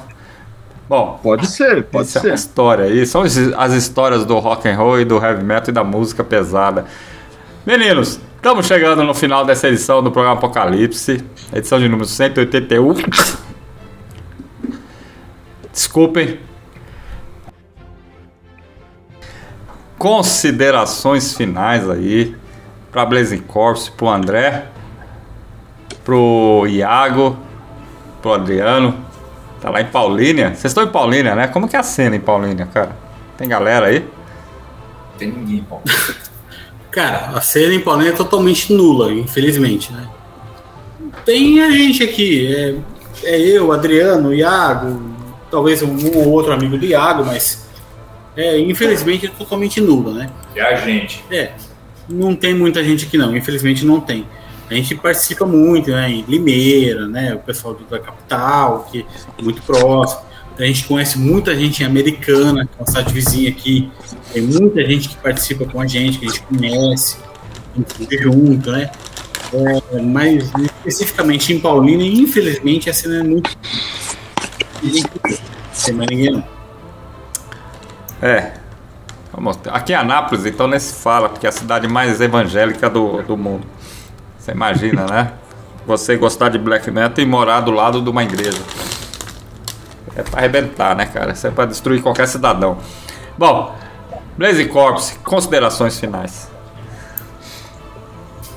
[0.89, 2.29] bom, Pode ser, pode isso é ser.
[2.29, 3.07] uma história aí.
[3.07, 6.23] São as as histórias do rock and roll e do heavy metal e da música
[6.25, 6.85] pesada.
[7.67, 11.25] Meninos, estamos chegando no final dessa edição do programa Apocalipse,
[11.55, 12.95] edição de número 181.
[15.73, 16.39] Desculpem.
[19.97, 22.35] Considerações finais aí
[22.91, 24.67] para Blazing Corpse, pro André,
[26.05, 27.37] pro Iago,
[28.21, 28.95] pro Adriano.
[29.61, 30.49] Tá lá em Paulínia.
[30.49, 31.47] Vocês estão em Paulínia, né?
[31.47, 32.97] Como que é a cena em Paulínia, cara?
[33.39, 34.05] Tem galera aí?
[35.19, 35.81] Tem ninguém, pô.
[36.91, 40.07] Cara, a cena em Paulínia é totalmente nula, infelizmente, né?
[41.25, 42.77] Tem a gente aqui, é,
[43.25, 45.01] é eu, Adriano, Iago,
[45.51, 47.67] talvez um, um ou outro amigo do Iago, mas
[48.37, 50.31] é, infelizmente é totalmente nula, né?
[50.55, 51.25] E a gente?
[51.31, 51.53] É,
[52.09, 54.27] não tem muita gente aqui não, infelizmente não tem.
[54.73, 59.07] A gente participa muito, né, em Limeira, né, o pessoal da capital, que
[59.39, 60.23] é muito próximo.
[60.59, 63.91] A gente conhece muita gente Americana, que é uma cidade vizinha aqui.
[64.33, 67.17] Tem muita gente que participa com a gente, que a gente conhece,
[67.75, 68.91] a gente junto, né?
[69.53, 73.51] É, mas especificamente em Paulínia, infelizmente, a cena é muito.
[75.85, 76.45] Tem mais ninguém não.
[78.21, 78.53] É.
[79.71, 83.37] Aqui em Anápolis, então, nem se fala, porque é a cidade mais evangélica do, do
[83.37, 83.67] mundo.
[84.43, 85.33] Você imagina, né?
[85.87, 88.59] Você gostar de black metal e morar do lado de uma igreja.
[90.17, 91.31] É pra arrebentar, né, cara?
[91.31, 92.77] Isso é pra destruir qualquer cidadão.
[93.39, 93.73] Bom,
[94.37, 96.51] Blaze Corpse, considerações finais.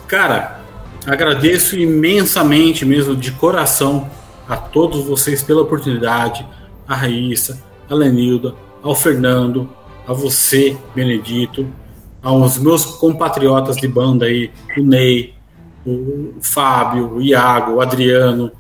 [0.08, 0.60] Cara,
[1.06, 4.10] agradeço imensamente mesmo, de coração,
[4.50, 6.48] a todos vocês pela oportunidade,
[6.88, 9.70] a Raíssa, a Lenilda, ao Fernando,
[10.08, 11.68] a você, Benedito,
[12.24, 15.35] aos meus compatriotas de banda aí, o Ney,
[15.86, 18.52] o Fábio, o Iago, o Adriano,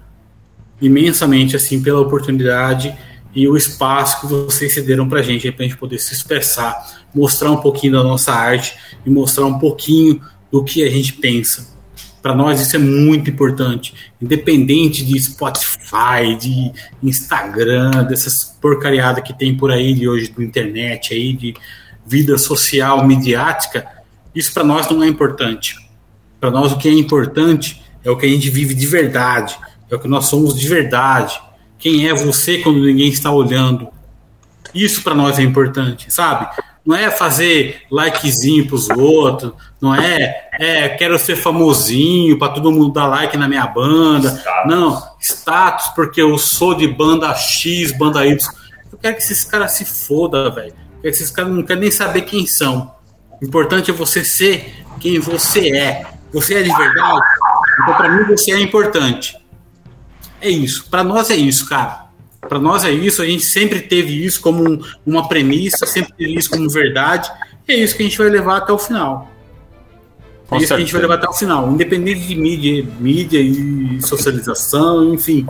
[0.81, 2.95] imensamente assim pela oportunidade
[3.33, 7.51] e o espaço que vocês cederam pra gente, para a gente poder se expressar, mostrar
[7.51, 10.21] um pouquinho da nossa arte e mostrar um pouquinho
[10.51, 11.75] do que a gente pensa.
[12.21, 16.71] Para nós isso é muito importante, independente de Spotify, de
[17.03, 21.53] Instagram, dessas porcariadas que tem por aí de hoje, do internet aí, de
[22.05, 23.85] vida social, midiática,
[24.33, 25.84] isso para nós não é importante.
[26.45, 29.57] Para nós o que é importante é o que a gente vive de verdade,
[29.89, 31.41] é o que nós somos de verdade.
[31.79, 33.87] Quem é você quando ninguém está olhando?
[34.71, 36.47] Isso para nós é importante, sabe?
[36.85, 42.93] Não é fazer likezinho pros outros, não é, é quero ser famosinho para todo mundo
[42.93, 44.39] dar like na minha banda.
[44.67, 48.37] Não, status porque eu sou de banda X, banda Y.
[48.91, 50.67] Eu quero que esses caras se foda, velho.
[50.67, 52.93] Eu quero que Esses caras não querem nem saber quem são.
[53.41, 56.14] O importante é você ser quem você é.
[56.33, 57.21] Você é de verdade?
[57.83, 59.37] Então, para mim, você é importante.
[60.41, 60.89] É isso.
[60.89, 62.05] Para nós é isso, cara.
[62.41, 63.21] Para nós é isso.
[63.21, 67.31] A gente sempre teve isso como um- uma premissa, sempre teve isso como verdade.
[67.67, 69.31] E é isso que a gente vai levar até o final.
[70.45, 71.71] É Com isso que a gente vai levar até o final.
[71.71, 75.47] Independente de mídia, mídia e socialização, enfim.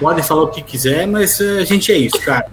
[0.00, 2.46] Podem falar o que quiser, mas eh, a gente é isso, cara.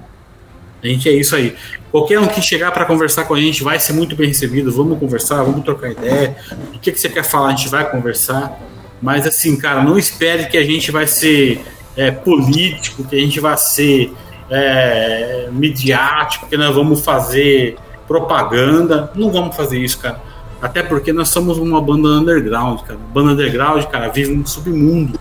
[0.84, 1.56] A gente é isso aí.
[1.92, 4.72] Qualquer um que chegar para conversar com a gente vai ser muito bem recebido.
[4.72, 6.38] Vamos conversar, vamos trocar ideia.
[6.76, 8.60] O que, que você quer falar, a gente vai conversar.
[9.02, 11.64] Mas assim, cara, não espere que a gente vai ser
[11.98, 14.14] é, político, que a gente vai ser
[14.52, 17.76] é, midiático, que nós vamos fazer
[18.08, 19.12] propaganda.
[19.16, 20.22] Não vamos fazer isso, cara.
[20.62, 23.00] Até porque nós somos uma banda underground, cara.
[23.12, 25.20] Banda underground, cara, vive no submundo.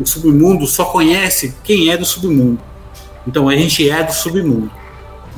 [0.00, 2.60] o submundo só conhece quem é do submundo.
[3.26, 4.70] Então a gente é do submundo.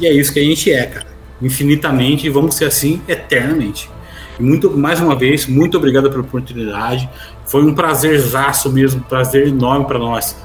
[0.00, 1.06] E é isso que a gente é, cara.
[1.40, 3.90] Infinitamente, e vamos ser assim eternamente.
[4.38, 7.08] E muito, mais uma vez, muito obrigado pela oportunidade.
[7.46, 10.36] Foi um prazerzaço mesmo, prazer enorme para nós.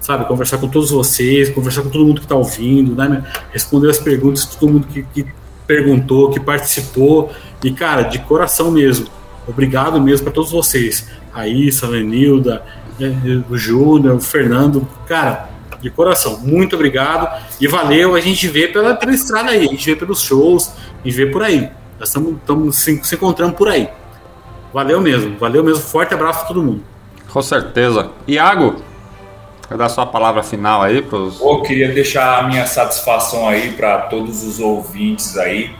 [0.00, 3.22] Sabe, conversar com todos vocês, conversar com todo mundo que está ouvindo, né?
[3.52, 5.26] Responder as perguntas de todo mundo que, que
[5.66, 7.30] perguntou, que participou.
[7.62, 9.06] E, cara, de coração mesmo.
[9.46, 11.08] Obrigado mesmo para todos vocês.
[11.30, 12.64] Raíssa, Lenilda,
[12.98, 14.88] né, o Júnior, o Fernando.
[15.06, 15.49] Cara,
[15.80, 17.42] de coração, muito obrigado.
[17.60, 21.08] E valeu, a gente vê pela, pela estrada aí, a gente vê pelos shows, a
[21.08, 21.70] gente vê por aí.
[21.98, 23.88] Nós estamos se, se encontrando por aí.
[24.72, 25.82] Valeu mesmo, valeu mesmo.
[25.82, 26.82] Forte abraço a todo mundo.
[27.30, 28.10] Com certeza.
[28.26, 28.76] Iago,
[29.68, 31.40] quer dar sua palavra final aí para os.
[31.40, 35.70] Eu queria deixar a minha satisfação aí para todos os ouvintes aí,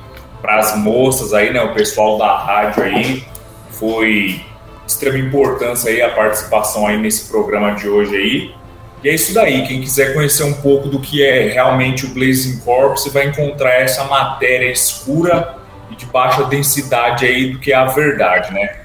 [0.40, 3.24] para as moças aí, né, o pessoal da rádio aí.
[3.70, 4.40] Foi
[4.86, 8.59] extrema importância aí a participação aí nesse programa de hoje aí.
[9.02, 12.60] E é isso daí, quem quiser conhecer um pouco do que é realmente o Blazing
[12.60, 15.55] Corps, você vai encontrar essa matéria escura
[15.90, 18.81] e de baixa densidade aí do que é a verdade, né?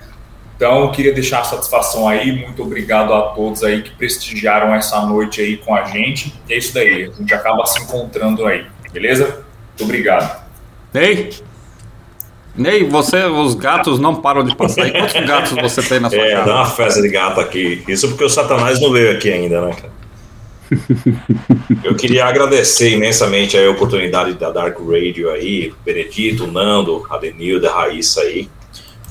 [0.55, 5.01] Então, eu queria deixar a satisfação aí, muito obrigado a todos aí que prestigiaram essa
[5.05, 6.33] noite aí com a gente.
[6.47, 9.25] E é isso daí, a gente acaba se encontrando aí, beleza?
[9.25, 10.45] Muito obrigado.
[10.93, 11.29] Ney?
[12.55, 14.87] Ney, você, os gatos não param de passar.
[14.87, 16.45] E quantos gatos você tem na sua É, casa?
[16.45, 17.83] dá uma festa de gato aqui.
[17.85, 19.91] Isso porque o Satanás não veio aqui ainda, né, cara?
[21.83, 27.75] Eu queria agradecer imensamente a oportunidade da Dark Radio aí, Benedito, Nando, a Denilda, a
[27.75, 28.49] Raíssa aí,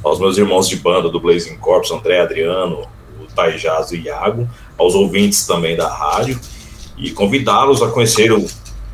[0.02, 2.86] aos meus irmãos de banda do Blazing Corps, André, Adriano,
[3.20, 6.38] o Taijaz e Iago, aos ouvintes também da rádio,
[6.96, 8.44] e convidá-los a conhecer o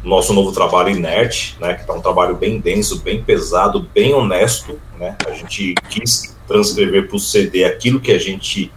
[0.02, 4.80] nosso novo trabalho Inerte, né, que é um trabalho bem denso, bem pesado, bem honesto,
[4.98, 8.72] né, a gente quis transcrever para o CD aquilo que a gente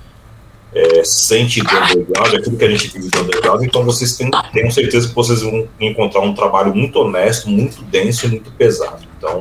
[0.75, 4.71] é, sente do underground, aquilo que a gente vive do underground, então vocês têm, tenham
[4.71, 9.03] certeza que vocês vão encontrar um trabalho muito honesto, muito denso e muito pesado.
[9.17, 9.39] Então,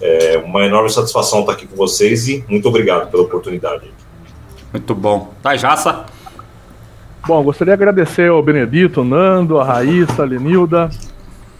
[0.00, 3.90] é uma enorme satisfação estar aqui com vocês e muito obrigado pela oportunidade.
[4.72, 5.32] Muito bom.
[5.42, 6.04] Tajaça?
[7.26, 10.90] Bom, gostaria de agradecer ao Benedito, ao Nando, a Raíssa, a Lenilda,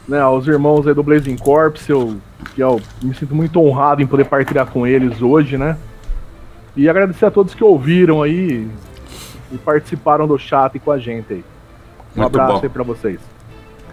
[0.08, 2.16] né, aos irmãos aí do Blazing Corps, eu,
[2.54, 5.76] que eu me sinto muito honrado em poder partilhar com eles hoje, né?
[6.76, 8.66] E agradecer a todos que ouviram aí
[9.52, 11.44] e participaram do chat com a gente aí.
[12.16, 12.60] Um Muito abraço bom.
[12.62, 13.20] aí pra vocês.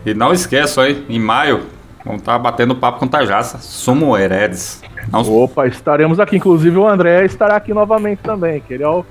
[0.06, 1.66] E não esqueçam aí, em maio,
[2.04, 3.58] vamos estar batendo papo com Tajaça.
[3.60, 4.82] Sumo Heredes.
[5.12, 6.38] Não, Opa, estaremos aqui.
[6.38, 9.06] Inclusive o André estará aqui novamente também, que ele é o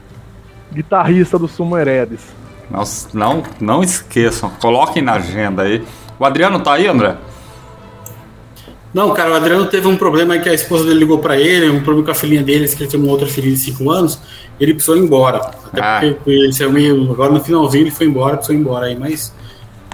[0.73, 2.21] guitarrista do Sumo Heredes.
[2.71, 5.85] não, não, não esqueçam, coloquem na agenda aí.
[6.19, 7.17] O Adriano tá aí, André?
[8.97, 11.69] Não, cara, o Adriano teve um problema aí que a esposa dele ligou pra ele,
[11.69, 14.19] um problema com a filhinha dele, que ele tem uma outra filhinha de 5 anos,
[14.59, 15.37] ele precisou ir embora.
[15.71, 16.01] Até Ah.
[16.01, 17.13] porque ele saiu meio.
[17.13, 19.35] Agora no finalzinho ele foi embora, precisou ir embora aí, mas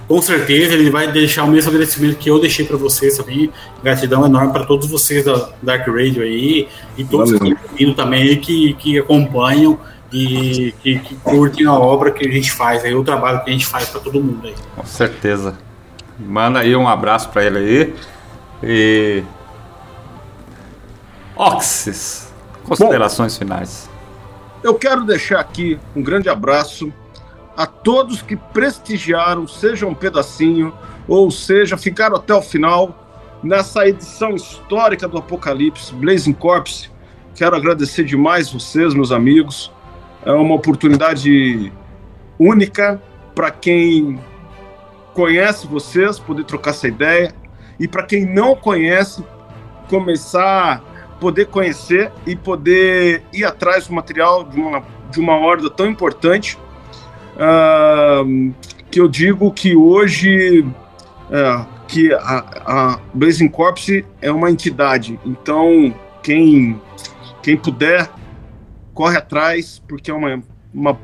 [0.07, 3.51] com certeza ele vai deixar o mesmo agradecimento que eu deixei pra vocês também.
[3.83, 7.41] Gratidão enorme pra todos vocês da Dark Radio aí e todos Valeu.
[7.41, 9.81] que estão ouvindo também que, que acompanham
[10.13, 13.53] e que, que curtem a obra que a gente faz aí, o trabalho que a
[13.53, 14.55] gente faz pra todo mundo aí.
[14.77, 15.59] Com certeza.
[16.21, 17.95] Manda aí um abraço pra ele aí.
[18.63, 19.23] E.
[21.37, 22.33] Oxys,
[22.65, 23.91] considerações finais.
[24.63, 26.93] Eu quero deixar aqui um grande abraço
[27.57, 30.73] a todos que prestigiaram, seja um pedacinho,
[31.09, 32.97] ou seja, ficaram até o final
[33.43, 36.91] nessa edição histórica do Apocalipse, Blazing Corps.
[37.35, 39.73] Quero agradecer demais vocês, meus amigos.
[40.25, 41.73] É uma oportunidade
[42.39, 43.03] única
[43.35, 44.21] para quem
[45.13, 47.35] conhece vocês, poder trocar essa ideia,
[47.83, 49.25] e para quem não conhece,
[49.89, 50.83] começar
[51.23, 56.59] poder conhecer e poder ir atrás do material de uma, de uma horda tão importante,
[57.39, 58.25] ah,
[58.91, 60.67] que eu digo que hoje
[61.31, 65.21] ah, que a, a Blazing Corps é uma entidade.
[65.25, 65.95] Então,
[66.25, 66.81] quem,
[67.41, 68.11] quem puder,
[68.93, 70.43] corre atrás, porque é uma,
[70.75, 70.99] uma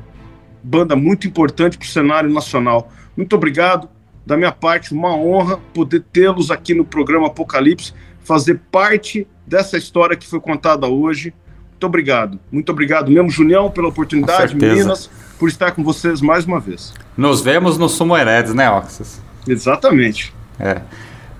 [0.61, 2.91] banda muito importante para o cenário nacional.
[3.15, 3.87] Muito obrigado.
[4.29, 10.15] Da minha parte, uma honra poder tê-los aqui no programa Apocalipse, fazer parte dessa história
[10.15, 11.33] que foi contada hoje.
[11.71, 12.39] Muito obrigado.
[12.51, 15.09] Muito obrigado mesmo, Junião, pela oportunidade, meninas,
[15.39, 16.93] por estar com vocês mais uma vez.
[17.17, 19.19] Nos vemos no Sumo Heredes, né, Oxys?
[19.47, 20.31] Exatamente.
[20.59, 20.79] É.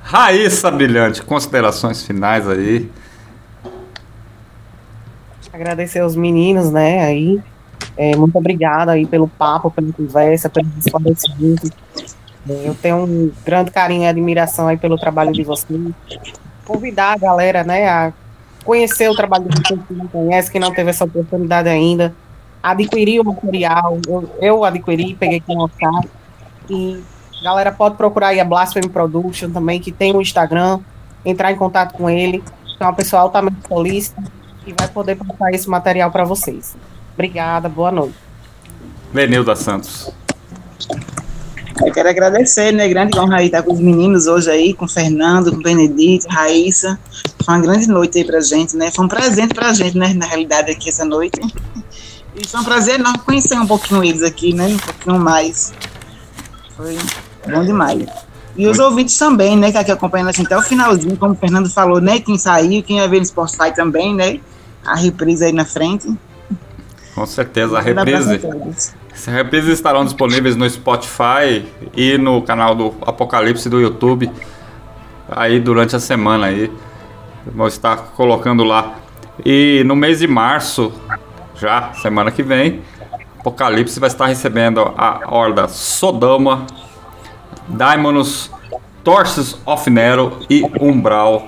[0.02, 2.90] Raíssa Brilhante, considerações finais aí.
[5.54, 7.40] Agradecer aos meninos, né, aí.
[7.96, 11.70] É, muito obrigada aí pelo papo, pela conversa, pelo esclarecimento.
[12.52, 15.80] Eu tenho um grande carinho e admiração aí pelo trabalho de vocês.
[16.66, 18.14] Convidar a galera, né, a
[18.64, 22.14] conhecer o trabalho de vocês que não conhece, que não teve essa oportunidade ainda.
[22.62, 24.00] adquirir o material.
[24.08, 25.70] Eu, eu adquiri, peguei com o.
[26.70, 27.02] E
[27.42, 30.80] galera pode procurar aí a Blasphemy Production também, que tem o Instagram,
[31.26, 32.44] entrar em contato com ele.
[32.80, 34.24] É uma pessoa altamente solícita
[34.66, 36.76] e vai poder passar esse material para vocês.
[37.14, 38.16] Obrigada, boa noite.
[39.14, 40.12] Lenilda Santos.
[41.86, 42.88] Eu quero agradecer, né?
[42.90, 46.28] Grande honra aí estar com os meninos hoje aí, com o Fernando, com o Benedito,
[46.28, 47.00] Raíssa.
[47.44, 48.92] Foi uma grande noite aí pra gente, né?
[48.92, 50.14] Foi um presente pra gente, né?
[50.14, 51.40] Na realidade, aqui essa noite.
[52.36, 54.68] E foi um prazer enorme conhecer um pouquinho eles aqui, né?
[54.68, 55.74] Um pouquinho mais.
[56.76, 56.98] Foi
[57.50, 58.06] bom demais.
[58.58, 59.72] E os ouvintes também, né?
[59.72, 62.20] Que aqui acompanhando a gente até o finalzinho, como o Fernando falou, né?
[62.20, 64.40] Quem saiu, quem vai ver no Spotify também, né?
[64.86, 66.14] A reprise aí na frente.
[67.16, 68.42] Com certeza, a reprise.
[69.20, 74.32] As reprises estarão disponíveis no Spotify e no canal do Apocalipse do YouTube
[75.30, 76.72] aí durante a semana aí.
[77.46, 78.96] Vou estar colocando lá.
[79.46, 80.94] E no mês de março,
[81.54, 82.82] já semana que vem,
[83.38, 86.66] Apocalipse vai estar recebendo a Horda Sodoma,
[87.68, 88.50] Daimonos,
[89.04, 91.46] Torces of Nero e Umbral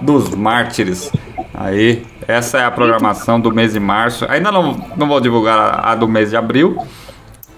[0.00, 1.12] dos Mártires.
[1.56, 4.26] Aí, essa é a programação do mês de março.
[4.28, 6.84] Ainda não, não vou divulgar a, a do mês de abril,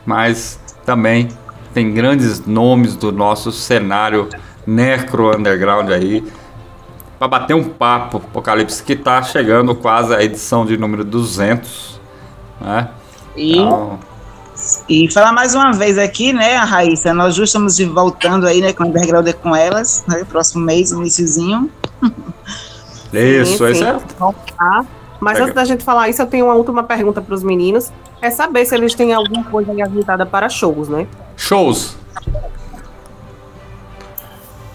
[0.05, 1.29] mas também
[1.73, 4.29] tem grandes nomes do nosso cenário
[4.67, 6.23] necro underground aí
[7.19, 11.99] para bater um papo Apocalipse que está chegando quase a edição de número 200,
[12.61, 12.91] né?
[13.35, 13.99] E, então...
[14.89, 18.85] e falar mais uma vez aqui, né, Raíssa, nós já estamos voltando aí, né, com
[18.85, 21.71] o Underground com elas, né, próximo mês, iníciozinho.
[23.17, 23.85] Isso, sim, sim.
[23.85, 24.85] é.
[25.21, 27.91] Mas antes da gente falar isso, eu tenho uma última pergunta para os meninos.
[28.21, 31.07] É saber se eles têm alguma coisa agitada para shows, né?
[31.37, 31.97] Shows.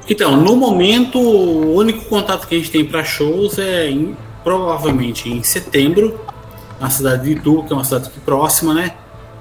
[0.10, 5.30] Então, no momento, o único contato que a gente tem para shows é em, provavelmente
[5.30, 6.20] em setembro,
[6.80, 8.94] na cidade de Itu, que é uma cidade aqui próxima, né?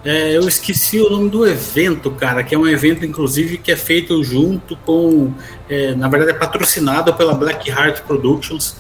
[0.05, 3.77] É, eu esqueci o nome do evento, cara, que é um evento, inclusive, que é
[3.77, 5.33] feito junto com.
[5.69, 8.77] É, na verdade, é patrocinado pela Black Heart Productions.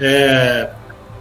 [0.00, 0.70] É,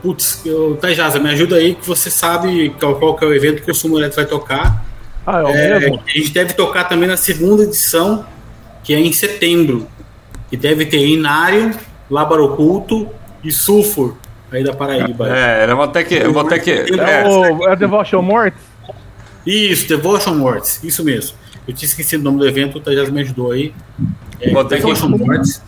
[0.02, 3.62] putz, eu, Tajaza, me ajuda aí, que você sabe qual, qual que é o evento
[3.62, 4.86] que o Sumo vai tocar.
[5.26, 6.02] Ah, é o é, mesmo?
[6.08, 8.26] A gente deve tocar também na segunda edição,
[8.84, 9.88] que é em setembro.
[10.52, 11.72] E deve ter Inário,
[12.10, 13.08] Lábaro Oculto
[13.44, 14.16] e Sulfur,
[14.52, 15.30] aí da Paraíba.
[15.30, 16.16] É, eu vou ter que.
[16.16, 18.60] Eu vou ter que é, o, é Devotion Mortis?
[19.46, 21.38] Isso, Devotion Mortis, isso mesmo.
[21.68, 23.74] Eu tinha esquecido o nome do evento, o Tajas me ajudou aí.
[24.42, 25.24] É, Devotion que...
[25.24, 25.62] Mortis.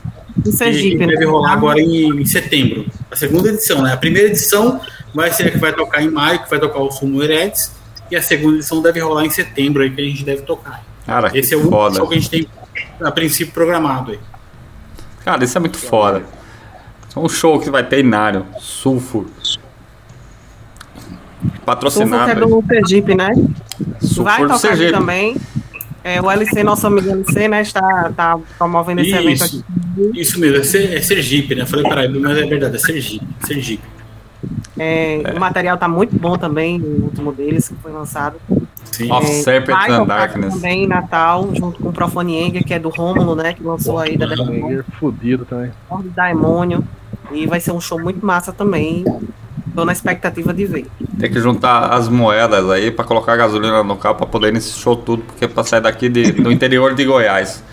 [0.45, 1.13] Em Sergipe, que né?
[1.13, 2.85] deve rolar agora em, em, setembro.
[3.09, 3.93] A segunda edição, né?
[3.93, 4.79] A primeira edição
[5.13, 7.71] vai ser a que vai tocar em maio, que vai tocar o Sumo Heredes.
[8.09, 10.83] E a segunda edição deve rolar em setembro, aí que a gente deve tocar.
[11.05, 12.47] Cara, Esse é o único show que a gente tem
[13.01, 14.19] a princípio programado aí.
[15.23, 16.23] Cara, isso é muito foda.
[17.15, 19.27] É um show que vai ter Inário, Sulfur.
[21.65, 22.31] Patrocinado.
[22.31, 23.29] Sulfur que é do Sergipe, né?
[23.99, 25.37] Sulfur vai do tocar também.
[26.03, 29.65] É, o LC, nosso amigo LC, né, está, tá promovendo esse evento Isso,
[29.95, 30.19] aqui.
[30.19, 31.65] isso mesmo, é, é Sergipe, né?
[31.65, 33.27] Falei Paraíba, mas é verdade, é Sergipe.
[33.45, 33.83] Sergipe.
[34.77, 38.37] É, O material tá muito bom também, o último deles, que foi lançado.
[38.85, 39.11] Sim.
[39.11, 40.55] Of É, Serpent and Darkness.
[40.55, 44.17] também em Natal, junto com o Profonienga, que é do Rômulo, né, que lançou aí
[44.17, 45.71] da Meio fudido também.
[45.89, 46.83] Ordem.
[47.31, 49.05] E vai ser um show muito massa também.
[49.73, 50.87] Tô na expectativa de ver.
[51.19, 54.71] Tem que juntar as moedas aí pra colocar gasolina no carro pra poder ir nesse
[54.73, 57.63] show tudo, porque pra sair daqui de- do interior de Goiás.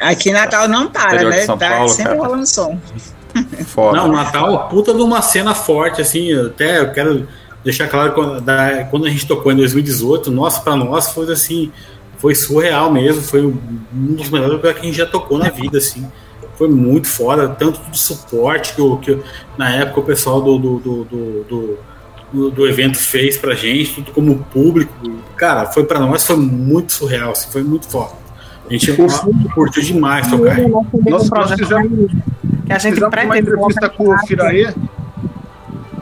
[0.00, 1.40] Aqui Natal não para, né?
[1.42, 2.26] São Tá Paulo, sempre cara.
[2.26, 2.78] rolando som.
[3.66, 3.96] Foda.
[3.98, 7.28] Não, Natal, puta de uma cena forte, assim, até eu quero
[7.64, 8.48] deixar claro quando,
[9.06, 11.70] a gente tocou em 2018, nossa, pra nós foi assim,
[12.16, 13.58] foi surreal mesmo, foi um
[13.92, 16.10] dos melhores lugares que a gente já tocou na vida, assim.
[16.58, 19.16] Foi muito foda, tanto do suporte que, o- que
[19.56, 21.04] na época o pessoal do, do, do,
[22.32, 24.92] do, do- evento fez pra gente, tudo como público.
[25.36, 28.12] Cara, foi pra nós, foi muito surreal, assim, foi muito foda.
[28.68, 28.92] A gente
[29.54, 30.56] curtiu demais tocar.
[31.08, 32.10] Nós, nós fizemos,
[32.66, 34.74] que a gente fizemos uma entrevista com o Firaê.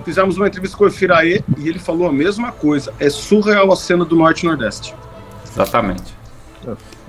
[0.04, 2.92] Fizemos uma entrevista com o Firaê e ele falou a mesma coisa.
[2.98, 4.94] É surreal a cena do Norte e Nordeste.
[5.52, 6.14] Exatamente.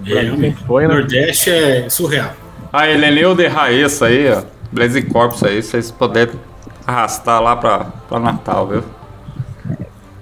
[0.04, 0.64] Realmente.
[0.66, 0.94] Foi, né?
[0.94, 2.34] Nordeste é surreal.
[2.78, 4.44] A Helenilda e Raíssa aí, ó.
[4.72, 6.36] Blaze Corpus aí, vocês puderem
[6.86, 8.84] arrastar lá pra, pra Natal, viu?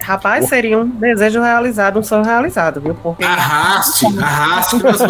[0.01, 2.95] Rapaz, seria um desejo realizado, um sonho realizado, viu?
[2.95, 5.01] Porque, Arraste, arraste diz,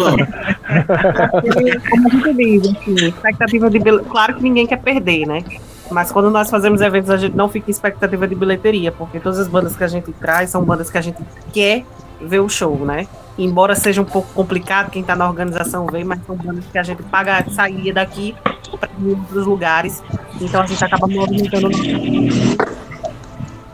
[2.66, 5.44] assim, expectativa de bil- Claro que ninguém quer perder, né?
[5.90, 9.38] Mas quando nós fazemos eventos, a gente não fica em expectativa de bilheteria, porque todas
[9.38, 11.18] as bandas que a gente traz são bandas que a gente
[11.52, 11.84] quer
[12.20, 13.06] ver o show, né?
[13.38, 16.82] Embora seja um pouco complicado, quem tá na organização vê, mas são bandas que a
[16.82, 18.34] gente paga sair daqui
[18.80, 20.02] para outros lugares.
[20.40, 21.68] Então a gente acaba movimentando.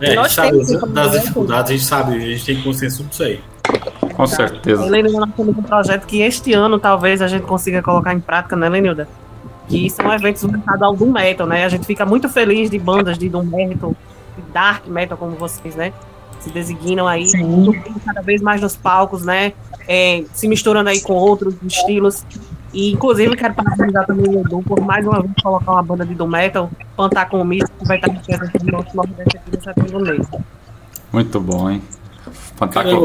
[0.00, 3.04] É, a gente Nós sabe temos das, dificuldades, a gente sabe, a gente tem consciência
[3.04, 3.40] disso aí.
[4.14, 4.84] Com certeza.
[4.84, 8.56] Lenilda, nós temos um projeto que este ano talvez a gente consiga colocar em prática,
[8.56, 9.08] né, Lenilda?
[9.68, 11.64] Que são eventos voltados ao Doom Metal, né?
[11.64, 13.94] A gente fica muito feliz de bandas de Doom Metal,
[14.36, 15.92] de Dark Metal, como vocês, né?
[16.42, 17.28] Se designam aí,
[18.04, 19.52] cada vez mais nos palcos, né?
[19.88, 22.24] É, se misturando aí com outros estilos.
[22.72, 26.14] E, inclusive, quero parabenizar também o Edu por mais uma vez colocar uma banda de
[26.14, 29.56] Doom Metal, Pantar com o Místico, que vai estar no festa do nosso Nordeste aqui
[29.56, 30.26] no setembro mês.
[31.12, 31.82] Muito bom, hein?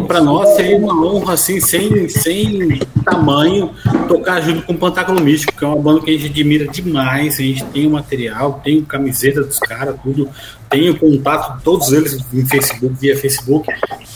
[0.08, 3.72] Pra nós seria uma honra, assim, sem, sem tamanho,
[4.08, 7.36] tocar junto com o Pantáculo Místico, que é uma banda que a gente admira demais.
[7.36, 10.30] A gente tem o material, tem camiseta dos caras, tudo.
[10.70, 13.68] Tem o contato de todos eles em Facebook, via Facebook.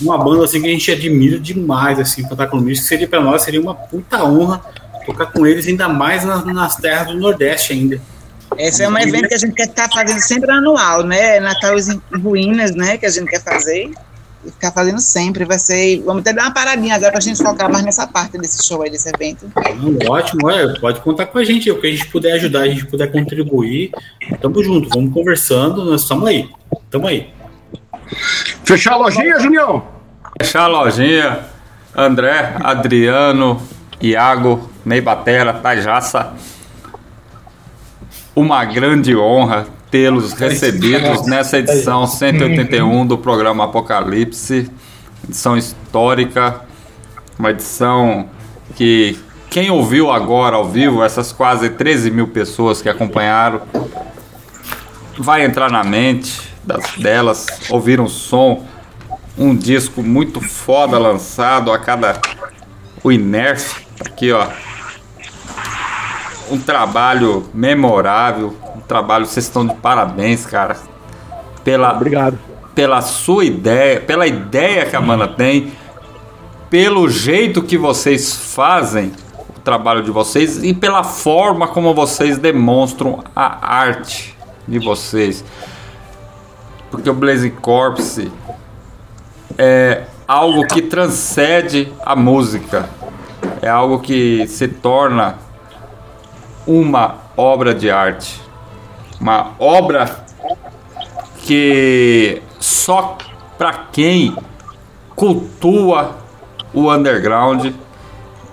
[0.01, 2.87] Uma banda, assim, que a gente admira demais, assim, o Pantáculo Místico.
[2.87, 4.61] Seria pra nós, seria uma puta honra
[5.05, 7.99] tocar com eles, ainda mais nas, nas terras do Nordeste ainda.
[8.57, 11.39] Esse é um evento que a gente quer estar fazendo sempre anual, né?
[11.39, 12.97] Natal em Ruínas, né?
[12.97, 13.91] Que a gente quer fazer.
[14.45, 15.45] E ficar fazendo sempre.
[15.45, 16.01] Vai ser.
[16.01, 18.89] Vamos até dar uma paradinha agora pra gente focar mais nessa parte desse show aí,
[18.89, 19.51] desse evento.
[20.09, 21.69] Ótimo, é, pode contar com a gente.
[21.69, 23.91] O que a gente puder ajudar, a gente puder contribuir,
[24.41, 26.49] tamo junto, vamos conversando, nós estamos aí.
[26.89, 27.29] Tamo aí.
[28.63, 29.83] Fechar a lojinha, Junião?
[30.41, 31.39] Fechar a lojinha.
[31.95, 33.61] André, Adriano,
[34.01, 36.33] Iago, Ney Batera, Tajaça.
[38.35, 44.71] Uma grande honra tê-los recebidos nessa edição 181 do programa Apocalipse.
[45.25, 46.61] Edição histórica.
[47.37, 48.29] Uma edição
[48.75, 53.61] que quem ouviu agora ao vivo, essas quase 13 mil pessoas que acompanharam,
[55.19, 58.65] vai entrar na mente das, delas, ouvir um som,
[59.37, 62.17] um disco muito foda lançado a cada.
[63.03, 64.47] O Inerf, aqui ó.
[66.49, 68.55] Um trabalho memorável,
[68.91, 70.75] trabalho, vocês estão de parabéns, cara.
[71.63, 72.37] Pela, Obrigado.
[72.75, 75.71] pela sua ideia, pela ideia que a banda tem,
[76.69, 79.13] pelo jeito que vocês fazem
[79.55, 84.37] o trabalho de vocês e pela forma como vocês demonstram a arte
[84.67, 85.41] de vocês.
[86.89, 88.29] Porque o Blazing Corpse
[89.57, 92.89] é algo que transcende a música.
[93.61, 95.37] É algo que se torna
[96.67, 98.50] uma obra de arte.
[99.21, 100.25] Uma obra
[101.43, 103.19] que só
[103.55, 104.35] para quem
[105.15, 106.17] cultua
[106.73, 107.67] o underground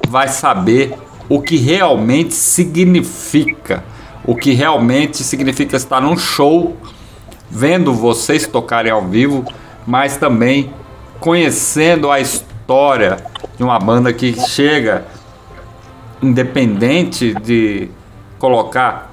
[0.06, 0.94] vai saber
[1.26, 3.82] o que realmente significa,
[4.26, 6.76] o que realmente significa estar num show,
[7.48, 9.46] vendo vocês tocarem ao vivo,
[9.86, 10.70] mas também
[11.18, 13.16] conhecendo a história
[13.56, 15.06] de uma banda que chega
[16.22, 17.88] independente de
[18.38, 19.10] colocar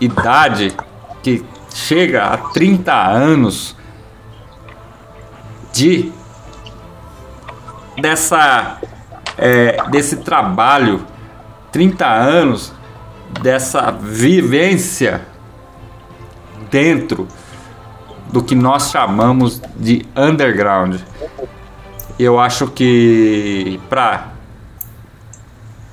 [0.00, 0.74] idade
[1.22, 3.76] que chega a 30 anos
[5.72, 6.12] de
[8.00, 8.78] dessa
[9.36, 11.04] é, desse trabalho
[11.70, 12.72] 30 anos
[13.42, 15.26] dessa vivência
[16.70, 17.28] dentro
[18.32, 21.00] do que nós chamamos de underground.
[22.18, 24.32] Eu acho que para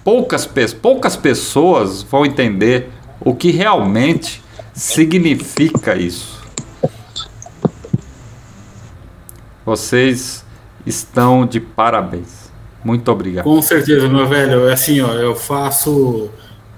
[0.04, 0.50] poucas,
[0.82, 2.90] poucas pessoas vão entender
[3.20, 4.44] o que realmente
[4.76, 6.44] significa isso.
[9.66, 10.45] Vocês
[10.86, 12.52] estão de parabéns.
[12.84, 13.45] Muito obrigado.
[13.45, 14.68] Com certeza, meu velho.
[14.68, 16.30] É Assim, ó, eu faço.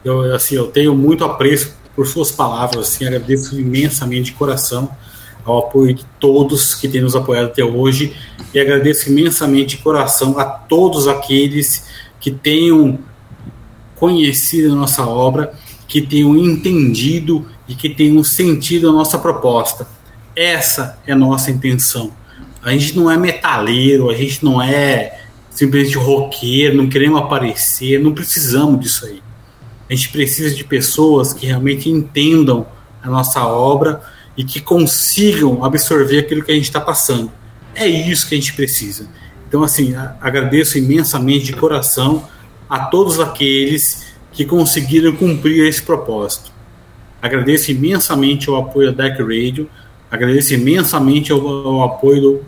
[0.06, 2.88] Eu, assim, eu tenho muito apreço por suas palavras.
[2.88, 4.90] Assim, agradeço imensamente de coração
[5.44, 8.16] ao apoio de todos que têm nos apoiado até hoje
[8.54, 11.86] e agradeço imensamente de coração a todos aqueles
[12.20, 13.00] que tenham
[13.96, 15.54] conhecido a nossa obra,
[15.88, 19.88] que tenham entendido e que tenham sentido a nossa proposta.
[20.36, 22.12] Essa é a nossa intenção.
[22.62, 28.14] A gente não é metaleiro, a gente não é simplesmente roqueiro, não queremos aparecer, não
[28.14, 29.22] precisamos disso aí.
[29.90, 32.68] A gente precisa de pessoas que realmente entendam
[33.02, 34.02] a nossa obra
[34.36, 37.32] e que consigam absorver aquilo que a gente está passando.
[37.74, 39.08] É isso que a gente precisa.
[39.48, 42.28] Então, assim, agradeço imensamente de coração
[42.70, 46.52] a todos aqueles que conseguiram cumprir esse propósito.
[47.28, 49.70] Agradeço imensamente o apoio da Dark Radio,
[50.10, 52.42] agradeço imensamente o, o apoio do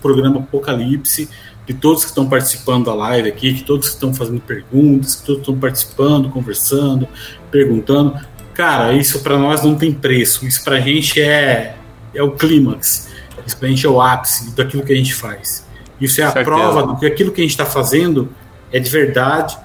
[0.00, 1.28] programa Apocalipse,
[1.66, 5.26] de todos que estão participando da live aqui, de todos que estão fazendo perguntas, que
[5.26, 7.06] todos estão participando, conversando,
[7.50, 8.18] perguntando.
[8.54, 10.46] Cara, isso para nós não tem preço.
[10.46, 11.76] Isso para a gente é,
[12.14, 13.08] é o clímax.
[13.46, 15.66] Isso para a gente é o ápice daquilo que a gente faz.
[16.00, 16.44] Isso é a Certeza.
[16.44, 18.28] prova do que aquilo que a gente está fazendo
[18.72, 19.56] é de verdade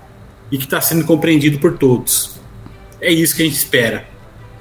[0.51, 2.37] e que está sendo compreendido por todos.
[3.01, 4.16] É isso que a gente espera.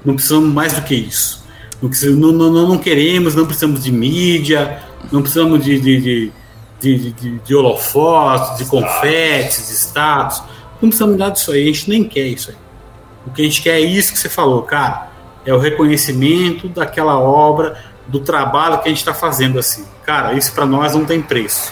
[0.07, 1.43] Não precisamos mais do que isso.
[1.81, 6.01] Não, precisa- não, não, não- não queremos, não precisamos de mídia, não precisamos de, de,
[6.01, 6.31] de,
[6.79, 10.41] de, de, de holofotes, de confetes, de status.
[10.81, 12.55] Não precisamos nada disso aí, a gente nem quer isso aí.
[13.25, 15.09] O que a gente quer é isso que você falou, cara.
[15.45, 17.77] É o reconhecimento daquela obra,
[18.07, 19.83] do trabalho que a gente está fazendo assim.
[20.05, 21.71] Cara, isso para nós não tem preço.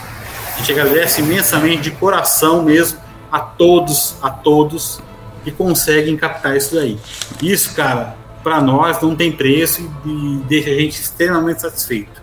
[0.54, 3.00] A gente agradece imensamente de coração mesmo
[3.32, 5.00] a todos, a todos
[5.44, 6.98] que conseguem captar isso daí.
[7.42, 12.22] Isso, cara, para nós não tem preço e, e deixa a gente extremamente satisfeito.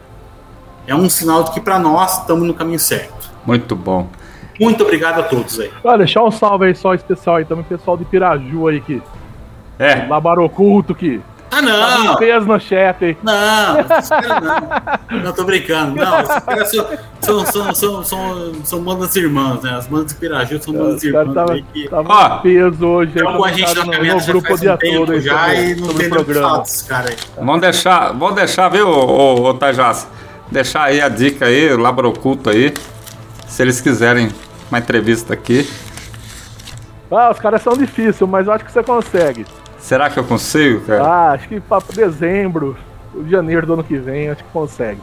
[0.86, 3.28] É um sinal de que para nós estamos no caminho certo.
[3.44, 4.08] Muito bom.
[4.60, 5.72] Muito obrigado a todos aí.
[5.82, 9.02] Vai deixar um salve aí só especial aí também, pessoal de Piraju aí que.
[9.80, 10.06] É.
[10.06, 11.20] Labaroculto que.
[11.54, 12.12] Ah, não!
[12.12, 13.16] Tá peso no chat aí.
[13.22, 14.42] Não, esses caras
[15.10, 15.18] não.
[15.20, 15.94] Não, tô brincando.
[15.96, 16.86] Não, esses caras são,
[17.20, 19.74] são, são, são, são, são bandas irmãs, né?
[19.76, 21.34] As bandas de Piraju são bandas irmãs.
[21.34, 23.12] tava, aí que- tava Ó, peso hoje.
[23.14, 25.54] Então, com a gente comentado na no, caminhada no já grupo um todo aí já
[25.54, 26.62] e não tem programa.
[26.90, 27.16] aí.
[27.36, 30.08] Vamos deixar, vamos deixar, viu, ô, ô, Tajás?
[30.50, 32.72] Deixar aí a dica aí, o Labra Oculto aí.
[33.46, 34.30] Se eles quiserem
[34.70, 35.68] uma entrevista aqui.
[37.10, 39.44] Ah, os caras são difíceis, mas eu acho que você consegue.
[39.82, 41.02] Será que eu consigo, cara?
[41.04, 42.76] Ah, acho que pra dezembro,
[43.28, 45.00] janeiro do ano que vem, acho que consegue.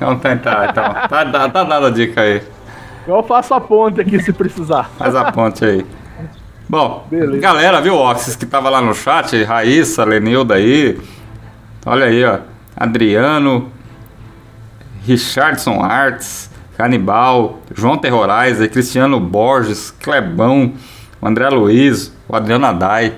[0.00, 0.92] Vamos tentar, então.
[0.92, 2.42] Tá, tá, tá dada a dica aí.
[3.06, 4.90] Eu faço a ponte aqui se precisar.
[4.98, 5.86] Faz a ponte aí.
[6.68, 7.38] Bom, Beleza.
[7.38, 11.00] galera, viu, Oxys, que tava lá no chat, Raíssa, Lenilda aí.
[11.86, 12.40] Olha aí, ó.
[12.76, 13.70] Adriano,
[15.04, 20.72] Richardson Arts, Canibal, João Terrorizer, Cristiano Borges, Clebão,
[21.22, 23.14] o André Luiz, o Adriano Adai.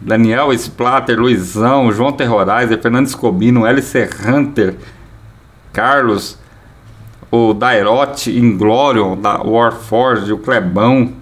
[0.00, 4.76] Daniel Splatter, Luizão, João Terrorizer, Fernando Escobino, LC Hunter,
[5.72, 6.38] Carlos,
[7.30, 11.12] o Dairote Inglorion, da Warforged, o Clebão,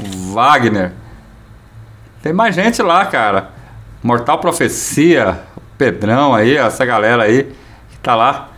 [0.00, 0.92] o Wagner.
[2.22, 3.50] Tem mais gente lá, cara.
[4.02, 7.52] Mortal Profecia, o Pedrão aí, essa galera aí
[7.90, 8.48] que tá lá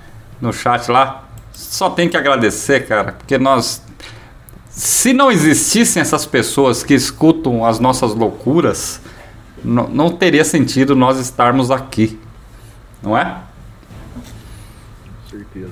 [0.41, 1.25] no chat lá.
[1.53, 3.83] Só tem que agradecer, cara, porque nós.
[4.69, 9.01] Se não existissem essas pessoas que escutam as nossas loucuras,
[9.65, 12.19] não, não teria sentido nós estarmos aqui.
[13.03, 13.43] Não é?
[15.55, 15.71] certeza.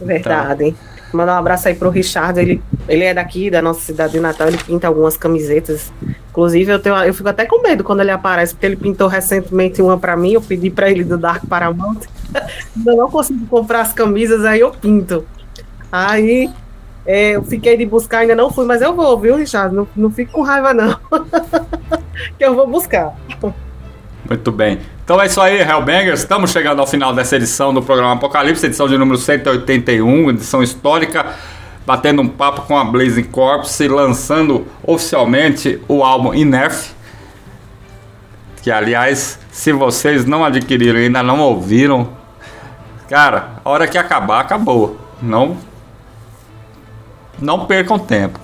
[0.00, 0.64] Verdade.
[0.64, 0.76] hein?
[1.12, 2.38] Mandar um abraço aí pro Richard.
[2.38, 4.48] Ele, ele é daqui, da nossa cidade de Natal.
[4.48, 5.92] Ele pinta algumas camisetas.
[6.30, 9.82] Inclusive, eu, tenho, eu fico até com medo quando ele aparece, porque ele pintou recentemente
[9.82, 10.32] uma pra mim.
[10.32, 11.98] Eu pedi pra ele do Dark Paramount.
[12.76, 15.26] Ainda não consigo comprar as camisas, aí eu pinto.
[15.90, 16.48] Aí
[17.06, 19.74] é, eu fiquei de buscar, ainda não fui, mas eu vou, viu, Richard?
[19.74, 20.98] Não, não fique com raiva, não.
[22.38, 23.14] que eu vou buscar.
[24.28, 24.78] Muito bem.
[25.04, 26.20] Então é isso aí, Hellbangers.
[26.20, 31.26] Estamos chegando ao final dessa edição do programa Apocalipse, edição de número 181, edição histórica,
[31.84, 36.92] batendo um papo com a Blazing Corpse lançando oficialmente o álbum Inerf.
[38.62, 42.10] Que, aliás, se vocês não adquiriram e ainda não ouviram,
[43.08, 44.96] cara, a hora que acabar, acabou.
[45.20, 45.56] Não,
[47.40, 48.38] não percam tempo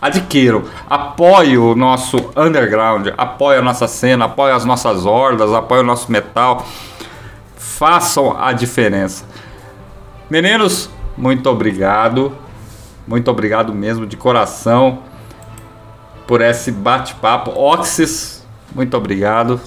[0.00, 5.84] adquiram, apoie o nosso underground, apoie a nossa cena, apoie as nossas hordas, apoie o
[5.84, 6.66] nosso metal.
[7.56, 9.24] Façam a diferença.
[10.30, 12.32] Meninos, muito obrigado.
[13.06, 15.00] Muito obrigado mesmo de coração
[16.26, 17.50] por esse bate-papo.
[17.50, 19.60] Oxys, muito obrigado.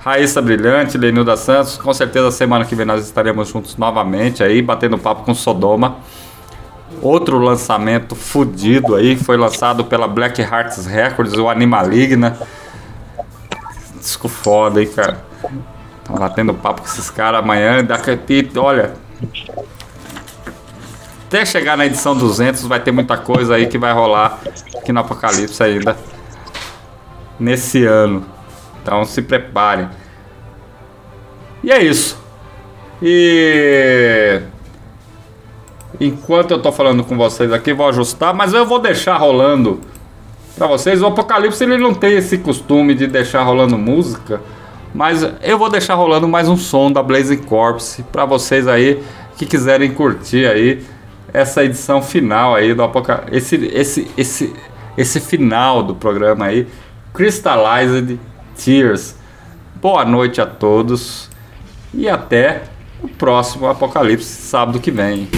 [0.00, 4.98] Raíssa Brilhante, Lenilda Santos, com certeza semana que vem nós estaremos juntos novamente aí, batendo
[4.98, 5.96] papo com Sodoma.
[7.02, 12.38] Outro lançamento fudido aí, foi lançado pela Black Hearts Records, o Animaligna.
[13.98, 15.24] Disco foda, cara.
[16.04, 17.84] Tava lá tendo papo com esses caras amanhã.
[17.84, 18.94] Daqui, olha,
[21.26, 24.38] até chegar na edição 200 vai ter muita coisa aí que vai rolar
[24.76, 25.96] aqui no Apocalipse ainda.
[27.40, 28.24] Nesse ano.
[28.80, 29.88] Então se preparem.
[31.62, 32.16] E é isso.
[33.02, 34.42] E
[36.00, 39.80] enquanto eu tô falando com vocês aqui, vou ajustar, mas eu vou deixar rolando
[40.56, 41.02] para vocês.
[41.02, 44.40] O Apocalipse ele não tem esse costume de deixar rolando música,
[44.94, 49.02] mas eu vou deixar rolando mais um som da Blazing Corpse para vocês aí
[49.36, 50.84] que quiserem curtir aí
[51.32, 54.54] essa edição final aí do Apocalipse, esse esse esse
[54.96, 56.68] esse final do programa aí,
[57.12, 58.18] Crystallized
[58.56, 59.16] Tears.
[59.74, 61.28] Boa noite a todos
[61.92, 62.62] e até
[63.04, 65.28] o próximo Apocalipse sábado que vem.